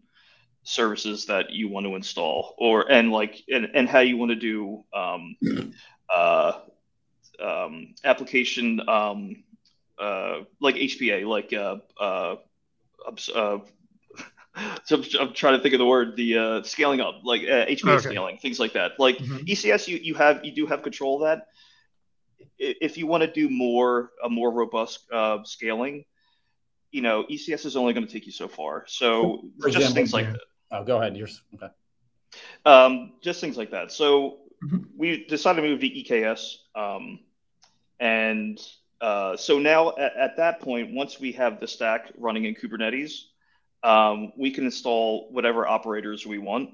services 0.64 1.28
that 1.28 1.52
you 1.52 1.70
want 1.70 1.86
to 1.86 1.96
install 1.96 2.56
or 2.58 2.92
and 2.92 3.12
like 3.12 3.44
and, 3.48 3.68
and 3.76 3.88
how 3.88 4.00
you 4.00 4.18
want 4.18 4.32
to 4.32 4.36
do 4.36 4.84
um, 4.96 5.36
uh, 6.14 6.54
um, 7.40 7.94
application 8.04 8.82
um, 8.90 9.44
uh, 10.00 10.40
like 10.60 10.74
HPA, 10.74 11.28
like 11.28 11.54
uh, 11.54 11.78
uh, 12.02 12.38
uh, 13.36 13.60
so 14.86 15.04
I'm 15.20 15.34
trying 15.34 15.58
to 15.58 15.62
think 15.62 15.76
of 15.76 15.80
the 15.80 15.86
word, 15.86 16.16
the 16.16 16.38
uh, 16.38 16.64
scaling 16.64 17.00
up, 17.00 17.22
like 17.24 17.44
uh, 17.44 17.68
HPA 17.68 18.00
okay. 18.00 18.10
scaling, 18.10 18.38
things 18.40 18.60
like 18.60 18.74
that. 18.74 18.94
Like 18.98 19.20
mm-hmm. 19.20 19.46
ECS, 19.46 19.88
you 19.88 19.98
you 19.98 20.16
have 20.16 20.44
you 20.44 20.52
do 20.52 20.66
have 20.66 20.82
control 20.82 21.22
of 21.22 21.30
that 21.30 21.46
if 22.58 22.98
you 22.98 23.08
want 23.08 23.22
to 23.24 23.32
do 23.32 23.50
more 23.50 24.12
a 24.24 24.30
more 24.30 24.52
robust 24.52 25.12
uh, 25.12 25.44
scaling, 25.44 26.06
you 26.92 27.02
know, 27.02 27.26
ECS 27.30 27.66
is 27.66 27.76
only 27.76 27.94
going 27.94 28.06
to 28.06 28.12
take 28.12 28.26
you 28.26 28.32
so 28.32 28.48
far. 28.48 28.86
So 28.88 29.50
For 29.60 29.68
just 29.68 29.78
example, 29.78 29.96
things 29.96 30.14
like 30.14 30.32
that. 30.32 30.42
Oh, 30.72 30.84
go 30.84 30.98
ahead. 30.98 31.16
Yours. 31.18 31.42
Okay. 31.56 31.68
Um, 32.66 33.14
just 33.22 33.42
things 33.42 33.58
like 33.58 33.72
that. 33.72 33.92
So 33.92 34.40
mm-hmm. 34.64 34.78
we 34.98 35.26
decided 35.26 35.62
to 35.62 35.68
move 35.68 35.80
to 35.82 35.90
EKS, 35.90 36.56
um, 36.76 37.20
and 38.00 38.60
uh, 39.02 39.38
so 39.38 39.60
now 39.60 39.90
at, 39.98 40.16
at, 40.16 40.38
that 40.38 40.62
point, 40.62 40.94
once 40.94 41.20
we 41.20 41.32
have 41.34 41.60
the 41.60 41.68
stack 41.68 42.12
running 42.18 42.46
in 42.46 42.56
Kubernetes, 42.56 43.24
um, 43.84 44.34
we 44.38 44.52
can 44.52 44.66
install 44.66 45.30
whatever 45.32 45.68
operators 45.68 46.26
we 46.26 46.38
want. 46.38 46.72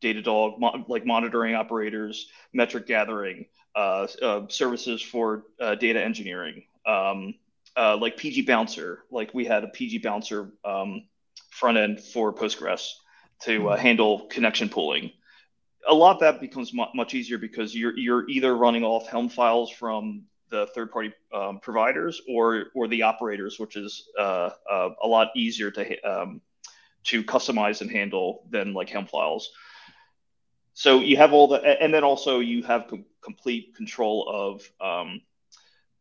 Datadog, 0.00 0.58
mo- 0.58 0.84
like 0.88 1.06
monitoring 1.06 1.54
operators, 1.54 2.28
metric 2.52 2.86
gathering, 2.86 3.46
uh, 3.74 4.06
uh, 4.20 4.42
services 4.48 5.02
for 5.02 5.44
uh, 5.60 5.74
data 5.74 6.02
engineering, 6.02 6.64
um, 6.86 7.34
uh, 7.76 7.96
like 7.96 8.16
PG 8.16 8.42
Bouncer. 8.42 9.00
Like 9.10 9.32
we 9.34 9.44
had 9.44 9.64
a 9.64 9.68
PG 9.68 9.98
Bouncer 9.98 10.50
um, 10.64 11.04
front 11.50 11.78
end 11.78 12.00
for 12.00 12.32
Postgres 12.32 12.90
to 13.42 13.70
uh, 13.70 13.76
hmm. 13.76 13.82
handle 13.82 14.26
connection 14.26 14.68
pooling. 14.68 15.12
A 15.88 15.94
lot 15.94 16.14
of 16.14 16.20
that 16.20 16.40
becomes 16.40 16.72
mu- 16.72 16.92
much 16.94 17.14
easier 17.14 17.38
because 17.38 17.74
you're 17.74 17.96
you're 17.98 18.28
either 18.28 18.56
running 18.56 18.84
off 18.84 19.08
Helm 19.08 19.28
files 19.28 19.70
from 19.70 20.24
the 20.50 20.66
third-party 20.74 21.12
um, 21.32 21.58
providers 21.60 22.20
or 22.28 22.66
or 22.74 22.88
the 22.88 23.02
operators, 23.02 23.58
which 23.58 23.76
is 23.76 24.08
uh, 24.18 24.50
a 24.70 25.06
lot 25.06 25.28
easier 25.34 25.70
to 25.70 26.00
um, 26.02 26.40
to 27.04 27.24
customize 27.24 27.80
and 27.80 27.90
handle 27.90 28.44
than 28.50 28.74
like 28.74 28.88
Helm 28.90 29.06
files 29.06 29.50
so 30.74 31.00
you 31.00 31.16
have 31.16 31.32
all 31.32 31.48
the 31.48 31.82
and 31.82 31.92
then 31.92 32.04
also 32.04 32.40
you 32.40 32.62
have 32.62 32.92
complete 33.22 33.74
control 33.74 34.28
of 34.28 34.70
um, 34.80 35.20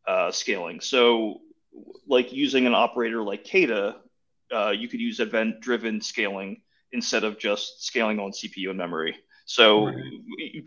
uh, 0.08 0.32
scaling 0.32 0.80
so 0.80 1.42
like 2.08 2.34
using 2.34 2.68
an 2.68 2.74
operator 2.74 3.24
like 3.24 3.46
KEDA, 3.46 3.96
uh, 4.54 4.72
you 4.72 4.88
could 4.88 5.00
use 5.00 5.20
event 5.20 5.62
driven 5.62 6.02
scaling 6.02 6.62
instead 6.92 7.24
of 7.24 7.40
just 7.40 7.86
scaling 7.86 8.20
on 8.20 8.32
cpu 8.32 8.70
and 8.70 8.78
memory 8.78 9.16
so 9.46 9.86
right. 9.86 9.96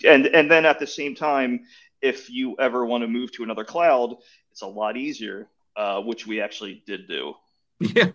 and 0.05 0.27
and 0.27 0.51
then 0.51 0.65
at 0.65 0.79
the 0.79 0.87
same 0.87 1.15
time 1.15 1.61
if 2.01 2.31
you 2.31 2.57
ever 2.59 2.85
want 2.85 3.03
to 3.03 3.09
move 3.09 3.33
to 3.33 3.43
another 3.43 3.65
cloud 3.65 4.17
it's 4.51 4.63
a 4.63 4.67
lot 4.67 4.97
easier 4.97 5.49
uh, 5.77 6.01
which 6.01 6.27
we 6.27 6.41
actually 6.41 6.83
did 6.87 7.09
do 7.09 7.35
yeah, 7.81 8.11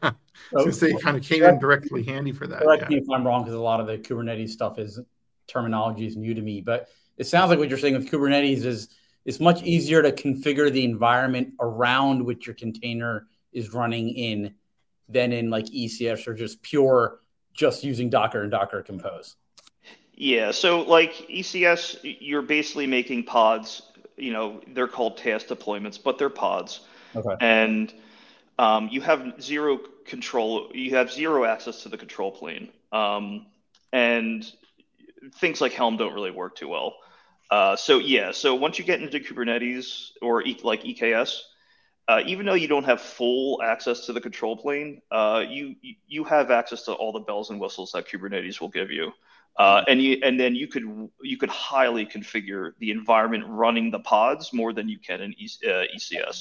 so, 0.52 0.66
they 0.66 0.94
kind 0.94 1.18
of 1.18 1.24
came 1.24 1.44
in 1.44 1.60
directly 1.60 2.04
handy 2.04 2.32
for 2.32 2.48
that. 2.48 2.62
Correct 2.62 2.84
yeah. 2.84 2.90
me 2.90 2.98
if 2.98 3.10
I'm 3.10 3.26
wrong, 3.26 3.44
because 3.44 3.56
a 3.56 3.62
lot 3.62 3.80
of 3.80 3.88
the 3.88 3.98
Kubernetes 3.98 4.50
stuff 4.50 4.80
is 4.80 5.00
terminology 5.48 6.06
is 6.06 6.16
new 6.16 6.34
to 6.34 6.42
me, 6.42 6.62
but 6.62 6.88
it 7.20 7.28
sounds 7.28 7.50
like 7.50 7.60
what 7.60 7.70
you're 7.70 7.78
saying 7.78 7.94
with 7.94 8.10
Kubernetes 8.10 8.64
is 8.64 8.90
it's 9.26 9.40
much 9.40 9.62
easier 9.62 10.02
to 10.02 10.12
configure 10.12 10.72
the 10.72 10.86
environment 10.86 11.54
around 11.60 12.26
which 12.26 12.48
your 12.48 12.56
container 12.56 13.28
is 13.52 13.74
running 13.74 14.10
in 14.10 14.56
than 15.10 15.34
in 15.34 15.50
like 15.50 15.66
ECS 15.66 16.28
or 16.28 16.34
just 16.34 16.62
pure 16.62 17.20
just 17.54 17.84
using 17.84 18.10
Docker 18.10 18.42
and 18.42 18.50
Docker 18.50 18.82
Compose. 18.82 19.36
Yeah, 20.14 20.52
so 20.52 20.82
like 20.82 21.14
ECS, 21.30 22.18
you're 22.22 22.42
basically 22.42 22.88
making 22.88 23.26
pods. 23.26 23.82
You 24.16 24.32
know, 24.32 24.62
they're 24.74 24.88
called 24.88 25.18
task 25.18 25.48
deployments, 25.48 26.02
but 26.02 26.18
they're 26.18 26.30
pods. 26.30 26.82
Okay. 27.16 27.36
And 27.42 27.94
um, 28.58 28.88
you 28.92 29.02
have 29.02 29.42
zero 29.42 29.80
control. 30.06 30.72
You 30.74 30.96
have 30.96 31.12
zero 31.12 31.44
access 31.44 31.84
to 31.84 31.90
the 31.90 31.98
control 31.98 32.32
plane. 32.32 32.70
Um, 32.92 33.48
and 33.92 34.50
things 35.36 35.60
like 35.62 35.74
Helm 35.74 35.98
don't 35.98 36.14
really 36.14 36.32
work 36.32 36.56
too 36.56 36.68
well. 36.68 36.96
Uh, 37.50 37.76
so 37.76 37.98
yeah, 37.98 38.32
so 38.32 38.54
once 38.54 38.78
you 38.78 38.86
get 38.86 39.02
into 39.02 39.20
Kubernetes 39.20 40.12
or 40.22 40.44
e- 40.44 40.60
like 40.64 40.84
EKS, 40.84 41.42
uh, 42.08 42.22
even 42.26 42.46
though 42.46 42.54
you 42.54 42.68
don't 42.68 42.84
have 42.84 43.02
full 43.02 43.62
access 43.64 44.06
to 44.06 44.14
the 44.14 44.22
control 44.22 44.56
plane, 44.56 45.02
uh, 45.12 45.44
you 45.48 45.76
you 46.08 46.24
have 46.24 46.52
access 46.52 46.84
to 46.84 46.94
all 46.94 47.12
the 47.12 47.20
bells 47.20 47.50
and 47.50 47.60
whistles 47.60 47.92
that 47.94 48.08
Kubernetes 48.08 48.62
will 48.62 48.70
give 48.70 48.92
you, 48.92 49.12
uh, 49.58 49.84
and 49.88 50.02
you 50.02 50.20
and 50.24 50.40
then 50.40 50.56
you 50.56 50.68
could 50.68 50.84
you 51.22 51.38
could 51.38 51.50
highly 51.50 52.06
configure 52.06 52.74
the 52.80 52.92
environment 52.92 53.44
running 53.48 53.90
the 53.90 54.00
pods 54.00 54.54
more 54.54 54.72
than 54.72 54.88
you 54.88 55.00
can 55.00 55.22
in 55.22 55.34
e- 55.38 55.50
ECS. 55.64 56.14
Uh, 56.18 56.34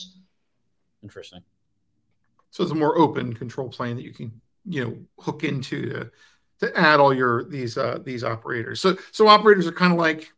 Interesting. 1.03 1.41
So 2.51 2.63
it's 2.63 2.73
a 2.73 2.75
more 2.75 2.99
open 2.99 3.33
control 3.35 3.69
plane 3.69 3.97
that 3.97 4.05
you 4.05 4.13
can 4.13 4.41
you 4.67 4.85
know 4.85 4.99
hook 5.19 5.45
into 5.45 5.89
to 5.89 6.11
to 6.61 6.77
add 6.79 7.01
all 7.01 7.15
your 7.15 7.45
these 7.45 7.79
uh, 7.79 7.99
these 8.05 8.25
operators. 8.25 8.81
So 8.81 8.97
so 9.13 9.29
operators 9.29 9.67
are 9.67 9.73
kind 9.73 9.93
of 9.93 9.99
like 9.99 10.33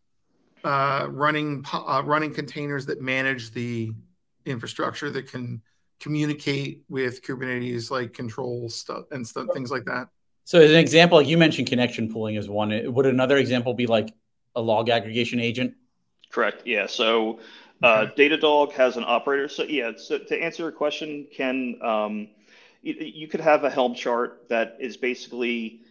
uh, 0.64 1.06
running 1.10 1.64
uh, 1.72 2.02
running 2.04 2.32
containers 2.34 2.86
that 2.86 3.00
manage 3.00 3.52
the 3.52 3.92
infrastructure 4.46 5.10
that 5.10 5.30
can 5.30 5.62
communicate 6.00 6.82
with 6.88 7.22
Kubernetes, 7.22 7.90
like 7.90 8.12
control 8.12 8.68
stuff 8.68 9.04
and 9.10 9.26
stuff, 9.26 9.48
things 9.52 9.70
like 9.70 9.84
that. 9.84 10.08
So 10.44 10.60
as 10.60 10.70
an 10.70 10.78
example, 10.78 11.18
like 11.18 11.28
you 11.28 11.38
mentioned, 11.38 11.68
connection 11.68 12.12
pooling 12.12 12.34
is 12.34 12.48
one. 12.48 12.92
Would 12.92 13.06
another 13.06 13.36
example 13.36 13.74
be 13.74 13.86
like 13.86 14.12
a 14.56 14.60
log 14.60 14.88
aggregation 14.88 15.38
agent? 15.38 15.74
Correct. 16.30 16.62
Yeah. 16.66 16.86
So 16.86 17.40
uh, 17.82 18.06
okay. 18.10 18.28
Datadog 18.28 18.72
has 18.72 18.96
an 18.96 19.04
operator. 19.06 19.48
So 19.48 19.62
yeah. 19.64 19.92
So 19.96 20.18
to 20.18 20.42
answer 20.42 20.64
your 20.64 20.72
question, 20.72 21.26
can 21.32 21.78
um, 21.82 22.28
you, 22.82 22.94
you 22.94 23.28
could 23.28 23.40
have 23.40 23.64
a 23.64 23.70
Helm 23.70 23.94
chart 23.94 24.48
that 24.48 24.76
is 24.80 24.96
basically 24.96 25.82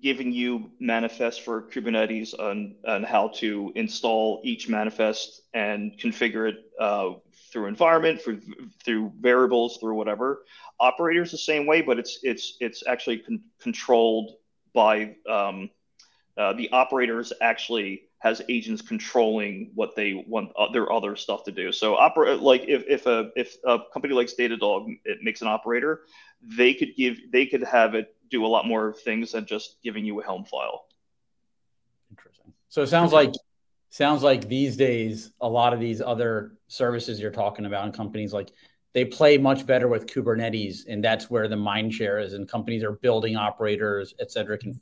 giving 0.00 0.32
you 0.32 0.70
manifest 0.80 1.42
for 1.42 1.62
Kubernetes 1.62 2.38
on, 2.38 2.76
on 2.86 3.02
how 3.02 3.28
to 3.28 3.72
install 3.74 4.40
each 4.42 4.68
manifest 4.68 5.42
and 5.54 5.98
configure 5.98 6.48
it 6.48 6.56
uh, 6.80 7.10
through 7.52 7.66
environment, 7.66 8.20
through, 8.20 8.40
through 8.84 9.12
variables, 9.20 9.78
through 9.78 9.94
whatever. 9.94 10.44
Operators 10.80 11.30
the 11.30 11.38
same 11.38 11.66
way, 11.66 11.82
but 11.82 11.98
it's 11.98 12.18
it's 12.22 12.56
it's 12.60 12.82
actually 12.86 13.18
con- 13.18 13.42
controlled 13.60 14.32
by 14.74 15.14
um, 15.28 15.70
uh, 16.36 16.52
the 16.54 16.70
operators 16.72 17.32
actually 17.40 18.04
has 18.18 18.40
agents 18.48 18.80
controlling 18.82 19.72
what 19.74 19.94
they 19.96 20.24
want 20.26 20.52
their 20.72 20.90
other 20.92 21.16
stuff 21.16 21.44
to 21.44 21.52
do. 21.52 21.72
So 21.72 21.96
opera 21.96 22.36
like 22.36 22.62
if, 22.68 22.84
if 22.88 23.06
a 23.06 23.30
if 23.36 23.56
a 23.64 23.80
company 23.92 24.14
like 24.14 24.28
Datadog 24.28 24.98
it 25.04 25.18
makes 25.22 25.42
an 25.42 25.48
operator, 25.48 26.00
they 26.40 26.72
could 26.72 26.96
give 26.96 27.18
they 27.30 27.46
could 27.46 27.62
have 27.62 27.94
it 27.94 28.14
do 28.32 28.44
a 28.44 28.48
lot 28.48 28.66
more 28.66 28.92
things 28.92 29.32
than 29.32 29.46
just 29.46 29.76
giving 29.84 30.04
you 30.04 30.20
a 30.20 30.24
Helm 30.24 30.44
file. 30.44 30.86
Interesting. 32.10 32.52
So 32.68 32.82
it 32.82 32.88
sounds 32.88 33.12
like 33.12 33.32
sounds 33.90 34.24
like 34.24 34.48
these 34.48 34.76
days 34.76 35.30
a 35.40 35.48
lot 35.48 35.72
of 35.72 35.78
these 35.78 36.00
other 36.00 36.54
services 36.66 37.20
you're 37.20 37.30
talking 37.30 37.66
about 37.66 37.84
and 37.84 37.94
companies 37.94 38.32
like 38.32 38.50
they 38.94 39.04
play 39.04 39.38
much 39.38 39.64
better 39.66 39.88
with 39.88 40.06
Kubernetes, 40.06 40.86
and 40.86 41.02
that's 41.02 41.30
where 41.30 41.48
the 41.48 41.56
mind 41.56 41.94
share 41.94 42.18
is. 42.18 42.34
And 42.34 42.46
companies 42.46 42.82
are 42.84 42.92
building 42.92 43.36
operators, 43.36 44.14
et 44.20 44.30
cetera, 44.30 44.58
can 44.58 44.78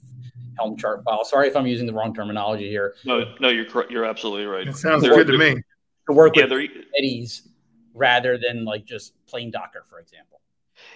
Helm 0.59 0.77
chart 0.77 1.05
file. 1.05 1.25
Sorry 1.25 1.47
if 1.47 1.57
I'm 1.57 1.67
using 1.67 1.87
the 1.87 1.93
wrong 1.93 2.13
terminology 2.13 2.69
here. 2.69 2.95
No, 3.05 3.35
no, 3.41 3.51
you're 3.51 3.67
correct. 3.67 3.91
You're 3.93 4.05
absolutely 4.05 4.47
right. 4.47 4.67
It 4.67 4.77
sounds 4.77 5.03
they're, 5.03 5.15
good 5.15 5.29
to 5.29 5.39
me. 5.39 5.63
To 6.09 6.15
work 6.15 6.37
yeah, 6.37 6.47
with 6.47 6.53
Kubernetes 6.53 7.49
rather 7.95 8.37
than 8.37 8.65
like 8.65 8.85
just 8.85 9.15
plain 9.27 9.53
Docker, 9.53 9.85
for 9.89 10.01
example. 10.01 10.41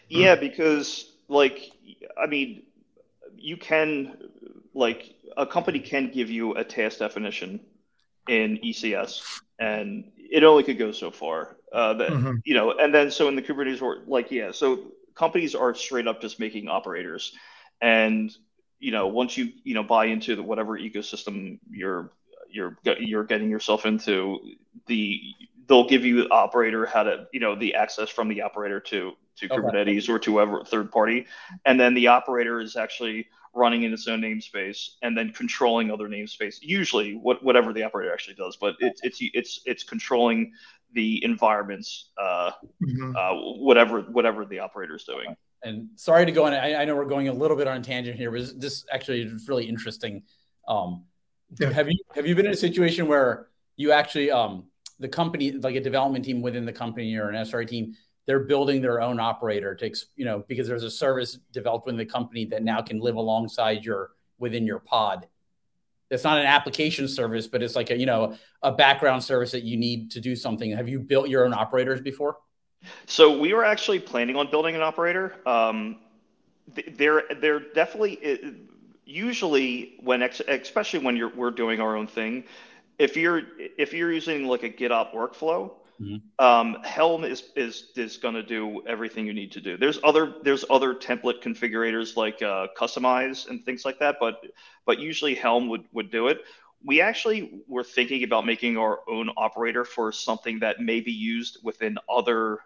Yeah, 0.09 0.35
because 0.35 1.14
like 1.29 1.73
I 2.21 2.27
mean, 2.27 2.63
you 3.37 3.57
can 3.57 4.17
like 4.75 5.15
a 5.37 5.47
company 5.47 5.81
can 5.81 6.11
give 6.11 6.31
you 6.31 6.55
a 6.55 6.65
task 6.65 6.99
definition 6.99 7.61
in 8.29 8.59
ECS, 8.65 9.23
and 9.59 10.11
it 10.17 10.45
only 10.45 10.63
could 10.63 10.79
go 10.79 10.93
so 10.93 11.11
far. 11.11 11.57
Uh, 11.73 11.95
that, 11.95 12.11
mm-hmm. 12.11 12.37
You 12.45 12.55
know, 12.55 12.73
and 12.73 12.95
then 12.95 13.11
so 13.11 13.29
in 13.29 13.37
the 13.37 13.43
Kubernetes 13.43 13.81
world, 13.81 14.07
like 14.07 14.31
yeah, 14.31 14.53
so 14.53 14.93
companies 15.15 15.55
are 15.55 15.75
straight 15.75 16.07
up 16.07 16.21
just 16.21 16.41
making 16.41 16.69
operators, 16.69 17.33
and 17.81 18.35
you 18.79 18.93
know 18.93 19.09
once 19.09 19.37
you 19.37 19.53
you 19.65 19.75
know 19.75 19.83
buy 19.83 20.07
into 20.07 20.37
the, 20.37 20.43
whatever 20.43 20.79
ecosystem 20.79 21.59
you're 21.71 22.11
you're 22.51 22.77
you're 22.99 23.25
getting 23.25 23.51
yourself 23.51 23.87
into, 23.87 24.39
the 24.87 25.21
they'll 25.67 25.89
give 25.89 26.05
you 26.05 26.25
the 26.25 26.31
operator 26.31 26.87
how 26.87 27.03
to 27.03 27.27
you 27.33 27.41
know 27.41 27.55
the 27.55 27.75
access 27.75 28.09
from 28.09 28.29
the 28.29 28.43
operator 28.43 28.81
to 28.81 29.13
to 29.37 29.47
okay. 29.47 29.57
Kubernetes 29.57 30.09
or 30.09 30.19
to 30.19 30.33
whoever 30.33 30.65
third 30.65 30.91
party, 30.91 31.27
and 31.65 31.79
then 31.79 31.95
the 31.95 32.07
operator 32.09 32.61
is 32.61 32.77
actually 32.77 33.27
running 33.55 33.85
in 33.85 33.93
its 33.93 34.09
own 34.09 34.21
namespace 34.21 34.91
and 35.03 35.17
then 35.17 35.31
controlling 35.33 35.91
other 35.91 36.09
namespace. 36.09 36.57
Usually, 36.61 37.15
what, 37.15 37.43
whatever 37.43 37.73
the 37.73 37.83
operator 37.83 38.13
actually 38.13 38.35
does, 38.35 38.57
but 38.57 38.77
it's 38.81 39.01
it's 39.03 39.19
it's 39.21 39.61
it's 39.65 39.83
controlling 39.83 40.53
the 40.93 41.23
environments, 41.25 42.11
uh, 42.21 42.53
mm-hmm. 42.83 43.17
uh, 43.17 43.59
whatever 43.59 44.03
whatever 44.03 44.45
the 44.45 44.59
operator 44.61 44.97
is 44.97 45.05
doing. 45.05 45.35
And 45.63 45.89
sorry 45.97 46.27
to 46.27 46.33
go 46.33 46.45
on. 46.45 46.53
I, 46.53 46.75
I, 46.75 46.85
know 46.85 46.95
we're 46.95 47.07
going 47.07 47.29
a 47.29 47.33
little 47.33 47.57
bit 47.57 47.67
on 47.67 47.79
a 47.79 47.83
tangent 47.83 48.19
here, 48.19 48.31
but 48.31 48.61
this 48.61 48.85
actually 48.93 49.23
is 49.23 49.49
really 49.49 49.65
interesting. 49.65 50.23
Um, 50.69 51.05
yeah. 51.59 51.71
Have 51.71 51.89
you 51.89 51.99
have 52.15 52.27
you 52.27 52.35
been 52.35 52.47
in 52.47 52.53
a 52.53 52.57
situation 52.57 53.09
where 53.09 53.49
you 53.77 53.93
actually 53.93 54.31
um, 54.31 54.65
the 55.01 55.09
company 55.09 55.53
like 55.53 55.75
a 55.75 55.81
development 55.81 56.25
team 56.25 56.43
within 56.43 56.65
the 56.65 56.73
company 56.73 57.17
or 57.17 57.29
an 57.29 57.35
SRE 57.35 57.67
team 57.67 57.95
they're 58.27 58.41
building 58.41 58.81
their 58.81 59.01
own 59.01 59.21
operator 59.21 59.75
to 59.75 59.91
you 60.17 60.25
know 60.25 60.45
because 60.49 60.67
there's 60.67 60.85
a 60.85 60.91
service 60.91 61.39
developed 61.53 61.87
within 61.87 61.99
the 61.99 62.07
company 62.07 62.45
that 62.47 62.63
now 62.63 62.81
can 62.81 63.01
live 63.01 63.17
alongside 63.17 63.85
your 63.85 64.11
within 64.39 64.67
your 64.67 64.79
pod. 64.79 65.27
It's 66.11 66.25
not 66.25 66.39
an 66.39 66.47
application 66.47 67.09
service 67.09 67.47
but 67.47 67.63
it's 67.63 67.77
like 67.77 67.91
a 67.91 67.97
you 67.97 68.07
know 68.07 68.37
a 68.63 68.73
background 68.73 69.23
service 69.23 69.53
that 69.53 69.63
you 69.63 69.77
need 69.77 70.11
to 70.13 70.21
do 70.21 70.37
something. 70.37 70.71
Have 70.73 70.89
you 70.89 71.01
built 71.01 71.29
your 71.29 71.45
own 71.45 71.53
operators 71.53 72.01
before? 72.01 72.39
So 73.07 73.39
we 73.39 73.55
were 73.55 73.65
actually 73.65 73.99
planning 73.99 74.37
on 74.37 74.51
building 74.51 74.75
an 74.75 74.83
operator. 74.83 75.37
Um, 75.47 75.97
they're 76.97 77.25
they're 77.41 77.61
definitely 77.61 78.59
usually 79.05 79.97
when 80.01 80.23
especially 80.23 81.01
when 81.01 81.17
you're 81.17 81.35
we're 81.35 81.51
doing 81.51 81.81
our 81.81 81.97
own 81.97 82.07
thing 82.07 82.45
if 82.99 83.17
you're 83.17 83.43
if 83.59 83.93
you're 83.93 84.13
using 84.13 84.47
like 84.47 84.63
a 84.63 84.71
GitOps 84.71 85.13
workflow 85.13 85.73
Mm-hmm. 86.01 86.45
Um, 86.45 86.79
Helm 86.83 87.25
is 87.25 87.45
is 87.55 87.93
is 87.95 88.17
going 88.17 88.35
to 88.35 88.43
do 88.43 88.83
everything 88.87 89.27
you 89.27 89.33
need 89.33 89.53
to 89.53 89.61
do. 89.61 89.77
There's 89.77 89.99
other 90.03 90.35
there's 90.43 90.65
other 90.69 90.95
template 90.95 91.41
configurators 91.41 92.17
like 92.17 92.43
uh, 92.43 92.67
Kustomize 92.77 93.49
and 93.49 93.65
things 93.65 93.85
like 93.85 94.01
that, 94.01 94.17
but 94.19 94.41
but 94.87 94.99
usually 94.99 95.35
Helm 95.35 95.69
would 95.69 95.85
would 95.93 96.11
do 96.11 96.29
it. 96.29 96.43
We 96.85 97.01
actually 97.01 97.63
were 97.69 97.85
thinking 97.85 98.25
about 98.25 98.45
making 98.45 98.77
our 98.77 99.01
own 99.09 99.31
operator 99.37 99.85
for 99.85 100.11
something 100.11 100.59
that 100.61 100.81
may 100.81 101.01
be 101.01 101.13
used 101.13 101.59
within 101.63 101.97
other 102.09 102.59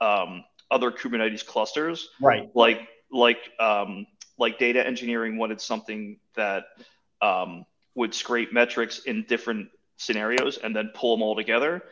um, 0.00 0.44
other 0.70 0.90
Kubernetes 0.90 1.46
clusters, 1.46 2.08
right? 2.20 2.50
Like 2.52 2.88
like 3.12 3.38
um, 3.60 4.06
like 4.38 4.58
data 4.58 4.84
engineering 4.84 5.36
wanted 5.36 5.60
something 5.60 6.18
that 6.34 6.64
um, 7.20 7.64
would 7.94 8.14
scrape 8.14 8.52
metrics 8.52 9.00
in 9.00 9.24
different 9.28 9.68
scenarios 9.96 10.58
and 10.58 10.74
then 10.74 10.90
pull 10.94 11.16
them 11.16 11.22
all 11.22 11.36
together 11.36 11.82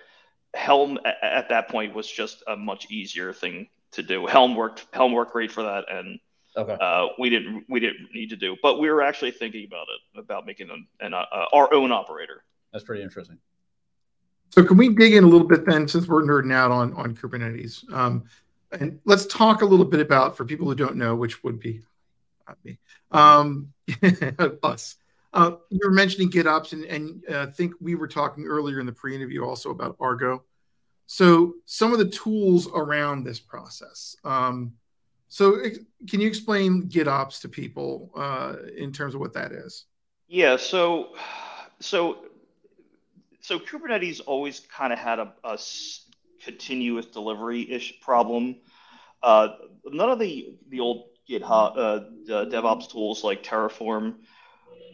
Helm 0.54 0.98
at 1.22 1.48
that 1.50 1.68
point 1.68 1.94
was 1.94 2.10
just 2.10 2.42
a 2.48 2.56
much 2.56 2.90
easier 2.90 3.32
thing 3.32 3.68
to 3.92 4.02
do. 4.02 4.26
Helm 4.26 4.56
worked 4.56 4.86
Helm 4.92 5.12
worked 5.12 5.32
great 5.32 5.52
for 5.52 5.62
that, 5.62 5.84
and 5.88 6.18
okay. 6.56 6.76
uh, 6.80 7.08
we 7.18 7.30
didn't 7.30 7.64
we 7.68 7.78
didn't 7.78 8.08
need 8.12 8.30
to 8.30 8.36
do. 8.36 8.56
But 8.60 8.80
we 8.80 8.90
were 8.90 9.00
actually 9.00 9.30
thinking 9.30 9.64
about 9.64 9.86
it 9.94 10.18
about 10.18 10.46
making 10.46 10.70
an, 10.70 10.86
an 11.00 11.14
uh, 11.14 11.24
our 11.52 11.72
own 11.72 11.92
operator. 11.92 12.42
That's 12.72 12.84
pretty 12.84 13.02
interesting. 13.02 13.38
So 14.50 14.64
can 14.64 14.76
we 14.76 14.88
dig 14.88 15.14
in 15.14 15.22
a 15.22 15.28
little 15.28 15.46
bit 15.46 15.64
then, 15.64 15.86
since 15.86 16.08
we're 16.08 16.24
nerding 16.24 16.52
out 16.52 16.72
on 16.72 16.94
on 16.94 17.14
Kubernetes, 17.14 17.90
um, 17.92 18.24
and 18.72 18.98
let's 19.04 19.26
talk 19.26 19.62
a 19.62 19.66
little 19.66 19.86
bit 19.86 20.00
about 20.00 20.36
for 20.36 20.44
people 20.44 20.66
who 20.66 20.74
don't 20.74 20.96
know, 20.96 21.14
which 21.14 21.44
would 21.44 21.60
be 21.60 21.80
not 22.48 22.58
me, 22.64 22.78
um, 23.12 23.72
us. 24.64 24.96
Uh, 25.32 25.52
you 25.70 25.80
were 25.84 25.92
mentioning 25.92 26.30
GitOps, 26.30 26.72
and, 26.72 26.84
and 26.84 27.22
uh, 27.30 27.42
I 27.42 27.46
think 27.46 27.74
we 27.80 27.94
were 27.94 28.08
talking 28.08 28.46
earlier 28.46 28.80
in 28.80 28.86
the 28.86 28.92
pre-interview 28.92 29.44
also 29.44 29.70
about 29.70 29.96
Argo. 30.00 30.42
So 31.06 31.54
some 31.66 31.92
of 31.92 31.98
the 31.98 32.08
tools 32.08 32.68
around 32.72 33.24
this 33.24 33.40
process. 33.40 34.16
Um, 34.24 34.74
so 35.28 35.60
can 36.08 36.20
you 36.20 36.26
explain 36.26 36.88
GitOps 36.88 37.40
to 37.42 37.48
people 37.48 38.10
uh, 38.16 38.56
in 38.76 38.92
terms 38.92 39.14
of 39.14 39.20
what 39.20 39.32
that 39.34 39.52
is? 39.52 39.86
Yeah. 40.28 40.56
So 40.56 41.14
so 41.80 42.24
so 43.40 43.58
Kubernetes 43.58 44.20
always 44.26 44.60
kind 44.60 44.92
of 44.92 44.98
had 44.98 45.18
a, 45.18 45.32
a 45.44 45.58
continuous 46.44 47.06
delivery 47.06 47.70
ish 47.70 48.00
problem. 48.00 48.56
Uh, 49.22 49.48
none 49.84 50.10
of 50.10 50.18
the 50.18 50.54
the 50.68 50.80
old 50.80 51.10
GitHub 51.28 51.76
uh, 51.76 52.44
DevOps 52.46 52.90
tools 52.90 53.22
like 53.22 53.42
Terraform 53.42 54.16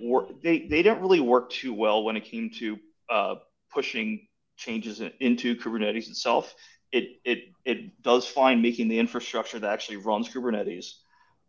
work, 0.00 0.42
they 0.42 0.66
they 0.66 0.82
didn't 0.82 1.00
really 1.00 1.20
work 1.20 1.50
too 1.50 1.74
well 1.74 2.04
when 2.04 2.16
it 2.16 2.24
came 2.24 2.50
to 2.59 2.78
uh, 3.09 3.35
pushing 3.72 4.26
changes 4.56 5.02
into 5.20 5.56
Kubernetes 5.56 6.09
itself. 6.09 6.54
It 6.92 7.20
it 7.24 7.44
it 7.64 8.02
does 8.02 8.26
fine 8.26 8.62
making 8.62 8.88
the 8.88 8.98
infrastructure 8.98 9.59
that 9.59 9.72
actually 9.72 9.98
runs 9.98 10.28
Kubernetes, 10.28 10.92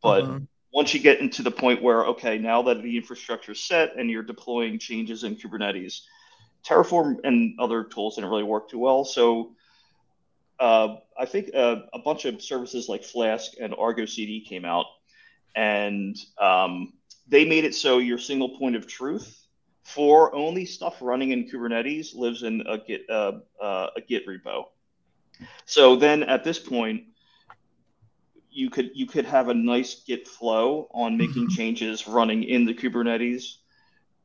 but 0.01 0.23
uh-huh. 0.23 0.39
once 0.71 0.93
you 0.93 0.99
get 0.99 1.19
into 1.19 1.43
the 1.43 1.51
point 1.51 1.81
where 1.81 2.05
okay, 2.07 2.37
now 2.37 2.61
that 2.63 2.81
the 2.81 2.97
infrastructure 2.97 3.51
is 3.51 3.63
set 3.63 3.95
and 3.97 4.09
you're 4.09 4.23
deploying 4.23 4.79
changes 4.79 5.23
in 5.23 5.35
Kubernetes, 5.35 6.01
Terraform 6.65 7.17
and 7.23 7.59
other 7.59 7.83
tools 7.83 8.15
didn't 8.15 8.29
really 8.29 8.43
work 8.43 8.69
too 8.69 8.79
well. 8.79 9.05
So 9.05 9.53
uh, 10.59 10.97
I 11.17 11.25
think 11.25 11.51
uh, 11.53 11.81
a 11.93 11.99
bunch 11.99 12.25
of 12.25 12.41
services 12.41 12.89
like 12.89 13.03
Flux 13.03 13.55
and 13.59 13.75
Argo 13.77 14.05
CD 14.05 14.41
came 14.41 14.65
out, 14.65 14.85
and 15.55 16.17
um, 16.39 16.93
they 17.27 17.45
made 17.45 17.65
it 17.65 17.75
so 17.75 17.97
your 17.97 18.17
single 18.17 18.57
point 18.57 18.75
of 18.75 18.87
truth 18.87 19.47
for 19.83 20.35
only 20.35 20.65
stuff 20.65 20.97
running 21.01 21.31
in 21.31 21.47
Kubernetes 21.47 22.13
lives 22.13 22.43
in 22.43 22.61
a 22.67 22.77
Git 22.77 23.09
uh, 23.09 23.39
uh, 23.61 23.87
a 23.95 24.01
Git 24.01 24.27
repo. 24.27 24.65
So 25.65 25.95
then 25.95 26.23
at 26.23 26.43
this 26.43 26.59
point, 26.59 27.03
you 28.49 28.69
could 28.69 28.91
you 28.93 29.05
could 29.05 29.25
have 29.25 29.47
a 29.47 29.53
nice 29.53 30.03
Git 30.03 30.27
flow 30.27 30.89
on 30.93 31.17
making 31.17 31.49
changes 31.55 32.07
running 32.07 32.43
in 32.43 32.65
the 32.65 32.73
Kubernetes. 32.73 33.57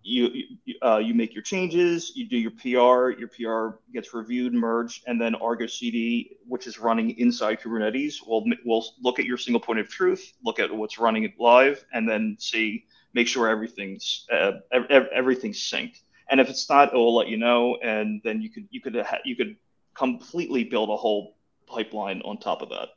You 0.03 0.31
you, 0.65 0.75
uh, 0.85 0.99
you 0.99 1.15
make 1.15 1.33
your 1.33 1.45
changes, 1.45 2.11
you 2.17 2.29
do 2.29 2.37
your 2.37 2.51
PR, 2.51 3.17
your 3.17 3.29
PR 3.29 3.77
gets 3.93 4.13
reviewed, 4.13 4.53
merged, 4.53 5.05
and 5.07 5.21
then 5.21 5.37
Argo 5.37 5.69
CD, 5.69 6.39
which 6.49 6.67
is 6.67 6.81
running 6.81 7.17
inside 7.19 7.61
Kubernetes, 7.61 8.17
will 8.27 8.45
will 8.65 8.85
look 9.01 9.21
at 9.21 9.27
your 9.27 9.39
single 9.39 9.61
point 9.61 9.79
of 9.79 9.89
truth, 9.89 10.33
look 10.45 10.59
at 10.59 10.75
what's 10.75 10.99
running 10.99 11.33
live, 11.39 11.85
and 11.93 12.09
then 12.09 12.37
see 12.41 12.85
make 13.15 13.29
sure 13.29 13.49
everything's 13.49 14.27
uh, 14.33 14.53
everything's 14.91 15.59
synced. 15.59 16.01
And 16.31 16.41
if 16.41 16.49
it's 16.49 16.69
not, 16.69 16.95
it 16.95 16.97
will 16.97 17.15
let 17.15 17.29
you 17.29 17.37
know, 17.37 17.77
and 17.83 18.21
then 18.25 18.41
you 18.41 18.51
could 18.51 18.67
you 18.71 18.81
could 18.81 18.97
ha- 18.97 19.19
you 19.25 19.37
could 19.37 19.57
completely 19.95 20.65
build 20.65 20.89
a 20.89 20.97
whole 20.97 21.37
pipeline 21.67 22.23
on 22.25 22.39
top 22.39 22.63
of 22.63 22.71
that. 22.71 22.89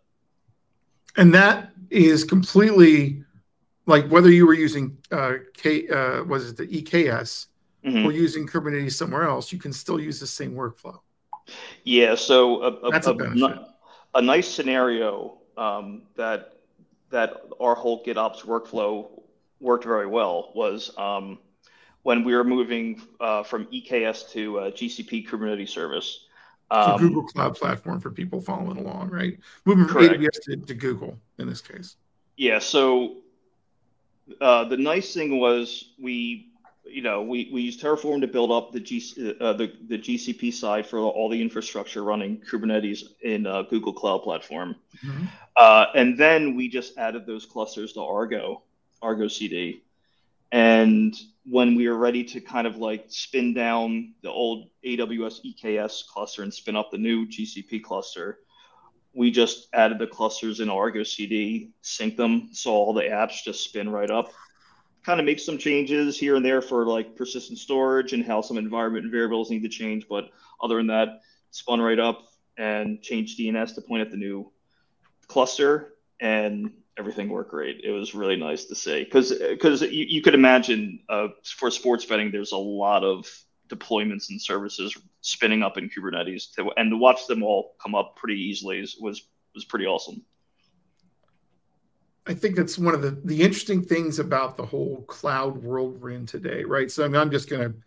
And 1.17 1.34
that 1.34 1.71
is 1.89 2.23
completely 2.23 3.23
like 3.86 4.08
whether 4.10 4.32
you 4.32 4.45
were 4.45 4.54
using 4.54 4.97
uh, 5.12 5.34
K 5.54 5.88
uh, 5.88 6.23
was 6.23 6.49
it 6.49 6.58
the 6.58 6.67
EKS 6.67 7.47
mm-hmm. 7.86 8.06
or 8.06 8.12
using 8.12 8.47
Kubernetes 8.47 8.93
somewhere 8.93 9.23
else, 9.23 9.51
you 9.51 9.60
can 9.60 9.73
still 9.73 9.99
use 9.99 10.19
the 10.19 10.28
same 10.28 10.54
workflow. 10.54 10.99
Yeah, 11.84 12.15
so 12.15 12.63
a, 12.63 12.67
a, 12.88 12.91
That's 12.91 13.08
a, 13.08 13.13
a, 13.13 13.67
a 14.15 14.21
nice 14.21 14.47
scenario 14.47 15.38
um, 15.58 16.04
that 16.15 16.54
that 17.12 17.43
our 17.60 17.75
whole 17.75 18.04
GitOps 18.04 18.41
workflow 18.41 19.08
worked 19.59 19.85
very 19.85 20.07
well 20.07 20.51
was 20.55 20.91
um, 20.97 21.39
when 22.03 22.23
we 22.23 22.35
were 22.35 22.43
moving 22.43 23.01
uh, 23.19 23.43
from 23.43 23.65
EKS 23.67 24.31
to 24.31 24.59
uh, 24.59 24.71
GCP 24.71 25.27
Kubernetes 25.27 25.69
service. 25.69 26.25
Um, 26.71 26.99
Google 26.99 27.23
Cloud 27.23 27.55
Platform 27.55 27.99
for 27.99 28.09
people 28.09 28.41
following 28.41 28.77
along, 28.77 29.09
right? 29.09 29.37
Moving 29.65 29.87
from 29.87 30.03
AWS 30.03 30.41
to, 30.45 30.55
to, 30.57 30.73
Google 30.73 31.17
in 31.37 31.47
this 31.47 31.61
case. 31.61 31.95
Yeah. 32.37 32.57
So 32.59 33.17
uh, 34.41 34.65
the 34.65 34.77
nice 34.77 35.13
thing 35.13 35.39
was 35.39 35.93
we 35.99 36.51
you 36.85 37.01
know, 37.01 37.21
we, 37.21 37.49
we 37.51 37.61
use 37.61 37.81
Terraform 37.81 38.21
to 38.21 38.27
build 38.27 38.51
up 38.51 38.71
the, 38.71 38.79
G, 38.79 39.01
uh, 39.41 39.53
the, 39.53 39.73
the 39.87 39.97
GCP 39.97 40.53
side 40.53 40.85
for 40.85 40.99
all 40.99 41.29
the 41.29 41.41
infrastructure 41.41 42.03
running 42.03 42.41
Kubernetes 42.49 43.03
in 43.21 43.45
uh, 43.45 43.63
Google 43.63 43.93
Cloud 43.93 44.23
Platform. 44.23 44.75
Mm-hmm. 45.05 45.25
Uh, 45.57 45.85
and 45.95 46.17
then 46.17 46.55
we 46.55 46.69
just 46.69 46.97
added 46.97 47.25
those 47.25 47.45
clusters 47.45 47.93
to 47.93 48.01
Argo, 48.01 48.63
Argo 49.01 49.27
CD. 49.27 49.81
And 50.51 51.15
when 51.45 51.75
we 51.75 51.88
were 51.88 51.97
ready 51.97 52.23
to 52.23 52.41
kind 52.41 52.65
of 52.65 52.77
like 52.77 53.05
spin 53.08 53.53
down 53.53 54.13
the 54.21 54.31
old 54.31 54.69
AWS 54.86 55.41
EKS 55.45 56.08
cluster 56.08 56.43
and 56.43 56.53
spin 56.53 56.75
up 56.75 56.91
the 56.91 56.97
new 56.97 57.27
GCP 57.27 57.84
cluster, 57.84 58.39
we 59.13 59.31
just 59.31 59.67
added 59.73 59.99
the 59.99 60.08
clusters 60.08 60.60
in 60.60 60.69
Argo 60.69 61.03
CD, 61.03 61.71
sync 61.81 62.17
them, 62.17 62.49
so 62.51 62.71
all 62.71 62.93
the 62.93 63.03
apps 63.03 63.43
just 63.43 63.63
spin 63.63 63.89
right 63.89 64.12
up 64.12 64.31
kind 65.05 65.19
of 65.19 65.25
make 65.25 65.39
some 65.39 65.58
changes 65.58 66.17
here 66.17 66.36
and 66.36 66.43
there 66.43 66.62
for 66.62 66.86
like 66.88 67.15
persistent 67.15 67.60
storage 67.60 68.13
and 68.13 68.25
how 68.25 68.41
some 68.41 68.58
environment 68.58 69.12
variables 69.12 69.51
need 69.51 69.62
to 69.62 69.69
change. 69.69 70.08
But 70.10 70.31
other 70.62 70.77
than 70.77 70.88
that, 70.88 71.21
spun 71.51 71.79
right 71.79 71.99
up 71.99 72.23
and 72.58 73.01
changed 73.01 73.39
DNS 73.39 73.75
to 73.75 73.81
point 73.81 74.01
at 74.01 74.10
the 74.10 74.17
new 74.17 74.51
cluster 75.27 75.93
and 76.19 76.71
everything 76.97 77.29
worked 77.29 77.51
great. 77.51 77.81
It 77.84 77.91
was 77.91 78.15
really 78.15 78.36
nice 78.36 78.65
to 78.65 78.75
see 78.75 79.03
because 79.03 79.31
because 79.31 79.81
you, 79.81 80.05
you 80.08 80.21
could 80.21 80.36
imagine 80.36 80.99
uh, 81.10 81.27
for 81.43 81.71
sports 81.71 82.05
betting, 82.05 82.31
there's 82.31 82.51
a 82.51 82.58
lot 82.58 83.03
of 83.03 83.27
deployments 83.67 84.29
and 84.29 84.41
services 84.41 84.95
spinning 85.21 85.63
up 85.63 85.77
in 85.77 85.89
Kubernetes 85.89 86.53
to, 86.55 86.71
and 86.77 86.91
to 86.91 86.97
watch 86.97 87.27
them 87.27 87.43
all 87.43 87.75
come 87.81 87.95
up 87.95 88.15
pretty 88.15 88.39
easily 88.39 88.81
was 88.99 89.27
was 89.53 89.65
pretty 89.65 89.86
awesome. 89.86 90.23
I 92.27 92.34
think 92.34 92.55
that's 92.55 92.77
one 92.77 92.95
of 92.95 93.01
the 93.01 93.12
the 93.23 93.41
interesting 93.41 93.84
things 93.84 94.19
about 94.19 94.58
the 94.58 94.65
whole 94.65 95.03
cloud 95.08 95.62
world 95.62 96.01
we're 96.01 96.12
in 96.12 96.25
today, 96.25 96.63
right? 96.63 96.89
So 96.89 97.05
I 97.05 97.08
mean, 97.08 97.17
I'm 97.17 97.31
just 97.31 97.49
going 97.49 97.71
to 97.71 97.77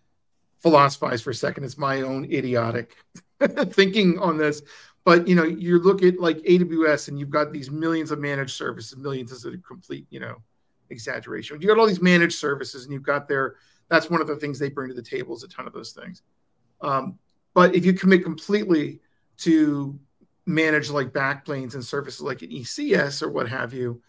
philosophize 0.58 1.22
for 1.22 1.30
a 1.30 1.34
second. 1.34 1.64
It's 1.64 1.78
my 1.78 2.02
own 2.02 2.24
idiotic 2.26 2.96
thinking 3.70 4.18
on 4.18 4.36
this, 4.36 4.62
but 5.08 5.26
you 5.26 5.34
know, 5.34 5.44
you 5.44 5.78
look 5.78 6.02
at 6.02 6.20
like 6.20 6.36
AWS, 6.40 7.08
and 7.08 7.18
you've 7.18 7.30
got 7.30 7.50
these 7.50 7.70
millions 7.70 8.10
of 8.10 8.18
managed 8.18 8.50
services. 8.50 8.94
Millions 8.98 9.32
is 9.32 9.46
a 9.46 9.56
complete, 9.56 10.06
you 10.10 10.20
know, 10.20 10.36
exaggeration. 10.90 11.58
You 11.62 11.66
got 11.66 11.78
all 11.78 11.86
these 11.86 12.02
managed 12.02 12.38
services, 12.38 12.84
and 12.84 12.92
you've 12.92 13.04
got 13.04 13.26
their. 13.26 13.54
That's 13.88 14.10
one 14.10 14.20
of 14.20 14.26
the 14.26 14.36
things 14.36 14.58
they 14.58 14.68
bring 14.68 14.88
to 14.88 14.94
the 14.94 15.00
table 15.00 15.34
is 15.34 15.42
a 15.44 15.48
ton 15.48 15.66
of 15.66 15.72
those 15.72 15.92
things. 15.92 16.20
Um, 16.82 17.18
but 17.54 17.74
if 17.74 17.86
you 17.86 17.94
commit 17.94 18.22
completely 18.22 19.00
to 19.38 19.98
manage 20.44 20.90
like 20.90 21.08
backplanes 21.14 21.72
and 21.72 21.82
services 21.82 22.20
like 22.20 22.42
an 22.42 22.50
ECS 22.50 23.22
or 23.22 23.30
what 23.30 23.48
have 23.48 23.72
you, 23.72 24.02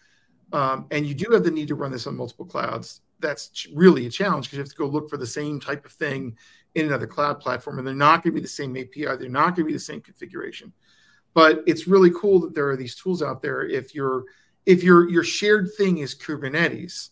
um, 0.52 0.84
and 0.90 1.06
you 1.06 1.14
do 1.14 1.32
have 1.32 1.44
the 1.44 1.50
need 1.50 1.68
to 1.68 1.76
run 1.76 1.92
this 1.92 2.06
on 2.06 2.14
multiple 2.14 2.44
clouds, 2.44 3.00
that's 3.20 3.66
really 3.74 4.04
a 4.04 4.10
challenge 4.10 4.48
because 4.48 4.58
you 4.58 4.62
have 4.62 4.68
to 4.68 4.76
go 4.76 4.84
look 4.84 5.08
for 5.08 5.16
the 5.16 5.26
same 5.26 5.60
type 5.60 5.86
of 5.86 5.92
thing 5.92 6.36
in 6.74 6.84
another 6.84 7.06
cloud 7.06 7.40
platform, 7.40 7.78
and 7.78 7.86
they're 7.86 7.94
not 7.94 8.22
going 8.22 8.34
to 8.34 8.38
be 8.38 8.42
the 8.42 8.46
same 8.46 8.76
API, 8.76 9.16
they're 9.16 9.30
not 9.30 9.56
going 9.56 9.64
to 9.64 9.64
be 9.64 9.72
the 9.72 9.78
same 9.78 10.02
configuration. 10.02 10.70
But 11.34 11.62
it's 11.66 11.86
really 11.86 12.10
cool 12.10 12.40
that 12.40 12.54
there 12.54 12.68
are 12.68 12.76
these 12.76 12.94
tools 12.94 13.22
out 13.22 13.42
there. 13.42 13.66
If 13.66 13.94
your 13.94 14.24
if 14.66 14.82
your 14.82 15.08
your 15.08 15.24
shared 15.24 15.68
thing 15.76 15.98
is 15.98 16.14
Kubernetes, 16.14 17.10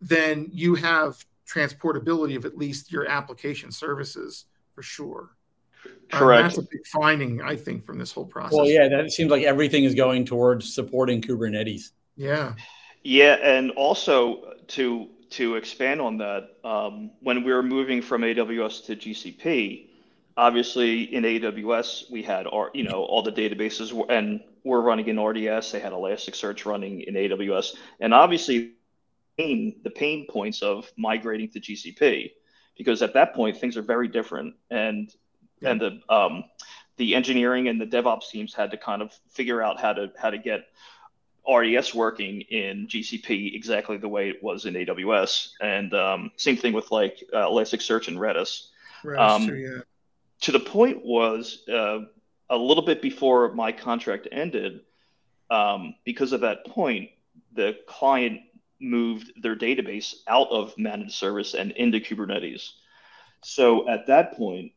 then 0.00 0.48
you 0.52 0.74
have 0.74 1.24
transportability 1.46 2.36
of 2.36 2.44
at 2.44 2.56
least 2.56 2.92
your 2.92 3.06
application 3.08 3.70
services 3.72 4.46
for 4.74 4.82
sure. 4.82 5.30
Correct. 6.12 6.40
Um, 6.40 6.42
that's 6.42 6.58
a 6.58 6.62
big 6.62 6.86
finding, 6.86 7.40
I 7.42 7.56
think, 7.56 7.84
from 7.84 7.98
this 7.98 8.12
whole 8.12 8.26
process. 8.26 8.56
Well, 8.56 8.66
yeah, 8.66 8.88
that 8.88 9.12
seems 9.12 9.30
like 9.30 9.44
everything 9.44 9.84
is 9.84 9.94
going 9.94 10.24
towards 10.24 10.74
supporting 10.74 11.22
Kubernetes. 11.22 11.90
Yeah. 12.16 12.54
Yeah, 13.02 13.36
and 13.42 13.70
also 13.72 14.54
to 14.68 15.08
to 15.30 15.54
expand 15.54 16.00
on 16.00 16.18
that, 16.18 16.56
um, 16.64 17.12
when 17.20 17.44
we 17.44 17.52
were 17.52 17.62
moving 17.62 18.02
from 18.02 18.22
AWS 18.22 18.84
to 18.86 18.96
GCP, 18.96 19.89
obviously 20.36 21.14
in 21.14 21.24
AWS 21.24 22.10
we 22.10 22.22
had 22.22 22.46
our 22.46 22.70
you 22.74 22.84
know 22.84 23.04
all 23.04 23.22
the 23.22 23.32
databases 23.32 23.92
and 24.08 24.40
we're 24.64 24.80
running 24.80 25.08
in 25.08 25.18
RDS. 25.18 25.72
They 25.72 25.80
had 25.80 25.92
Elasticsearch 25.92 26.66
running 26.66 27.00
in 27.02 27.14
AWS, 27.14 27.76
and 28.00 28.12
obviously 28.12 28.72
the 29.36 29.92
pain 29.94 30.26
points 30.28 30.60
of 30.62 30.90
migrating 30.98 31.48
to 31.48 31.60
GCP 31.60 32.32
because 32.76 33.00
at 33.00 33.14
that 33.14 33.34
point 33.34 33.56
things 33.56 33.78
are 33.78 33.82
very 33.82 34.06
different 34.06 34.54
and 34.70 35.10
yeah. 35.60 35.70
and 35.70 35.80
the 35.80 36.14
um, 36.14 36.44
the 36.96 37.14
engineering 37.14 37.68
and 37.68 37.80
the 37.80 37.86
DevOps 37.86 38.28
teams 38.30 38.54
had 38.54 38.70
to 38.70 38.76
kind 38.76 39.00
of 39.00 39.12
figure 39.30 39.62
out 39.62 39.80
how 39.80 39.94
to 39.94 40.12
how 40.18 40.30
to 40.30 40.38
get 40.38 40.66
RDS 41.50 41.94
working 41.94 42.42
in 42.42 42.86
GCP 42.86 43.54
exactly 43.54 43.96
the 43.96 44.08
way 44.08 44.28
it 44.28 44.42
was 44.42 44.66
in 44.66 44.74
AWS. 44.74 45.50
And 45.60 45.94
um, 45.94 46.30
same 46.36 46.56
thing 46.56 46.72
with 46.72 46.90
like 46.90 47.24
uh, 47.32 47.46
Elasticsearch 47.46 48.08
and 48.08 48.18
Redis. 48.18 48.68
Redis 49.04 49.18
um, 49.18 49.48
yeah. 49.56 49.80
To 50.42 50.52
the 50.52 50.60
point 50.60 51.04
was 51.04 51.66
uh, 51.68 52.00
a 52.48 52.56
little 52.56 52.84
bit 52.84 53.02
before 53.02 53.52
my 53.54 53.72
contract 53.72 54.28
ended, 54.30 54.80
um, 55.50 55.94
because 56.04 56.32
of 56.32 56.40
that 56.42 56.66
point, 56.66 57.10
the 57.52 57.76
client 57.86 58.40
moved 58.80 59.32
their 59.42 59.56
database 59.56 60.14
out 60.26 60.48
of 60.50 60.76
managed 60.78 61.12
service 61.12 61.54
and 61.54 61.72
into 61.72 62.00
Kubernetes. 62.00 62.70
So 63.42 63.88
at 63.88 64.06
that 64.06 64.36
point, 64.36 64.72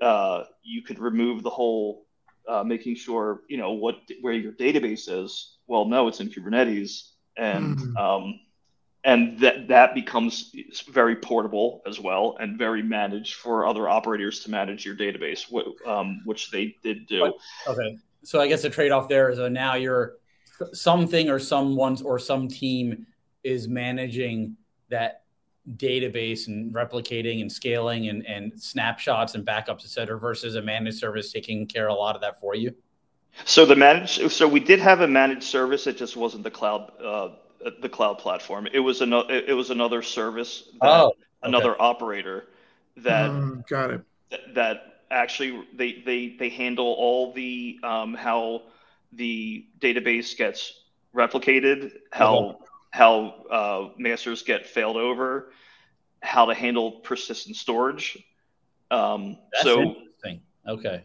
uh, 0.00 0.44
you 0.62 0.82
could 0.82 0.98
remove 0.98 1.42
the 1.42 1.50
whole 1.50 2.06
uh, 2.48 2.64
making 2.64 2.96
sure 2.96 3.42
you 3.48 3.58
know 3.58 3.72
what 3.72 3.96
where 4.20 4.32
your 4.32 4.52
database 4.52 5.08
is. 5.08 5.56
Well, 5.66 5.84
no, 5.84 6.08
it's 6.08 6.20
in 6.20 6.30
Kubernetes, 6.30 7.10
and 7.36 7.78
mm-hmm. 7.78 7.96
um, 7.96 8.40
and 9.04 9.38
that 9.38 9.68
that 9.68 9.94
becomes 9.94 10.52
very 10.90 11.16
portable 11.16 11.82
as 11.86 12.00
well, 12.00 12.36
and 12.40 12.58
very 12.58 12.82
managed 12.82 13.34
for 13.34 13.66
other 13.66 13.88
operators 13.88 14.40
to 14.40 14.50
manage 14.50 14.84
your 14.84 14.96
database, 14.96 15.46
um, 15.86 16.20
which 16.24 16.50
they 16.50 16.76
did 16.82 17.06
do. 17.06 17.32
Okay, 17.66 17.96
so 18.22 18.40
I 18.40 18.48
guess 18.48 18.62
the 18.62 18.70
trade 18.70 18.92
off 18.92 19.08
there 19.08 19.30
is 19.30 19.38
that 19.38 19.50
now 19.50 19.74
you're 19.74 20.16
something 20.72 21.30
or 21.30 21.38
someone's 21.38 22.02
or 22.02 22.18
some 22.18 22.48
team 22.48 23.06
is 23.44 23.68
managing 23.68 24.56
that 24.88 25.22
database 25.76 26.48
and 26.48 26.74
replicating 26.74 27.42
and 27.42 27.52
scaling 27.52 28.08
and, 28.08 28.26
and 28.26 28.60
snapshots 28.60 29.34
and 29.34 29.46
backups, 29.46 29.84
et 29.84 29.90
cetera, 29.90 30.18
versus 30.18 30.56
a 30.56 30.62
managed 30.62 30.98
service 30.98 31.30
taking 31.30 31.66
care 31.66 31.88
of 31.88 31.96
a 31.96 31.98
lot 31.98 32.16
of 32.16 32.22
that 32.22 32.40
for 32.40 32.54
you? 32.54 32.74
So 33.44 33.64
the 33.64 33.76
managed, 33.76 34.30
so 34.32 34.48
we 34.48 34.60
did 34.60 34.80
have 34.80 35.02
a 35.02 35.06
managed 35.06 35.44
service. 35.44 35.86
It 35.86 35.96
just 35.96 36.16
wasn't 36.16 36.42
the 36.42 36.50
cloud, 36.50 36.90
uh, 37.04 37.28
the 37.80 37.88
cloud 37.88 38.18
platform. 38.18 38.68
It 38.72 38.80
was 38.80 39.00
another, 39.00 39.34
it 39.34 39.54
was 39.54 39.70
another 39.70 40.02
service, 40.02 40.64
that, 40.80 40.88
oh, 40.88 41.06
okay. 41.08 41.18
another 41.42 41.80
operator 41.80 42.48
that 42.98 43.30
um, 43.30 43.64
got 43.68 43.90
it. 43.90 44.00
That, 44.30 44.54
that 44.54 45.00
actually 45.10 45.64
they 45.74 46.02
they 46.04 46.36
they 46.38 46.48
handle 46.48 46.86
all 46.86 47.32
the 47.32 47.78
um, 47.82 48.14
how 48.14 48.62
the 49.12 49.66
database 49.80 50.36
gets 50.36 50.84
replicated, 51.14 51.92
how 52.12 52.38
uh-huh. 52.38 52.64
how 52.90 53.34
uh, 53.50 53.88
masters 53.98 54.42
get 54.42 54.66
failed 54.66 54.96
over, 54.96 55.52
how 56.22 56.46
to 56.46 56.54
handle 56.54 56.92
persistent 57.00 57.56
storage. 57.56 58.18
Um, 58.90 59.38
That's 59.52 59.64
so 59.64 59.82
interesting. 59.82 60.40
Okay. 60.66 61.02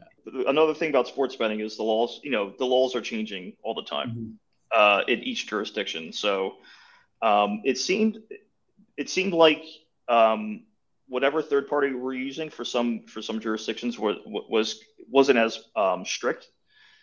Another 0.48 0.74
thing 0.74 0.90
about 0.90 1.08
sports 1.08 1.36
betting 1.36 1.60
is 1.60 1.76
the 1.76 1.84
laws. 1.84 2.22
You 2.24 2.32
know, 2.32 2.54
the 2.58 2.66
laws 2.66 2.96
are 2.96 3.02
changing 3.02 3.54
all 3.62 3.74
the 3.74 3.84
time 3.84 4.10
mm-hmm. 4.10 4.32
Uh, 4.74 5.02
in 5.08 5.20
each 5.24 5.48
jurisdiction. 5.48 6.14
So 6.14 6.56
um, 7.22 7.62
it 7.64 7.78
seemed 7.78 8.20
it 8.98 9.10
seemed 9.10 9.34
like 9.34 9.64
um, 10.08 10.64
whatever 11.08 11.42
third 11.42 11.68
party 11.68 11.94
we're 11.94 12.14
using 12.14 12.50
for 12.50 12.66
some 12.66 13.06
for 13.08 13.22
some 13.22 13.40
jurisdictions 13.40 13.98
was 13.98 14.18
was 14.26 14.80
wasn't 15.10 15.40
as 15.40 15.64
um, 15.76 16.06
strict 16.06 16.48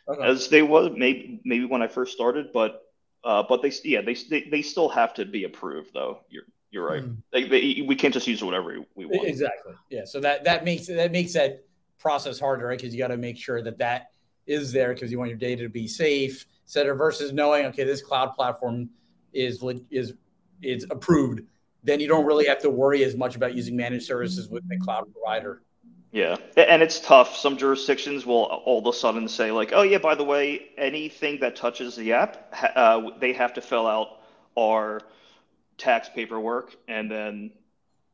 okay. 0.09 0.23
as 0.23 0.49
they 0.49 0.63
was 0.63 0.91
maybe 0.97 1.41
maybe 1.45 1.65
when 1.65 1.83
I 1.83 1.89
first 1.89 2.13
started, 2.13 2.53
but 2.53 2.83
uh, 3.25 3.43
but 3.49 3.63
they 3.63 3.73
yeah 3.85 4.01
they, 4.03 4.15
they 4.15 4.49
they 4.51 4.63
still 4.63 4.89
have 4.89 5.15
to 5.15 5.25
be 5.25 5.45
approved 5.45 5.91
though. 5.95 6.21
You're 6.29 6.45
you're 6.71 6.87
right. 6.87 7.03
Mm. 7.03 7.17
They, 7.33 7.49
they, 7.49 7.85
we 7.87 7.97
can't 7.97 8.15
just 8.15 8.29
use 8.29 8.45
whatever 8.45 8.77
we 8.95 9.05
want. 9.05 9.27
Exactly. 9.27 9.75
Yeah. 9.91 10.05
So 10.05 10.21
that 10.21 10.45
that 10.45 10.65
makes 10.65 10.87
that 10.87 11.11
makes 11.13 11.33
that 11.33 11.65
process 11.99 12.39
harder, 12.39 12.67
right? 12.67 12.79
Because 12.79 12.95
you 12.95 12.99
got 12.99 13.09
to 13.09 13.17
make 13.17 13.37
sure 13.37 13.63
that 13.63 13.79
that 13.79 14.11
is 14.47 14.73
there 14.73 14.95
because 14.95 15.11
you 15.11 15.19
want 15.19 15.31
your 15.31 15.39
data 15.39 15.63
to 15.63 15.69
be 15.69 15.87
safe, 15.89 16.47
cetera. 16.71 16.95
Versus 16.95 17.33
knowing, 17.33 17.67
okay, 17.67 17.85
this 17.85 18.03
cloud 18.03 18.35
platform 18.35 18.91
is 19.33 19.63
is 19.91 20.15
is 20.63 20.87
approved, 20.91 21.43
then 21.83 22.01
you 22.01 22.09
don't 22.09 22.27
really 22.27 22.47
have 22.47 22.61
to 22.61 22.71
worry 22.71 23.05
as 23.05 23.17
much 23.17 23.37
about 23.37 23.55
using 23.55 23.77
managed 23.77 24.07
services 24.07 24.49
with 24.49 24.69
the 24.69 24.79
cloud 24.79 25.07
provider. 25.13 25.63
Yeah, 26.13 26.37
and 26.57 26.83
it's 26.83 26.99
tough. 26.99 27.37
Some 27.37 27.57
jurisdictions 27.57 28.27
will 28.27 28.45
all 28.45 28.81
of 28.81 28.87
a 28.93 28.97
sudden 28.97 29.29
say 29.29 29.53
like, 29.53 29.71
"Oh 29.73 29.83
yeah, 29.83 29.99
by 29.99 30.17
the 30.17 30.25
way, 30.25 30.71
anything 30.77 31.41
that 31.41 31.55
touches 31.55 31.95
the 31.95 32.15
app, 32.15 32.53
uh, 32.75 33.11
they 33.21 33.33
have 33.33 33.55
to 33.55 33.61
fill 33.61 33.87
out 33.87 34.21
our 34.59 35.01
tax 35.79 36.09
paperwork, 36.09 36.75
and 36.89 37.11
then 37.11 37.53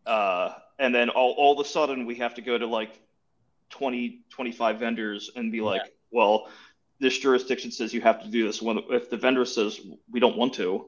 uh, 0.06 0.52
and 0.78 0.94
then 0.94 1.10
all, 1.10 1.32
all 1.32 1.58
of 1.58 1.66
a 1.66 1.68
sudden 1.68 2.06
we 2.06 2.16
have 2.16 2.34
to 2.34 2.42
go 2.42 2.56
to 2.56 2.66
like 2.66 3.00
20, 3.70 4.24
25 4.30 4.78
vendors 4.78 5.30
and 5.34 5.50
be 5.50 5.60
like, 5.60 5.82
yeah. 5.84 5.90
well, 6.10 6.48
this 6.98 7.18
jurisdiction 7.18 7.70
says 7.70 7.92
you 7.92 8.00
have 8.00 8.22
to 8.22 8.28
do 8.28 8.46
this. 8.46 8.62
When 8.62 8.80
if 8.90 9.10
the 9.10 9.16
vendor 9.16 9.44
says 9.44 9.80
we 10.10 10.20
don't 10.20 10.36
want 10.36 10.54
to, 10.54 10.86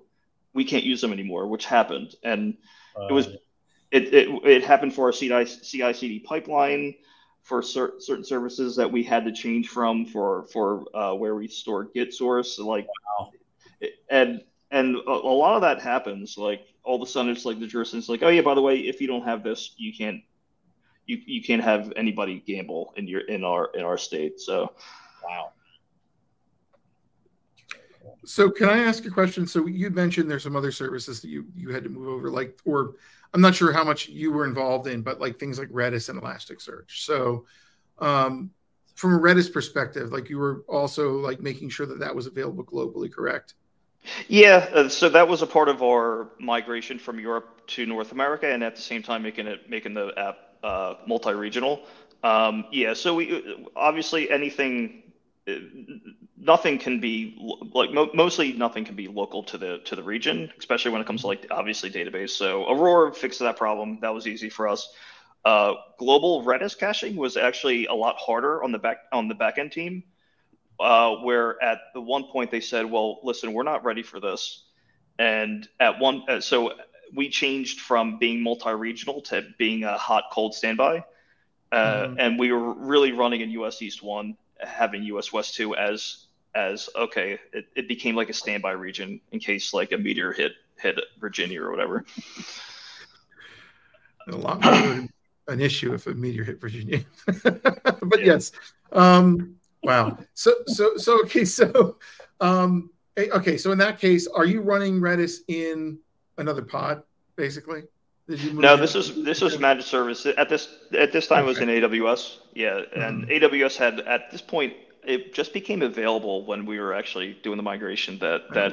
we 0.55 0.65
can't 0.65 0.85
use 0.85 1.01
them 1.01 1.13
anymore, 1.13 1.47
which 1.47 1.67
happened, 1.67 2.15
and 2.23 2.57
uh, 2.99 3.07
it 3.07 3.13
was 3.13 3.27
it, 3.91 4.15
it, 4.15 4.29
it 4.45 4.65
happened 4.65 4.95
for 4.95 5.07
our 5.07 5.13
CI, 5.13 5.45
CI/CD 5.45 6.21
pipeline 6.21 6.95
for 7.43 7.63
cer- 7.63 7.99
certain 7.99 8.25
services 8.25 8.77
that 8.77 8.91
we 8.91 9.03
had 9.03 9.25
to 9.25 9.33
change 9.33 9.69
from 9.69 10.07
for 10.07 10.47
for 10.53 10.85
uh, 10.95 11.15
where 11.15 11.35
we 11.35 11.49
store 11.49 11.85
Git 11.85 12.13
source. 12.13 12.59
Like, 12.59 12.87
wow. 12.87 13.31
and 14.11 14.43
and 14.71 14.97
a, 14.97 15.11
a, 15.11 15.35
lot 15.35 15.57
of 15.57 15.63
that 15.63 15.81
happens. 15.81 16.37
Like 16.37 16.67
all 16.85 16.97
of 16.97 17.03
a 17.03 17.11
sudden, 17.11 17.31
it's 17.31 17.45
like 17.45 17.61
the 17.61 17.67
jurisdiction's 17.67 18.09
like, 18.09 18.23
oh 18.23 18.29
yeah, 18.29 18.43
by 18.43 18.55
the 18.55 18.63
way, 18.63 18.79
if 18.79 19.01
you 19.01 19.07
don't 19.07 19.25
have 19.25 19.43
this, 19.43 19.75
you 19.77 19.93
can't 19.95 20.23
you, 21.07 21.21
you 21.25 21.43
can't 21.43 21.63
have 21.63 21.93
anybody 21.97 22.43
gamble 22.47 22.93
in 22.97 23.09
your 23.09 23.23
in 23.23 23.45
our 23.45 23.71
in 23.75 23.83
our 23.83 23.97
state. 23.97 24.41
So, 24.41 24.73
wow. 25.25 25.53
So 28.25 28.51
can 28.51 28.69
I 28.69 28.79
ask 28.79 29.05
a 29.07 29.11
question? 29.11 29.47
So 29.47 29.67
you 29.67 29.91
mentioned 29.91 30.31
there's 30.31 30.43
some 30.43 30.57
other 30.57 30.73
services 30.73 31.21
that 31.23 31.29
you 31.29 31.47
you 31.57 31.71
had 31.71 31.85
to 31.85 31.91
move 31.91 32.09
over, 32.09 32.31
like 32.31 32.59
or 32.65 32.95
I'm 33.33 33.41
not 33.41 33.55
sure 33.55 33.73
how 33.73 33.85
much 33.85 34.09
you 34.09 34.33
were 34.33 34.47
involved 34.47 34.87
in, 34.87 35.03
but 35.03 35.21
like 35.21 35.39
things 35.39 35.59
like 35.59 35.69
Redis 35.69 36.09
and 36.09 36.21
Elasticsearch. 36.21 37.05
So 37.05 37.47
um, 37.99 38.51
from 38.95 39.15
a 39.15 39.19
Redis 39.19 39.53
perspective, 39.53 40.13
like 40.13 40.29
you 40.29 40.39
were 40.39 40.65
also 40.69 41.19
like 41.19 41.41
making 41.41 41.69
sure 41.69 41.87
that 41.87 42.01
that 42.01 42.15
was 42.15 42.27
available 42.27 42.65
globally, 42.65 43.13
correct? 43.13 43.55
Yeah, 44.29 44.69
uh, 44.73 44.89
so 44.89 45.09
that 45.09 45.29
was 45.29 45.43
a 45.43 45.47
part 45.47 45.69
of 45.69 45.83
our 45.83 46.29
migration 46.39 46.99
from 46.99 47.19
Europe 47.19 47.67
to 47.69 47.85
North 47.87 48.13
America, 48.13 48.49
and 48.49 48.63
at 48.63 48.77
the 48.77 48.83
same 48.83 49.03
time 49.03 49.23
making 49.23 49.47
it 49.47 49.69
making 49.69 49.95
the 49.95 50.13
app 50.17 50.39
uh, 50.63 50.95
multi-regional. 51.07 51.83
Um, 52.23 52.65
yeah, 52.73 52.95
so 52.95 53.15
we 53.15 53.67
obviously 53.77 54.31
anything 54.31 55.03
nothing 56.41 56.79
can 56.79 57.01
be 57.01 57.37
like 57.75 57.93
mo- 57.93 58.11
mostly 58.15 58.53
nothing 58.53 58.85
can 58.85 58.95
be 58.95 59.09
local 59.09 59.43
to 59.45 59.59
the 59.59 59.79
to 59.85 59.97
the 59.97 60.03
region, 60.03 60.51
especially 60.59 60.91
when 60.93 61.01
it 61.01 61.07
comes 61.07 61.23
to 61.23 61.27
like 61.27 61.47
obviously 61.51 61.91
database. 61.91 62.31
So 62.31 62.71
Aurora 62.71 63.13
fixed 63.13 63.41
that 63.41 63.57
problem. 63.57 63.99
That 64.01 64.15
was 64.15 64.27
easy 64.27 64.49
for 64.49 64.69
us. 64.69 64.89
Uh, 65.45 65.75
global 65.99 66.45
Redis 66.45 66.77
caching 66.79 67.17
was 67.17 67.37
actually 67.37 67.87
a 67.87 67.95
lot 67.95 68.17
harder 68.19 68.63
on 68.63 68.73
the 68.73 68.79
back 68.79 68.99
on 69.13 69.29
the 69.29 69.35
backend 69.35 69.73
team, 69.73 70.03
uh, 70.81 71.17
where 71.17 71.63
at 71.63 71.79
the 71.95 72.01
one 72.01 72.25
point 72.25 72.51
they 72.51 72.61
said, 72.61 72.87
"Well, 72.87 73.21
listen, 73.23 73.53
we're 73.53 73.63
not 73.63 73.85
ready 73.85 74.03
for 74.03 74.21
this," 74.21 74.65
and 75.19 75.69
at 75.81 75.99
one 75.99 76.23
uh, 76.29 76.41
so 76.41 76.73
we 77.15 77.31
changed 77.31 77.81
from 77.81 78.19
being 78.19 78.43
multi-regional 78.43 79.23
to 79.23 79.47
being 79.59 79.85
a 79.85 79.97
hot 79.97 80.25
cold 80.33 80.55
standby. 80.55 81.05
Uh, 81.71 82.07
mm. 82.07 82.17
and 82.19 82.39
we 82.39 82.51
were 82.51 82.73
really 82.73 83.13
running 83.13 83.43
in 83.43 83.51
US 83.51 83.83
East 83.83 84.03
one 84.03 84.37
having 84.61 85.03
US 85.05 85.33
West 85.33 85.55
2 85.55 85.75
as 85.77 86.27
as 86.55 86.89
okay, 86.97 87.39
it, 87.53 87.67
it 87.77 87.89
became 87.89 88.17
like 88.17 88.31
a 88.31 88.33
standby 88.33 88.73
region 88.73 89.21
in 89.33 89.39
case 89.39 89.73
like 89.75 89.93
a 89.93 89.99
meteor 89.99 90.33
hit 90.33 90.53
hit 90.77 90.99
Virginia 91.21 91.63
or 91.63 91.71
whatever. 91.71 92.05
a 94.29 94.37
lot 94.37 94.63
more 94.63 95.09
an 95.49 95.61
issue 95.61 95.95
if 95.95 96.07
a 96.07 96.15
meteor 96.15 96.45
hit 96.45 96.61
Virginia. 96.61 97.01
but 97.43 98.21
yeah. 98.21 98.27
yes. 98.27 98.53
Um, 98.93 99.57
wow. 99.83 100.19
So 100.35 100.55
so 100.67 100.97
so 100.97 101.21
okay, 101.23 101.45
so 101.45 101.97
um 102.41 102.91
okay, 103.19 103.57
so 103.57 103.73
in 103.73 103.79
that 103.79 103.99
case, 103.99 104.27
are 104.27 104.45
you 104.45 104.61
running 104.61 105.01
Redis 105.01 105.39
in 105.49 105.99
another 106.37 106.63
pod, 106.63 107.03
basically? 107.37 107.83
No, 108.29 108.77
this 108.77 108.95
is 108.95 109.25
this 109.25 109.41
was 109.41 109.59
managed 109.59 109.87
service 109.87 110.27
at 110.27 110.51
this 110.51 110.69
at 110.97 111.13
this 111.13 111.27
time 111.27 111.45
okay. 111.45 111.47
it 111.47 111.49
was 111.49 111.59
in 111.61 111.69
AWS. 111.69 112.37
Yeah, 112.55 112.83
and 112.95 113.27
mm-hmm. 113.27 113.45
AWS 113.45 113.77
had 113.77 114.01
at 114.01 114.31
this 114.31 114.43
point 114.43 114.75
it 115.09 115.35
just 115.35 115.53
became 115.53 115.83
available 115.83 116.45
when 116.45 116.67
we 116.67 116.79
were 116.79 116.93
actually 116.93 117.33
doing 117.43 117.57
the 117.57 117.63
migration 117.63 118.19
that 118.19 118.43
that 118.55 118.73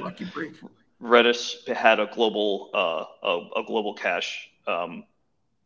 Redis 1.02 1.66
had 1.66 1.98
a 1.98 2.06
global 2.06 2.70
uh, 2.74 3.04
a, 3.26 3.60
a 3.60 3.64
global 3.64 3.94
cache 3.94 4.48
um, 4.66 5.04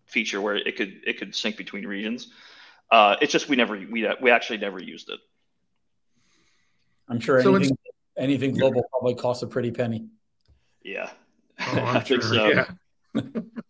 feature 0.07 0.41
where 0.41 0.57
it 0.57 0.77
could 0.77 1.01
it 1.07 1.19
could 1.19 1.35
sync 1.35 1.57
between 1.57 1.87
regions. 1.87 2.29
Uh, 2.91 3.17
it's 3.21 3.33
just 3.33 3.49
we 3.49 3.57
never 3.57 3.75
we 3.75 4.09
we 4.21 4.31
actually 4.31 4.59
never 4.59 4.81
used 4.81 5.11
it. 5.11 5.21
I'm 7.09 7.21
sure 7.21 7.43
so 7.43 7.55
anything 7.55 7.77
anything 8.17 8.53
global 8.53 8.85
probably 8.91 9.15
costs 9.15 9.43
a 9.43 9.47
pretty 9.47 9.73
penny. 9.73 10.09
Yeah, 10.83 11.11
oh, 11.67 11.85
I 11.87 12.01
think 12.01 12.23
sure. 12.23 12.35
so. 12.35 12.65
Yeah. 13.15 13.23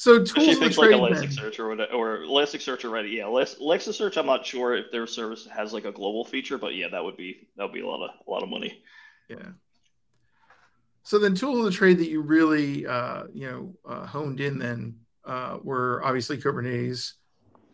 So 0.00 0.24
tools 0.24 0.56
things 0.56 0.78
like 0.78 0.92
Elasticsearch 0.92 1.58
or 1.58 1.68
whatever, 1.68 1.92
or 1.92 2.18
Elasticsearch 2.20 2.86
already. 2.86 3.10
Yeah, 3.10 3.24
Elasticsearch. 3.24 4.16
I'm 4.16 4.24
not 4.24 4.46
sure 4.46 4.74
if 4.74 4.90
their 4.90 5.06
service 5.06 5.46
has 5.54 5.74
like 5.74 5.84
a 5.84 5.92
global 5.92 6.24
feature, 6.24 6.56
but 6.56 6.74
yeah, 6.74 6.88
that 6.88 7.04
would 7.04 7.18
be 7.18 7.50
that 7.58 7.64
would 7.64 7.74
be 7.74 7.82
a 7.82 7.86
lot 7.86 8.02
of 8.02 8.10
a 8.26 8.30
lot 8.30 8.42
of 8.42 8.48
money. 8.48 8.82
Yeah. 9.28 9.50
So 11.02 11.18
then, 11.18 11.34
tools 11.34 11.58
of 11.58 11.66
the 11.66 11.70
trade 11.70 11.98
that 11.98 12.08
you 12.08 12.22
really 12.22 12.86
uh, 12.86 13.24
you 13.34 13.46
know 13.46 13.74
uh, 13.86 14.06
honed 14.06 14.40
in 14.40 14.58
then 14.58 14.96
uh, 15.26 15.58
were 15.62 16.00
obviously 16.02 16.38
Kubernetes, 16.38 17.12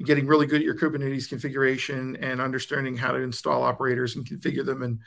getting 0.05 0.27
really 0.27 0.47
good 0.47 0.63
at 0.63 0.65
your 0.65 0.77
Kubernetes 0.77 1.29
configuration 1.29 2.17
and 2.17 2.41
understanding 2.41 2.97
how 2.97 3.13
to 3.13 3.21
install 3.21 3.63
operators 3.63 4.17
and 4.17 4.27
configure 4.27 4.67
them 4.67 4.83
and 4.83 4.99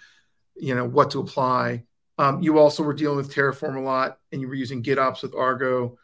you 0.55 0.73
know 0.73 0.87
what 0.87 1.11
to 1.11 1.19
apply. 1.19 1.83
Um, 2.17 2.41
you 2.41 2.59
also 2.59 2.81
were 2.81 2.93
dealing 2.93 3.17
with 3.17 3.35
Terraform 3.35 3.75
a 3.75 3.81
lot, 3.81 4.19
and 4.31 4.39
you 4.39 4.47
were 4.47 4.55
using 4.55 4.81
GitOps 4.81 5.21
with 5.21 5.35
Argo. 5.35 5.97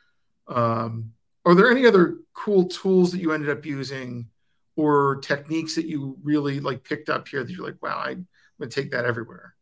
Um, 0.47 1.13
are 1.45 1.55
there 1.55 1.69
any 1.69 1.86
other 1.86 2.17
cool 2.34 2.65
tools 2.65 3.12
that 3.12 3.19
you 3.19 3.31
ended 3.31 3.49
up 3.49 3.65
using 3.65 4.27
or 4.75 5.17
techniques 5.17 5.75
that 5.75 5.86
you 5.86 6.17
really 6.23 6.60
like 6.60 6.84
picked 6.84 7.10
up 7.10 7.27
here 7.27 7.43
that 7.43 7.51
you're 7.51 7.65
like, 7.65 7.81
wow, 7.81 8.01
I'm 8.03 8.27
gonna 8.60 8.69
take 8.69 8.91
that 8.91 9.05
everywhere? 9.05 9.55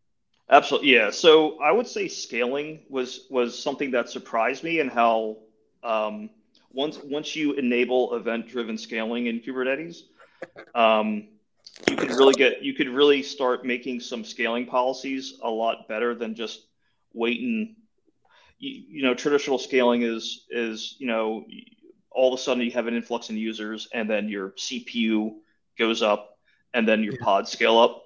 Absolutely, 0.49 0.93
yeah. 0.93 1.09
So 1.09 1.59
I 1.59 1.71
would 1.71 1.87
say 1.87 2.07
scaling 2.07 2.81
was 2.89 3.27
was 3.29 3.57
something 3.57 3.91
that 3.91 4.09
surprised 4.09 4.63
me 4.63 4.79
and 4.79 4.89
how 4.89 5.37
um, 5.83 6.29
once 6.71 6.99
once 7.03 7.35
you 7.35 7.53
enable 7.53 8.15
event 8.15 8.47
driven 8.47 8.77
scaling 8.77 9.27
in 9.27 9.39
Kubernetes, 9.39 10.03
um, 10.75 11.27
you 11.89 11.95
could 11.95 12.11
really 12.11 12.33
get 12.33 12.61
you 12.61 12.73
could 12.73 12.89
really 12.89 13.23
start 13.23 13.65
making 13.65 13.99
some 13.99 14.23
scaling 14.23 14.65
policies 14.65 15.39
a 15.43 15.49
lot 15.49 15.87
better 15.87 16.15
than 16.15 16.35
just 16.35 16.67
waiting 17.13 17.75
you, 18.63 18.83
you 18.87 19.03
know, 19.03 19.13
traditional 19.13 19.59
scaling 19.59 20.03
is 20.03 20.45
is 20.49 20.95
you 20.99 21.07
know, 21.07 21.45
all 22.11 22.33
of 22.33 22.39
a 22.39 22.41
sudden 22.41 22.63
you 22.63 22.71
have 22.71 22.87
an 22.87 22.95
influx 22.95 23.29
in 23.29 23.37
users, 23.37 23.87
and 23.93 24.09
then 24.09 24.29
your 24.29 24.51
CPU 24.51 25.33
goes 25.77 26.01
up, 26.01 26.37
and 26.73 26.87
then 26.87 27.03
your 27.03 27.15
yeah. 27.15 27.23
pods 27.23 27.51
scale 27.51 27.77
up. 27.77 28.03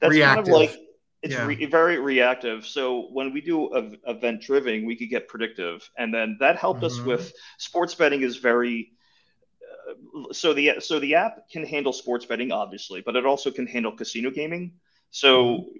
That's 0.00 0.10
reactive. 0.10 0.46
kind 0.46 0.48
of 0.48 0.60
like 0.60 0.80
it's 1.22 1.34
yeah. 1.34 1.46
re- 1.46 1.64
very 1.66 1.98
reactive. 1.98 2.66
So 2.66 3.08
when 3.12 3.32
we 3.32 3.40
do 3.40 3.72
a, 3.72 4.10
event 4.10 4.42
driven, 4.42 4.84
we 4.84 4.96
could 4.96 5.10
get 5.10 5.28
predictive, 5.28 5.88
and 5.96 6.12
then 6.12 6.38
that 6.40 6.56
helped 6.56 6.80
mm-hmm. 6.80 6.86
us 6.86 7.00
with 7.00 7.32
sports 7.58 7.94
betting. 7.94 8.22
Is 8.22 8.36
very 8.36 8.90
uh, 9.88 10.32
so 10.32 10.54
the 10.54 10.80
so 10.80 10.98
the 10.98 11.14
app 11.14 11.48
can 11.52 11.64
handle 11.64 11.92
sports 11.92 12.26
betting, 12.26 12.50
obviously, 12.50 13.00
but 13.00 13.14
it 13.14 13.24
also 13.24 13.52
can 13.52 13.68
handle 13.68 13.92
casino 13.92 14.30
gaming. 14.30 14.72
So 15.12 15.44
mm-hmm 15.44 15.76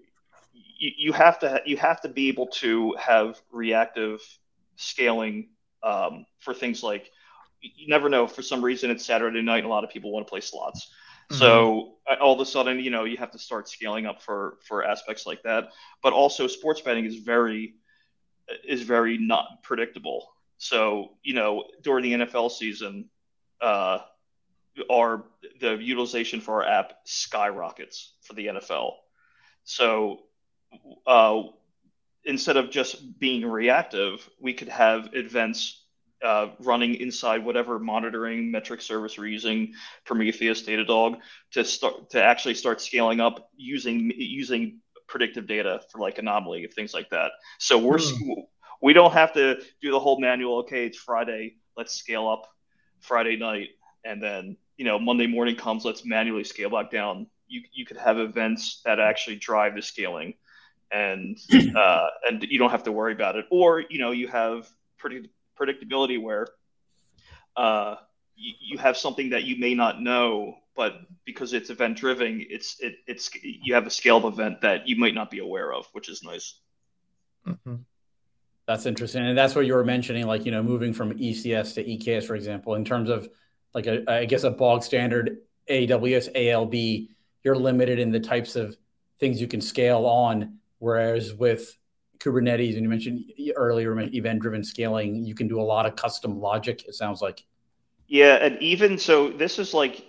you, 0.80 0.90
you 0.96 1.12
have 1.12 1.38
to 1.38 1.62
you 1.64 1.76
have 1.76 2.00
to 2.00 2.08
be 2.08 2.28
able 2.28 2.48
to 2.48 2.96
have 2.98 3.40
reactive 3.52 4.20
scaling 4.74 5.50
um, 5.84 6.26
for 6.40 6.52
things 6.52 6.82
like 6.82 7.10
you 7.60 7.86
never 7.86 8.08
know 8.08 8.26
for 8.26 8.42
some 8.42 8.64
reason 8.64 8.90
it's 8.90 9.04
saturday 9.04 9.42
night 9.42 9.58
and 9.58 9.66
a 9.66 9.68
lot 9.68 9.84
of 9.84 9.90
people 9.90 10.10
want 10.10 10.26
to 10.26 10.30
play 10.30 10.40
slots. 10.40 10.90
Mm-hmm. 11.30 11.38
so 11.38 11.92
uh, 12.10 12.16
all 12.20 12.34
of 12.34 12.40
a 12.40 12.46
sudden 12.46 12.80
you 12.80 12.90
know 12.90 13.04
you 13.04 13.18
have 13.18 13.30
to 13.30 13.38
start 13.38 13.68
scaling 13.68 14.06
up 14.06 14.20
for 14.20 14.58
for 14.66 14.84
aspects 14.84 15.26
like 15.26 15.42
that. 15.44 15.68
But 16.02 16.12
also 16.12 16.48
sports 16.48 16.80
betting 16.80 17.04
is 17.04 17.16
very 17.16 17.74
is 18.66 18.82
very 18.82 19.16
not 19.18 19.62
predictable. 19.62 20.32
So 20.58 21.12
you 21.22 21.34
know 21.34 21.64
during 21.82 22.02
the 22.04 22.24
nfl 22.24 22.50
season 22.50 23.10
uh 23.60 23.98
our 24.90 25.24
the 25.60 25.76
utilization 25.76 26.40
for 26.40 26.62
our 26.62 26.68
app 26.68 26.94
skyrockets 27.04 28.14
for 28.22 28.34
the 28.34 28.46
nfl 28.46 28.92
so 29.64 30.20
uh, 31.06 31.42
instead 32.24 32.56
of 32.56 32.70
just 32.70 33.18
being 33.18 33.44
reactive, 33.44 34.28
we 34.40 34.54
could 34.54 34.68
have 34.68 35.10
events 35.12 35.84
uh, 36.22 36.48
running 36.60 36.96
inside 36.96 37.44
whatever 37.44 37.78
monitoring 37.78 38.50
metric 38.50 38.82
service 38.82 39.16
we're 39.16 39.26
using, 39.26 39.72
Prometheus, 40.04 40.62
Datadog, 40.62 41.18
to 41.52 41.64
start 41.64 42.10
to 42.10 42.22
actually 42.22 42.54
start 42.54 42.80
scaling 42.80 43.20
up 43.20 43.50
using 43.56 44.12
using 44.16 44.80
predictive 45.06 45.46
data 45.46 45.80
for 45.90 45.98
like 45.98 46.18
anomaly 46.18 46.66
things 46.74 46.92
like 46.92 47.10
that. 47.10 47.32
So 47.58 47.78
we're 47.78 47.98
hmm. 47.98 48.32
we 48.82 48.92
don't 48.92 49.12
have 49.12 49.32
to 49.34 49.60
do 49.80 49.90
the 49.90 50.00
whole 50.00 50.20
manual. 50.20 50.58
Okay, 50.58 50.86
it's 50.86 50.98
Friday. 50.98 51.54
Let's 51.76 51.94
scale 51.94 52.28
up 52.28 52.46
Friday 53.00 53.36
night, 53.36 53.68
and 54.04 54.22
then 54.22 54.56
you 54.76 54.84
know 54.84 54.98
Monday 54.98 55.26
morning 55.26 55.56
comes. 55.56 55.84
Let's 55.86 56.04
manually 56.04 56.44
scale 56.44 56.70
back 56.70 56.90
down. 56.90 57.28
You 57.48 57.62
you 57.72 57.86
could 57.86 57.96
have 57.96 58.18
events 58.18 58.82
that 58.84 59.00
actually 59.00 59.36
drive 59.36 59.74
the 59.74 59.82
scaling 59.82 60.34
and 60.92 61.38
uh, 61.76 62.06
and 62.28 62.42
you 62.48 62.58
don't 62.58 62.70
have 62.70 62.84
to 62.84 62.92
worry 62.92 63.12
about 63.12 63.36
it. 63.36 63.46
Or 63.50 63.80
you 63.80 63.98
know 63.98 64.10
you 64.10 64.28
have 64.28 64.68
predict- 64.98 65.28
predictability 65.58 66.20
where 66.20 66.48
uh, 67.56 67.96
you, 68.36 68.54
you 68.60 68.78
have 68.78 68.96
something 68.96 69.30
that 69.30 69.44
you 69.44 69.56
may 69.58 69.74
not 69.74 70.00
know, 70.00 70.56
but 70.76 71.00
because 71.24 71.52
it's 71.52 71.70
event 71.70 71.98
driven, 71.98 72.44
it's 72.48 72.80
it, 72.80 72.96
it's 73.06 73.30
you 73.42 73.74
have 73.74 73.86
a 73.86 73.90
scale 73.90 74.18
of 74.18 74.24
event 74.24 74.60
that 74.62 74.88
you 74.88 74.96
might 74.96 75.14
not 75.14 75.30
be 75.30 75.38
aware 75.38 75.72
of, 75.72 75.86
which 75.92 76.08
is 76.08 76.22
nice. 76.22 76.60
Mm-hmm. 77.46 77.76
That's 78.66 78.86
interesting, 78.86 79.26
and 79.26 79.36
that's 79.36 79.54
what 79.54 79.66
you 79.66 79.74
were 79.74 79.84
mentioning, 79.84 80.26
like 80.26 80.44
you 80.44 80.52
know, 80.52 80.62
moving 80.62 80.92
from 80.92 81.18
ECS 81.18 81.74
to 81.74 81.84
EKS, 81.84 82.24
for 82.24 82.36
example, 82.36 82.74
in 82.76 82.84
terms 82.84 83.10
of 83.10 83.28
like 83.74 83.86
a, 83.86 84.08
I 84.10 84.24
guess 84.24 84.44
a 84.44 84.50
bog 84.50 84.82
standard 84.82 85.38
AWS 85.68 86.30
ALB, 86.34 87.08
you're 87.44 87.56
limited 87.56 87.98
in 87.98 88.10
the 88.10 88.20
types 88.20 88.56
of 88.56 88.76
things 89.18 89.40
you 89.40 89.48
can 89.48 89.60
scale 89.60 90.06
on, 90.06 90.59
whereas 90.80 91.32
with 91.32 91.76
Kubernetes, 92.18 92.74
and 92.74 92.82
you 92.82 92.88
mentioned 92.88 93.32
earlier 93.56 93.98
event-driven 93.98 94.64
scaling, 94.64 95.24
you 95.24 95.34
can 95.34 95.48
do 95.48 95.60
a 95.60 95.62
lot 95.62 95.86
of 95.86 95.96
custom 95.96 96.40
logic. 96.40 96.84
It 96.86 96.94
sounds 96.94 97.22
like. 97.22 97.44
Yeah, 98.08 98.34
and 98.34 98.60
even 98.60 98.98
so, 98.98 99.30
this 99.30 99.58
is 99.58 99.72
like 99.72 100.04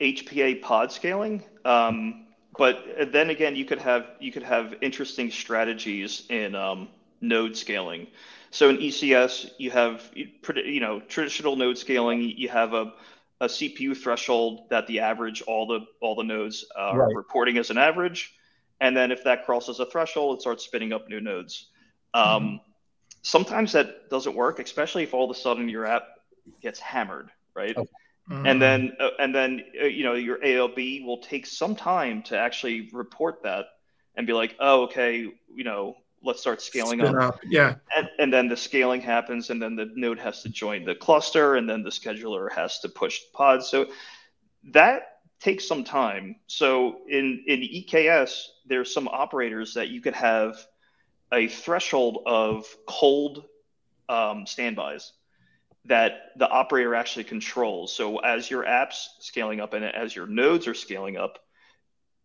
HPA 0.00 0.60
pod 0.62 0.92
scaling. 0.92 1.42
Um, 1.64 2.26
but 2.58 2.84
then 3.12 3.30
again, 3.30 3.56
you 3.56 3.64
could 3.64 3.80
have 3.80 4.06
you 4.20 4.32
could 4.32 4.42
have 4.42 4.74
interesting 4.80 5.30
strategies 5.30 6.24
in 6.28 6.54
um, 6.54 6.88
node 7.20 7.56
scaling. 7.56 8.06
So 8.50 8.68
in 8.68 8.78
ECS, 8.78 9.50
you 9.58 9.70
have 9.70 10.10
you 10.14 10.80
know 10.80 11.00
traditional 11.00 11.56
node 11.56 11.78
scaling. 11.78 12.22
You 12.22 12.48
have 12.48 12.72
a, 12.72 12.92
a 13.40 13.46
CPU 13.46 13.96
threshold 13.96 14.68
that 14.70 14.86
the 14.86 15.00
average 15.00 15.42
all 15.42 15.66
the 15.66 15.80
all 16.00 16.14
the 16.14 16.24
nodes 16.24 16.64
are 16.76 16.98
right. 16.98 17.14
reporting 17.14 17.58
as 17.58 17.70
an 17.70 17.78
average, 17.78 18.34
and 18.80 18.96
then 18.96 19.10
if 19.10 19.24
that 19.24 19.44
crosses 19.44 19.80
a 19.80 19.86
threshold, 19.86 20.38
it 20.38 20.42
starts 20.42 20.64
spinning 20.64 20.92
up 20.92 21.08
new 21.08 21.20
nodes. 21.20 21.68
Um, 22.14 22.24
mm-hmm. 22.24 22.56
Sometimes 23.22 23.72
that 23.72 24.10
doesn't 24.10 24.34
work, 24.34 24.58
especially 24.58 25.02
if 25.02 25.14
all 25.14 25.30
of 25.30 25.36
a 25.36 25.38
sudden 25.38 25.68
your 25.68 25.86
app 25.86 26.04
gets 26.62 26.78
hammered, 26.78 27.30
right? 27.54 27.76
Okay. 27.76 27.90
Mm-hmm. 28.30 28.46
And 28.46 28.62
then 28.62 28.96
uh, 28.98 29.10
and 29.20 29.34
then 29.34 29.62
uh, 29.80 29.84
you 29.84 30.02
know 30.02 30.14
your 30.14 30.44
ALB 30.44 31.04
will 31.04 31.18
take 31.18 31.46
some 31.46 31.76
time 31.76 32.22
to 32.24 32.36
actually 32.36 32.88
report 32.92 33.42
that 33.44 33.66
and 34.16 34.26
be 34.26 34.32
like, 34.32 34.56
oh, 34.58 34.84
okay, 34.84 35.28
you 35.54 35.64
know, 35.64 35.96
let's 36.22 36.40
start 36.40 36.60
scaling 36.60 37.00
up. 37.02 37.14
up. 37.14 37.40
Yeah. 37.44 37.76
And, 37.94 38.08
and 38.18 38.32
then 38.32 38.48
the 38.48 38.56
scaling 38.56 39.00
happens, 39.00 39.50
and 39.50 39.62
then 39.62 39.76
the 39.76 39.92
node 39.94 40.18
has 40.18 40.42
to 40.42 40.48
join 40.48 40.84
the 40.84 40.94
cluster, 40.94 41.54
and 41.54 41.68
then 41.68 41.82
the 41.82 41.90
scheduler 41.90 42.50
has 42.52 42.80
to 42.80 42.88
push 42.88 43.20
pods. 43.32 43.68
So 43.68 43.86
that 44.72 45.15
takes 45.46 45.68
some 45.68 45.84
time. 45.84 46.34
So 46.48 47.02
in 47.08 47.44
in 47.46 47.60
EKS, 47.60 48.46
there's 48.66 48.92
some 48.92 49.06
operators 49.06 49.74
that 49.74 49.88
you 49.88 50.00
could 50.00 50.14
have 50.14 50.56
a 51.32 51.46
threshold 51.46 52.24
of 52.26 52.66
cold 52.88 53.44
um, 54.08 54.46
standbys 54.46 55.12
that 55.84 56.32
the 56.36 56.48
operator 56.48 56.96
actually 56.96 57.24
controls. 57.24 57.92
So 57.92 58.18
as 58.18 58.50
your 58.50 58.64
apps 58.64 59.06
scaling 59.20 59.60
up 59.60 59.72
and 59.72 59.84
as 59.84 60.16
your 60.16 60.26
nodes 60.26 60.66
are 60.66 60.74
scaling 60.74 61.16
up, 61.16 61.38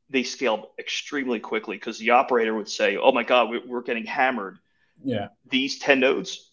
they 0.10 0.24
scale 0.24 0.72
extremely 0.80 1.40
quickly 1.40 1.78
because 1.78 2.00
the 2.00 2.12
operator 2.12 2.56
would 2.56 2.70
say, 2.70 2.98
"Oh 2.98 3.12
my 3.12 3.24
God, 3.24 3.54
we're 3.68 3.84
getting 3.84 4.08
hammered." 4.08 4.58
Yeah. 5.04 5.28
These 5.48 5.78
ten 5.78 6.00
nodes, 6.00 6.51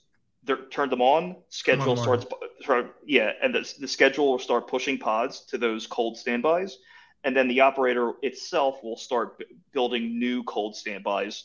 turn 0.56 0.90
them 0.90 1.02
on. 1.02 1.36
Schedule 1.48 1.92
on, 1.92 1.96
starts, 1.96 2.26
start, 2.60 2.96
yeah, 3.06 3.32
and 3.42 3.54
the, 3.54 3.74
the 3.80 3.88
schedule 3.88 4.32
will 4.32 4.38
start 4.38 4.68
pushing 4.68 4.98
pods 4.98 5.40
to 5.46 5.58
those 5.58 5.86
cold 5.86 6.16
standbys, 6.16 6.78
and 7.24 7.36
then 7.36 7.48
the 7.48 7.60
operator 7.60 8.12
itself 8.22 8.82
will 8.82 8.96
start 8.96 9.42
building 9.72 10.18
new 10.18 10.42
cold 10.44 10.74
standbys 10.76 11.44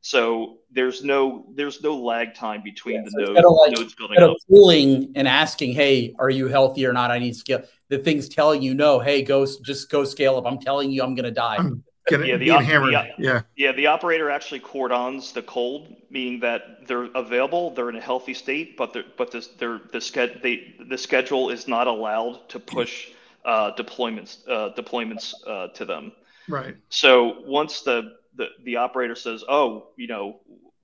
so 0.00 0.58
there's 0.70 1.02
no 1.02 1.46
there's 1.54 1.82
no 1.82 1.96
lag 1.96 2.34
time 2.34 2.62
between 2.62 2.96
yeah, 2.96 3.02
the 3.04 3.26
so 3.26 3.32
nodes, 3.32 3.58
like, 3.66 3.76
nodes 3.76 3.94
building 3.94 4.18
up. 4.18 4.36
Pooling 4.48 5.12
and 5.16 5.26
asking, 5.26 5.72
hey, 5.72 6.14
are 6.18 6.30
you 6.30 6.48
healthy 6.48 6.86
or 6.86 6.92
not? 6.92 7.10
I 7.10 7.18
need 7.18 7.34
scale. 7.34 7.62
The 7.88 7.98
thing's 7.98 8.28
telling 8.28 8.62
you, 8.62 8.74
no, 8.74 9.00
hey, 9.00 9.22
go 9.22 9.44
just 9.44 9.90
go 9.90 10.04
scale 10.04 10.36
up. 10.36 10.46
I'm 10.46 10.58
telling 10.58 10.90
you, 10.90 11.02
I'm 11.02 11.14
gonna 11.14 11.30
die. 11.30 11.58
Gonna, 12.08 12.26
yeah, 12.26 12.36
the, 12.36 12.50
op- 12.50 12.64
the, 12.64 13.12
yeah, 13.18 13.42
yeah. 13.56 13.72
The 13.72 13.86
operator 13.86 14.30
actually 14.30 14.60
cordons 14.60 15.32
the 15.32 15.42
cold, 15.42 15.94
meaning 16.10 16.40
that 16.40 16.86
they're 16.86 17.08
available, 17.14 17.70
they're 17.70 17.88
in 17.90 17.96
a 17.96 18.00
healthy 18.00 18.34
state, 18.34 18.76
but 18.76 18.92
they're, 18.92 19.04
but 19.16 19.30
this, 19.30 19.48
they're, 19.58 19.80
the 19.92 19.98
sched- 19.98 20.42
they, 20.42 20.74
the 20.88 20.98
schedule 20.98 21.50
is 21.50 21.68
not 21.68 21.86
allowed 21.86 22.48
to 22.50 22.58
push 22.58 23.08
uh, 23.44 23.74
deployments 23.76 24.46
uh, 24.48 24.74
deployments 24.74 25.34
uh, 25.46 25.68
to 25.68 25.84
them. 25.84 26.12
Right. 26.48 26.76
So 26.88 27.42
once 27.46 27.82
the 27.82 28.16
the 28.36 28.48
the 28.64 28.76
operator 28.76 29.14
says, 29.14 29.44
"Oh, 29.48 29.88
you 29.96 30.06
know, 30.06 30.40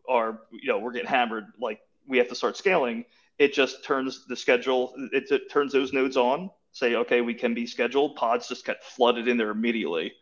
our 0.08 0.40
you 0.50 0.68
know 0.68 0.78
we're 0.78 0.92
getting 0.92 1.08
hammered, 1.08 1.46
like 1.60 1.80
we 2.06 2.18
have 2.18 2.28
to 2.28 2.34
start 2.34 2.56
scaling," 2.56 3.04
it 3.38 3.52
just 3.52 3.84
turns 3.84 4.26
the 4.26 4.36
schedule. 4.36 4.94
It, 5.12 5.30
it 5.30 5.50
turns 5.50 5.72
those 5.72 5.92
nodes 5.92 6.16
on. 6.16 6.50
Say, 6.72 6.96
okay, 6.96 7.20
we 7.20 7.34
can 7.34 7.54
be 7.54 7.66
scheduled. 7.66 8.16
Pods 8.16 8.48
just 8.48 8.66
get 8.66 8.82
flooded 8.82 9.28
in 9.28 9.36
there 9.36 9.50
immediately, 9.50 10.12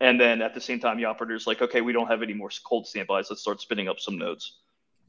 and 0.00 0.20
then 0.20 0.42
at 0.42 0.54
the 0.54 0.60
same 0.60 0.80
time, 0.80 0.96
the 0.96 1.04
operator's 1.04 1.46
like, 1.46 1.62
"Okay, 1.62 1.80
we 1.80 1.92
don't 1.92 2.08
have 2.08 2.22
any 2.22 2.34
more 2.34 2.50
cold 2.64 2.86
standbys. 2.86 3.30
Let's 3.30 3.42
start 3.42 3.60
spinning 3.60 3.88
up 3.88 4.00
some 4.00 4.18
nodes." 4.18 4.58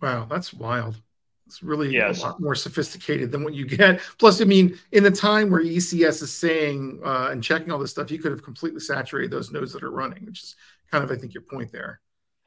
Wow, 0.02 0.26
that's 0.30 0.54
wild. 0.54 1.02
It's 1.46 1.64
really 1.64 1.92
yes. 1.92 2.22
a 2.22 2.28
lot 2.28 2.40
more 2.40 2.54
sophisticated 2.54 3.32
than 3.32 3.44
what 3.44 3.56
you 3.56 3.66
get. 3.66 4.02
Plus, 4.20 4.40
I 4.40 4.46
mean, 4.46 4.78
in 4.92 5.02
the 5.02 5.12
time 5.12 5.50
where 5.50 5.64
ECS 5.64 6.22
is 6.22 6.32
saying 6.32 7.02
uh, 7.04 7.30
and 7.32 7.44
checking 7.44 7.72
all 7.72 7.80
this 7.80 7.90
stuff, 7.90 8.12
you 8.12 8.20
could 8.20 8.32
have 8.32 8.44
completely 8.44 8.80
saturated 8.80 9.32
those 9.32 9.52
nodes 9.52 9.74
that 9.74 9.82
are 9.82 9.90
running, 9.92 10.26
which 10.26 10.44
is 10.44 10.56
kind 10.92 11.04
of 11.04 11.12
I 11.12 11.16
think 11.16 11.34
your 11.34 11.42
point 11.42 11.72
there. 11.72 12.02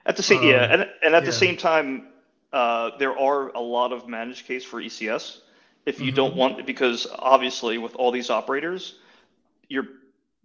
At 0.06 0.16
the 0.16 0.22
same 0.22 0.38
um, 0.38 0.46
yeah, 0.46 0.72
and, 0.72 0.82
and 1.02 1.14
at 1.14 1.22
yeah. 1.22 1.26
the 1.26 1.32
same 1.32 1.56
time, 1.56 2.08
uh, 2.52 2.90
there 2.98 3.18
are 3.18 3.48
a 3.50 3.60
lot 3.60 3.92
of 3.92 4.08
managed 4.08 4.46
case 4.46 4.64
for 4.64 4.80
ECS. 4.80 5.38
If 5.84 5.98
you 5.98 6.06
mm-hmm. 6.06 6.16
don't 6.16 6.36
want, 6.36 6.66
because 6.66 7.06
obviously 7.18 7.78
with 7.78 7.96
all 7.96 8.12
these 8.12 8.30
operators, 8.30 8.96
your 9.68 9.84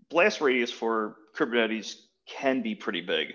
blast 0.10 0.42
radius 0.42 0.72
for 0.72 1.16
Kubernetes 1.36 1.96
can 2.28 2.62
be 2.62 2.76
pretty 2.76 3.02
big. 3.02 3.34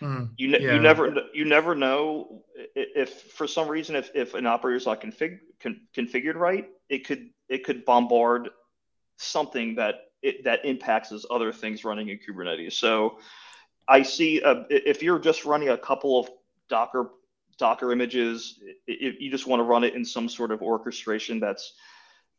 Mm, 0.00 0.30
you, 0.36 0.48
ne- 0.48 0.60
yeah. 0.60 0.74
you 0.74 0.80
never 0.80 1.14
you 1.32 1.44
never 1.44 1.74
know 1.74 2.42
if 2.74 3.22
for 3.32 3.46
some 3.46 3.68
reason 3.68 3.96
if, 3.96 4.10
if 4.14 4.34
an 4.34 4.46
operator 4.46 4.76
is 4.76 4.86
not 4.86 5.00
config- 5.00 5.38
con- 5.60 5.80
configured 5.96 6.34
right, 6.34 6.68
it 6.88 7.06
could 7.06 7.30
it 7.48 7.64
could 7.64 7.84
bombard 7.84 8.50
something 9.16 9.76
that 9.76 9.94
it, 10.22 10.44
that 10.44 10.64
impacts 10.64 11.12
as 11.12 11.24
other 11.30 11.52
things 11.52 11.84
running 11.84 12.08
in 12.08 12.18
Kubernetes. 12.18 12.72
So 12.72 13.18
I 13.86 14.02
see 14.02 14.42
uh, 14.42 14.64
if 14.68 15.02
you're 15.02 15.18
just 15.18 15.44
running 15.44 15.68
a 15.68 15.78
couple 15.78 16.18
of 16.18 16.28
Docker 16.68 17.10
Docker 17.58 17.92
images, 17.92 18.58
if 18.86 19.20
you 19.20 19.30
just 19.30 19.46
want 19.46 19.60
to 19.60 19.64
run 19.64 19.84
it 19.84 19.94
in 19.94 20.04
some 20.04 20.28
sort 20.28 20.50
of 20.50 20.60
orchestration 20.60 21.38
that's, 21.38 21.74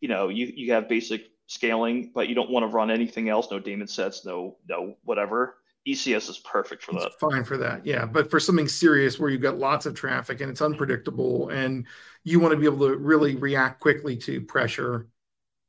you 0.02 0.10
know, 0.10 0.28
you, 0.28 0.52
you 0.54 0.74
have 0.74 0.90
basic 0.90 1.28
scaling, 1.48 2.12
but 2.14 2.28
you 2.28 2.36
don't 2.36 2.50
want 2.50 2.64
to 2.64 2.68
run 2.68 2.90
anything 2.92 3.30
else, 3.30 3.50
no 3.52 3.60
daemon 3.60 3.88
sets, 3.88 4.26
no 4.26 4.58
no 4.68 4.96
whatever. 5.04 5.58
ECS 5.88 6.30
is 6.30 6.40
perfect 6.40 6.82
for 6.82 6.94
that. 6.94 7.12
fine 7.20 7.44
for 7.44 7.58
that, 7.58 7.86
yeah. 7.86 8.06
But 8.06 8.32
for 8.32 8.40
something 8.40 8.68
serious 8.68 9.20
where 9.20 9.30
you've 9.30 9.44
got 9.44 9.60
lots 9.60 9.86
of 9.86 9.94
traffic 9.94 10.42
and 10.42 10.50
it's 10.50 10.62
unpredictable, 10.62 11.50
and 11.50 11.86
you 12.24 12.40
want 12.40 12.54
to 12.54 12.58
be 12.58 12.66
able 12.66 12.88
to 12.88 12.98
really 12.98 13.36
react 13.36 13.80
quickly 13.80 14.18
to 14.18 14.42
pressure 14.42 15.08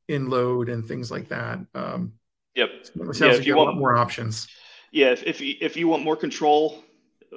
in 0.09 0.31
load 0.31 0.71
and 0.71 0.87
things 0.87 1.11
like 1.11 1.29
that. 1.29 1.59
Um, 1.75 2.15
yep. 2.55 2.71
Sounds 2.83 3.21
yeah, 3.21 3.27
like 3.27 3.39
you, 3.41 3.53
you 3.53 3.57
want 3.57 3.77
more 3.77 3.97
options 3.97 4.49
yeah, 4.97 5.11
if 5.11 5.23
if 5.25 5.41
you, 5.41 5.55
if 5.61 5.77
you 5.77 5.89
want 5.89 6.03
more 6.03 6.17
control 6.17 6.83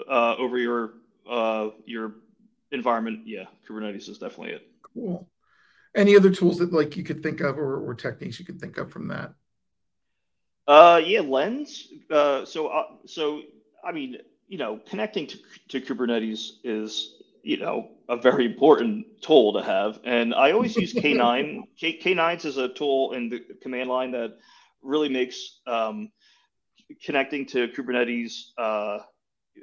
uh, 0.09 0.35
over 0.37 0.57
your 0.57 0.93
uh, 1.29 1.69
your 1.85 2.13
environment, 2.71 3.21
yeah, 3.25 3.45
Kubernetes 3.67 4.07
is 4.07 4.17
definitely 4.17 4.53
it. 4.53 4.67
Cool. 4.81 5.27
Any 5.95 6.15
other 6.15 6.29
tools 6.29 6.59
that 6.59 6.71
like 6.71 6.95
you 6.95 7.03
could 7.03 7.23
think 7.23 7.41
of, 7.41 7.57
or, 7.57 7.77
or 7.77 7.93
techniques 7.95 8.39
you 8.39 8.45
could 8.45 8.59
think 8.59 8.77
of 8.77 8.91
from 8.91 9.07
that? 9.07 9.33
Uh, 10.67 11.01
yeah, 11.03 11.21
Lens. 11.21 11.87
Uh, 12.11 12.45
so 12.45 12.67
uh, 12.67 12.83
so 13.05 13.41
I 13.83 13.91
mean, 13.91 14.17
you 14.47 14.59
know, 14.59 14.79
connecting 14.87 15.25
to 15.27 15.37
to 15.69 15.81
Kubernetes 15.81 16.51
is 16.63 17.15
you 17.41 17.57
know 17.57 17.89
a 18.07 18.17
very 18.17 18.45
important 18.45 19.05
tool 19.21 19.53
to 19.53 19.63
have, 19.63 19.99
and 20.03 20.33
I 20.35 20.51
always 20.51 20.75
use 20.75 20.93
K9. 20.93 21.63
K, 21.79 21.97
K9s 21.97 22.45
is 22.45 22.57
a 22.57 22.69
tool 22.69 23.13
in 23.13 23.29
the 23.29 23.43
command 23.61 23.89
line 23.89 24.11
that 24.11 24.37
really 24.83 25.09
makes 25.09 25.59
um, 25.65 26.11
connecting 27.03 27.45
to 27.47 27.67
Kubernetes 27.69 28.51
uh, 28.57 28.99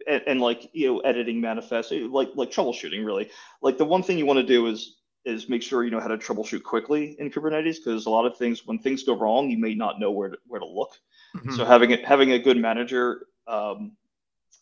and, 0.08 0.22
and, 0.26 0.40
like 0.40 0.70
you 0.72 0.88
know 0.88 0.98
editing 1.00 1.40
manifests, 1.40 1.92
like 1.92 2.30
like 2.34 2.50
troubleshooting 2.50 3.06
really. 3.06 3.30
Like 3.62 3.78
the 3.78 3.84
one 3.84 4.02
thing 4.02 4.18
you 4.18 4.26
want 4.26 4.38
to 4.38 4.46
do 4.46 4.66
is 4.66 4.95
is 5.26 5.48
make 5.48 5.62
sure 5.62 5.84
you 5.84 5.90
know 5.90 6.00
how 6.00 6.08
to 6.08 6.16
troubleshoot 6.16 6.62
quickly 6.62 7.16
in 7.18 7.30
Kubernetes 7.30 7.76
because 7.76 8.06
a 8.06 8.10
lot 8.10 8.24
of 8.24 8.36
things 8.36 8.64
when 8.64 8.78
things 8.78 9.02
go 9.02 9.14
wrong, 9.14 9.50
you 9.50 9.58
may 9.58 9.74
not 9.74 9.98
know 9.98 10.12
where 10.12 10.30
to, 10.30 10.38
where 10.46 10.60
to 10.60 10.66
look. 10.66 10.92
Mm-hmm. 11.36 11.54
So 11.56 11.64
having 11.64 11.92
a, 11.92 12.06
having 12.06 12.32
a 12.32 12.38
good 12.38 12.56
manager 12.56 13.26
um, 13.48 13.92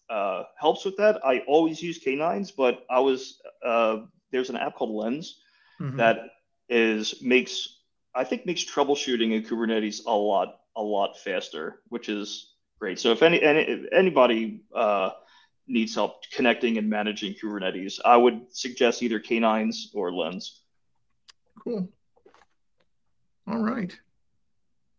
uh, 0.08 0.44
helps 0.58 0.84
with 0.84 0.96
that. 0.96 1.24
I 1.24 1.40
always 1.46 1.82
use 1.82 2.02
K9s, 2.02 2.52
but 2.56 2.84
I 2.90 3.00
was 3.00 3.40
uh, 3.64 3.98
there's 4.32 4.50
an 4.50 4.56
app 4.56 4.74
called 4.74 4.90
Lens 4.90 5.38
mm-hmm. 5.80 5.98
that 5.98 6.30
is 6.68 7.22
makes 7.22 7.80
I 8.14 8.24
think 8.24 8.46
makes 8.46 8.64
troubleshooting 8.64 9.32
in 9.32 9.42
Kubernetes 9.42 10.06
a 10.06 10.12
lot 10.12 10.60
a 10.76 10.82
lot 10.82 11.18
faster, 11.18 11.80
which 11.88 12.08
is 12.08 12.54
great. 12.78 12.98
So 12.98 13.12
if 13.12 13.22
any, 13.22 13.42
any 13.42 13.60
if 13.60 13.92
anybody 13.92 14.62
uh, 14.74 15.10
needs 15.66 15.94
help 15.94 16.22
connecting 16.30 16.78
and 16.78 16.88
managing 16.88 17.34
Kubernetes, 17.34 18.00
I 18.04 18.16
would 18.16 18.42
suggest 18.50 19.02
either 19.02 19.18
K9s 19.20 19.94
or 19.94 20.12
Lens. 20.12 20.60
Cool. 21.62 21.88
All 23.46 23.58
right. 23.58 23.88
Do 23.88 23.96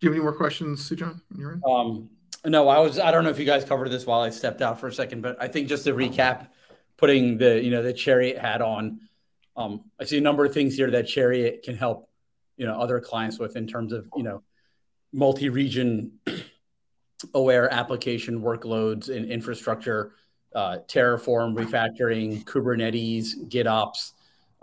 you 0.01 0.09
have 0.09 0.16
any 0.16 0.24
more 0.24 0.34
questions, 0.34 0.89
Sujan? 0.89 1.22
You're 1.38 1.59
Um, 1.68 2.09
no, 2.45 2.68
I 2.68 2.80
was. 2.80 2.99
I 2.99 3.11
don't 3.11 3.24
know 3.24 3.30
if 3.30 3.39
you 3.39 3.45
guys 3.45 3.63
covered 3.63 3.89
this 3.89 4.05
while 4.05 4.22
I 4.22 4.30
stepped 4.30 4.61
out 4.61 4.80
for 4.80 4.88
a 4.88 4.93
second, 4.93 5.22
but 5.22 5.41
I 5.41 5.47
think 5.47 5.68
just 5.68 5.84
to 5.86 5.93
recap, 5.93 6.47
putting 6.97 7.38
the 7.38 7.63
you 7.63 7.72
know 7.72 7.82
the 7.82 7.93
chariot 7.93 8.38
hat 8.38 8.61
on. 8.61 8.99
um, 9.57 9.86
I 9.99 10.03
see 10.05 10.18
a 10.18 10.22
number 10.22 10.45
of 10.45 10.53
things 10.53 10.76
here 10.76 10.91
that 10.91 11.07
Chariot 11.07 11.63
can 11.63 11.76
help, 11.76 12.09
you 12.57 12.68
know, 12.68 12.80
other 12.80 12.99
clients 12.99 13.39
with 13.39 13.55
in 13.55 13.68
terms 13.68 13.93
of, 13.93 14.07
you 14.16 14.24
know, 14.24 14.43
multi-region 15.13 16.11
aware 17.34 17.72
application 17.74 18.41
workloads 18.41 19.16
and 19.16 19.26
infrastructure, 19.26 20.13
uh, 20.55 20.79
Terraform 20.87 21.53
refactoring, 21.53 22.43
Kubernetes, 22.45 23.35
GitOps, 23.49 24.13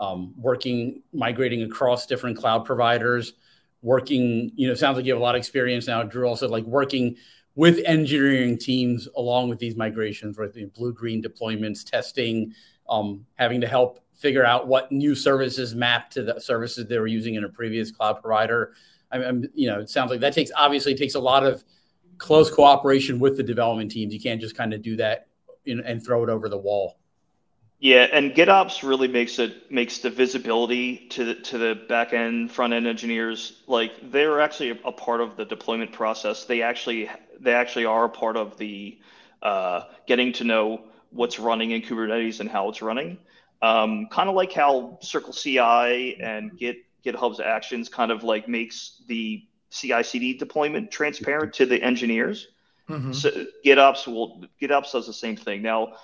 um, 0.01 0.35
working, 0.37 1.03
migrating 1.13 1.63
across 1.63 2.07
different 2.07 2.37
cloud 2.37 2.65
providers, 2.65 3.35
working, 3.83 4.51
you 4.57 4.67
know, 4.67 4.75
sounds 4.75 4.97
like 4.97 5.05
you 5.05 5.13
have 5.13 5.21
a 5.21 5.23
lot 5.23 5.35
of 5.35 5.39
experience 5.39 5.87
now, 5.87 6.03
Drew, 6.03 6.27
also 6.27 6.49
like 6.49 6.65
working 6.65 7.17
with 7.55 7.79
engineering 7.85 8.57
teams 8.57 9.07
along 9.17 9.51
with 9.51 9.59
these 9.59 9.77
migrations, 9.77 10.39
right? 10.39 10.53
The 10.53 10.65
blue 10.65 10.93
green 10.93 11.23
deployments, 11.23 11.85
testing, 11.85 12.55
um, 12.89 13.27
having 13.35 13.61
to 13.61 13.69
help 13.69 14.01
figure 14.15 14.47
out 14.47 14.67
what 14.67 14.91
new 14.91 15.15
services 15.15 15.75
map 15.75 16.11
to 16.11 16.23
the 16.23 16.41
services 16.41 16.87
they 16.87 16.99
were 16.99 17.07
using 17.07 17.35
in 17.35 17.45
a 17.45 17.49
previous 17.49 17.91
cloud 17.91 18.23
provider. 18.23 18.73
I'm, 19.11 19.23
I'm, 19.23 19.45
you 19.55 19.69
know, 19.69 19.81
it 19.81 19.91
sounds 19.91 20.11
like 20.11 20.21
that 20.21 20.33
takes 20.33 20.51
obviously 20.57 20.95
takes 20.95 21.15
a 21.15 21.21
lot 21.21 21.45
of 21.45 21.65
close 22.19 22.51
cooperation 22.51 23.19
with 23.19 23.37
the 23.37 23.43
development 23.43 23.91
teams. 23.91 24.15
You 24.15 24.21
can't 24.21 24.41
just 24.41 24.57
kind 24.57 24.73
of 24.73 24.81
do 24.81 24.97
that 24.97 25.27
in, 25.67 25.81
and 25.81 26.05
throw 26.05 26.23
it 26.23 26.29
over 26.29 26.49
the 26.49 26.59
wall. 26.59 26.99
Yeah, 27.83 28.07
and 28.13 28.33
GitOps 28.33 28.89
really 28.89 29.09
makes 29.09 29.41
it 29.41 29.73
makes 29.73 29.99
the 29.99 30.11
visibility 30.11 31.09
to 31.09 31.25
the 31.25 31.35
to 31.35 31.59
the 31.59 31.75
back 31.89 32.13
end, 32.13 32.53
front 32.53 32.73
end 32.73 32.87
engineers 32.87 33.61
like 33.67 34.13
they're 34.13 34.41
actually 34.41 34.71
a, 34.71 34.93
part 34.93 35.21
of 35.21 35.37
the 35.37 35.45
deployment 35.45 35.91
process. 35.91 36.45
They 36.45 36.63
actually 36.63 37.11
they 37.41 37.53
actually 37.53 37.87
are 37.87 38.05
a 38.05 38.09
part 38.09 38.37
of 38.37 38.57
the 38.57 39.01
uh, 39.43 39.87
getting 40.07 40.33
to 40.35 40.45
know 40.45 40.85
what's 41.11 41.41
running 41.41 41.73
in 41.73 41.83
Kubernetes 41.83 42.39
and 42.39 42.49
how 42.49 42.69
it's 42.69 42.83
running. 42.83 43.19
Um, 43.61 44.07
kind 44.13 44.29
of 44.29 44.37
like 44.37 44.53
how 44.53 44.99
Circle 45.03 45.33
CI 45.33 46.21
and 46.21 46.57
Git 46.57 46.85
GitHub's 47.05 47.41
Actions 47.41 47.89
kind 47.89 48.13
of 48.13 48.23
like 48.23 48.47
makes 48.47 49.03
the 49.09 49.45
CI/CD 49.71 50.35
deployment 50.35 50.93
transparent 50.93 51.53
to 51.55 51.67
the 51.67 51.83
engineers. 51.83 52.47
Mm-hmm. 52.89 53.13
So 53.13 53.47
GitOps 53.65 54.07
will 54.07 54.45
GitOps 54.61 54.93
does 54.93 55.07
the 55.07 55.13
same 55.13 55.37
thing 55.37 55.63
now 55.63 55.95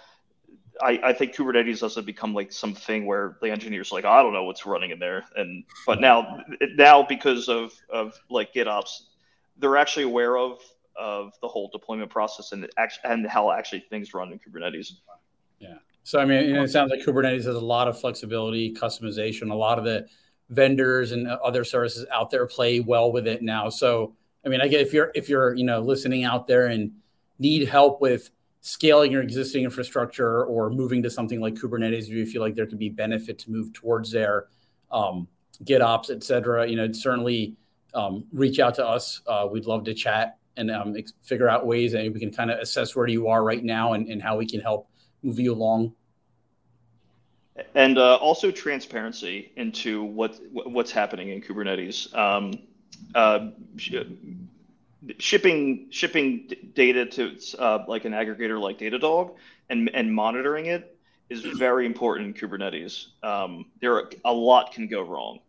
I, 0.81 1.01
I 1.05 1.13
think 1.13 1.35
Kubernetes 1.35 1.81
doesn't 1.81 2.07
become 2.07 2.35
like 2.35 2.53
something 2.53 3.07
where 3.07 3.37
the 3.41 3.51
engineers 3.51 3.91
like, 3.91 4.05
I 4.05 4.23
don't 4.23 4.33
know 4.33 4.45
what's 4.45 4.65
running 4.67 4.91
in 4.91 4.99
there. 4.99 5.25
And 5.37 5.65
but 5.87 6.01
now 6.01 6.43
now 6.77 7.03
because 7.03 7.49
of 7.49 7.73
of 7.89 8.19
like 8.31 8.53
GitOps, 8.55 9.03
they're 9.59 9.77
actually 9.77 10.05
aware 10.05 10.37
of 10.37 10.61
of 10.97 11.33
the 11.41 11.49
whole 11.49 11.69
deployment 11.73 12.11
process 12.11 12.53
and 12.53 12.69
actually 12.77 13.11
and 13.11 13.27
how 13.27 13.51
actually 13.51 13.81
things 13.91 14.15
run 14.15 14.33
in 14.33 14.39
Kubernetes. 14.39 14.93
Yeah. 15.59 15.79
So 16.05 16.21
I 16.21 16.25
mean, 16.25 16.49
you 16.49 16.55
know, 16.55 16.63
it 16.63 16.69
sounds 16.69 16.91
like 16.91 17.01
Kubernetes 17.01 17.45
has 17.45 17.47
a 17.47 17.61
lot 17.61 17.89
of 17.89 17.99
flexibility, 17.99 18.73
customization. 18.73 19.51
A 19.51 19.55
lot 19.55 19.79
of 19.79 19.85
the 19.85 20.07
vendors 20.51 21.13
and 21.13 21.29
other 21.29 21.65
services 21.65 22.07
out 22.13 22.31
there 22.31 22.47
play 22.47 22.81
well 22.81 23.13
with 23.13 23.27
it 23.27 23.43
now. 23.43 23.69
So 23.69 24.15
I 24.49 24.51
mean, 24.51 24.63
I 24.63 24.69
get 24.69 24.81
if 24.81 24.95
you're 24.95 25.13
if 25.15 25.29
you're 25.29 25.55
you 25.55 25.65
know 25.65 25.81
listening 25.81 26.25
out 26.25 26.47
there 26.47 26.69
and 26.69 26.91
need 27.39 27.69
help 27.69 28.01
with 28.01 28.31
scaling 28.63 29.13
your 29.13 29.23
existing 29.23 29.63
infrastructure 29.63 30.45
or 30.47 30.71
moving 30.71 31.03
to 31.03 31.11
something 31.11 31.39
like 31.39 31.55
Kubernetes, 31.55 32.05
if 32.05 32.09
you 32.09 32.25
feel 32.25 32.41
like 32.41 32.55
there 32.55 32.67
could 32.67 32.79
be 32.79 32.89
benefit 32.89 33.39
to 33.41 33.51
move 33.51 33.75
towards 33.75 34.11
there, 34.11 34.47
um, 34.91 35.29
GitOps, 35.65 36.11
et 36.11 36.25
cetera, 36.25 36.67
you 36.67 36.77
know, 36.77 36.91
certainly 36.93 37.57
um, 37.93 38.25
reach 38.33 38.59
out 38.59 38.75
to 38.77 38.87
us. 38.87 39.21
Uh, 39.27 39.47
we'd 39.51 39.67
love 39.67 39.85
to 39.85 39.93
chat 39.93 40.39
and 40.57 40.71
um, 40.71 40.97
figure 41.23 41.49
out 41.49 41.67
ways 41.67 41.93
that 41.93 42.11
we 42.11 42.19
can 42.19 42.33
kind 42.33 42.51
of 42.51 42.59
assess 42.59 42.97
where 42.97 43.07
you 43.07 43.29
are 43.29 43.45
right 43.45 43.63
now 43.63 43.93
and, 43.93 44.09
and 44.09 44.23
how 44.23 44.37
we 44.37 44.47
can 44.47 44.61
help 44.61 44.89
move 45.23 45.39
you 45.39 45.53
along. 45.53 45.93
And 47.75 47.99
uh, 47.99 48.17
also 48.17 48.51
transparency 48.51 49.53
into 49.57 50.05
what 50.05 50.41
what's 50.53 50.91
happening 50.91 51.31
in 51.31 51.43
Kubernetes. 51.43 52.17
Um, 52.17 52.53
uh, 53.15 53.49
shipping 55.19 55.87
shipping 55.91 56.51
data 56.75 57.07
to 57.07 57.37
uh, 57.59 57.85
like 57.89 58.05
an 58.05 58.13
aggregator 58.13 58.61
like 58.61 58.79
Datadog 58.79 59.35
and 59.69 59.91
and 59.95 60.13
monitoring 60.13 60.67
it 60.67 60.97
is 61.31 61.43
very 61.43 61.85
important 61.85 62.29
in 62.29 62.49
Kubernetes. 62.49 63.07
Um, 63.23 63.67
there 63.81 63.95
are, 63.97 64.11
a 64.25 64.33
lot 64.33 64.73
can 64.73 64.89
go 64.89 65.03
wrong. 65.03 65.41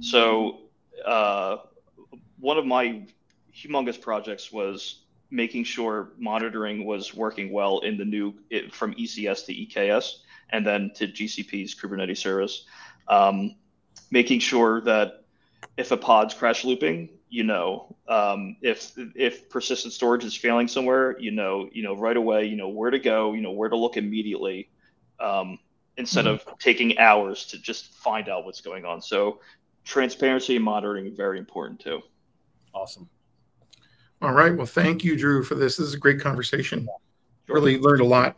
So 0.00 0.58
uh, 1.04 1.58
one 2.40 2.58
of 2.58 2.66
my 2.66 3.06
humongous 3.54 4.00
projects 4.00 4.52
was 4.52 5.02
making 5.30 5.64
sure 5.64 6.10
monitoring 6.18 6.84
was 6.84 7.14
working 7.14 7.52
well 7.52 7.80
in 7.80 7.98
the 7.98 8.04
new 8.04 8.34
it, 8.50 8.74
from 8.74 8.94
ECS 8.94 9.46
to 9.46 9.54
EKS 9.54 10.16
and 10.50 10.66
then 10.66 10.90
to 10.94 11.06
GCP's 11.06 11.74
Kubernetes 11.74 12.18
service. 12.18 12.64
Um, 13.06 13.56
making 14.10 14.40
sure 14.40 14.80
that 14.82 15.24
if 15.78 15.90
a 15.90 15.96
pod's 15.96 16.34
crash 16.34 16.64
looping, 16.64 17.08
you 17.30 17.44
know 17.44 17.94
um, 18.08 18.56
if 18.62 18.92
if 19.14 19.48
persistent 19.48 19.92
storage 19.92 20.24
is 20.24 20.34
failing 20.34 20.68
somewhere 20.68 21.18
you 21.18 21.30
know 21.30 21.68
you 21.72 21.82
know 21.82 21.94
right 21.94 22.16
away 22.16 22.44
you 22.44 22.56
know 22.56 22.68
where 22.68 22.90
to 22.90 22.98
go 22.98 23.34
you 23.34 23.40
know 23.40 23.50
where 23.50 23.68
to 23.68 23.76
look 23.76 23.96
immediately 23.96 24.70
um, 25.20 25.58
instead 25.96 26.24
mm-hmm. 26.24 26.48
of 26.48 26.58
taking 26.58 26.98
hours 26.98 27.44
to 27.46 27.58
just 27.58 27.92
find 27.94 28.28
out 28.28 28.44
what's 28.44 28.60
going 28.60 28.84
on. 28.84 29.02
So 29.02 29.40
transparency 29.84 30.56
and 30.56 30.64
monitoring 30.64 31.14
very 31.16 31.38
important 31.38 31.80
too. 31.80 32.00
Awesome. 32.74 33.08
All 34.22 34.32
right. 34.32 34.56
Well 34.56 34.66
thank 34.66 35.04
you 35.04 35.16
drew 35.16 35.44
for 35.44 35.54
this. 35.54 35.76
This 35.76 35.88
is 35.88 35.94
a 35.94 35.98
great 35.98 36.20
conversation. 36.20 36.88
Sure. 37.46 37.56
really 37.56 37.78
learned 37.78 38.02
a 38.02 38.04
lot 38.04 38.36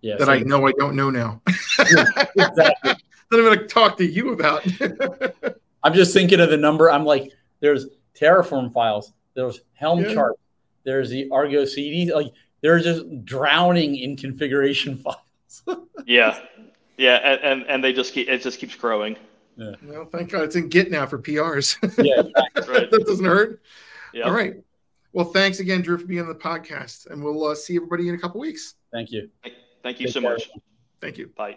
yeah, 0.00 0.16
that 0.16 0.30
i 0.30 0.38
know 0.38 0.66
i 0.66 0.72
don't 0.78 0.96
know 0.96 1.10
now. 1.10 1.42
Exactly. 1.78 2.24
that 2.36 2.96
i'm 3.32 3.42
going 3.42 3.58
to 3.58 3.66
talk 3.66 3.98
to 3.98 4.06
you 4.06 4.32
about 4.32 4.64
i'm 5.86 5.94
just 5.94 6.12
thinking 6.12 6.40
of 6.40 6.50
the 6.50 6.56
number 6.56 6.90
i'm 6.90 7.04
like 7.04 7.32
there's 7.60 7.86
Terraform 8.18 8.72
files. 8.72 9.12
There's 9.34 9.60
Helm 9.74 10.00
yeah. 10.00 10.14
chart. 10.14 10.34
There's 10.84 11.10
the 11.10 11.28
Argo 11.30 11.64
CD. 11.64 12.12
Like 12.12 12.32
they're 12.60 12.78
just 12.78 13.24
drowning 13.24 13.96
in 13.96 14.16
configuration 14.16 14.96
files. 15.66 15.82
yeah, 16.06 16.38
yeah, 16.96 17.16
and, 17.16 17.40
and, 17.42 17.70
and 17.70 17.84
they 17.84 17.92
just 17.92 18.12
keep 18.12 18.28
it 18.28 18.42
just 18.42 18.58
keeps 18.58 18.74
growing. 18.74 19.16
Yeah. 19.56 19.72
Well, 19.82 20.04
thank 20.04 20.30
God 20.30 20.44
it's 20.44 20.56
in 20.56 20.68
Git 20.68 20.90
now 20.90 21.06
for 21.06 21.18
PRs. 21.18 21.76
yeah, 22.04 22.22
right. 22.68 22.90
that 22.90 23.04
doesn't 23.06 23.24
hurt. 23.24 23.62
Yep. 24.12 24.26
All 24.26 24.32
right. 24.32 24.54
Well, 25.12 25.24
thanks 25.24 25.60
again, 25.60 25.80
Drew, 25.80 25.96
for 25.96 26.06
being 26.06 26.20
on 26.20 26.28
the 26.28 26.34
podcast, 26.34 27.06
and 27.10 27.24
we'll 27.24 27.42
uh, 27.44 27.54
see 27.54 27.76
everybody 27.76 28.08
in 28.08 28.14
a 28.14 28.18
couple 28.18 28.38
weeks. 28.38 28.74
Thank 28.92 29.10
you. 29.10 29.30
Thank 29.82 29.98
you 29.98 30.06
Take 30.06 30.14
so 30.14 30.20
care. 30.20 30.32
much. 30.32 30.50
Thank 31.00 31.16
you. 31.16 31.28
Bye. 31.36 31.56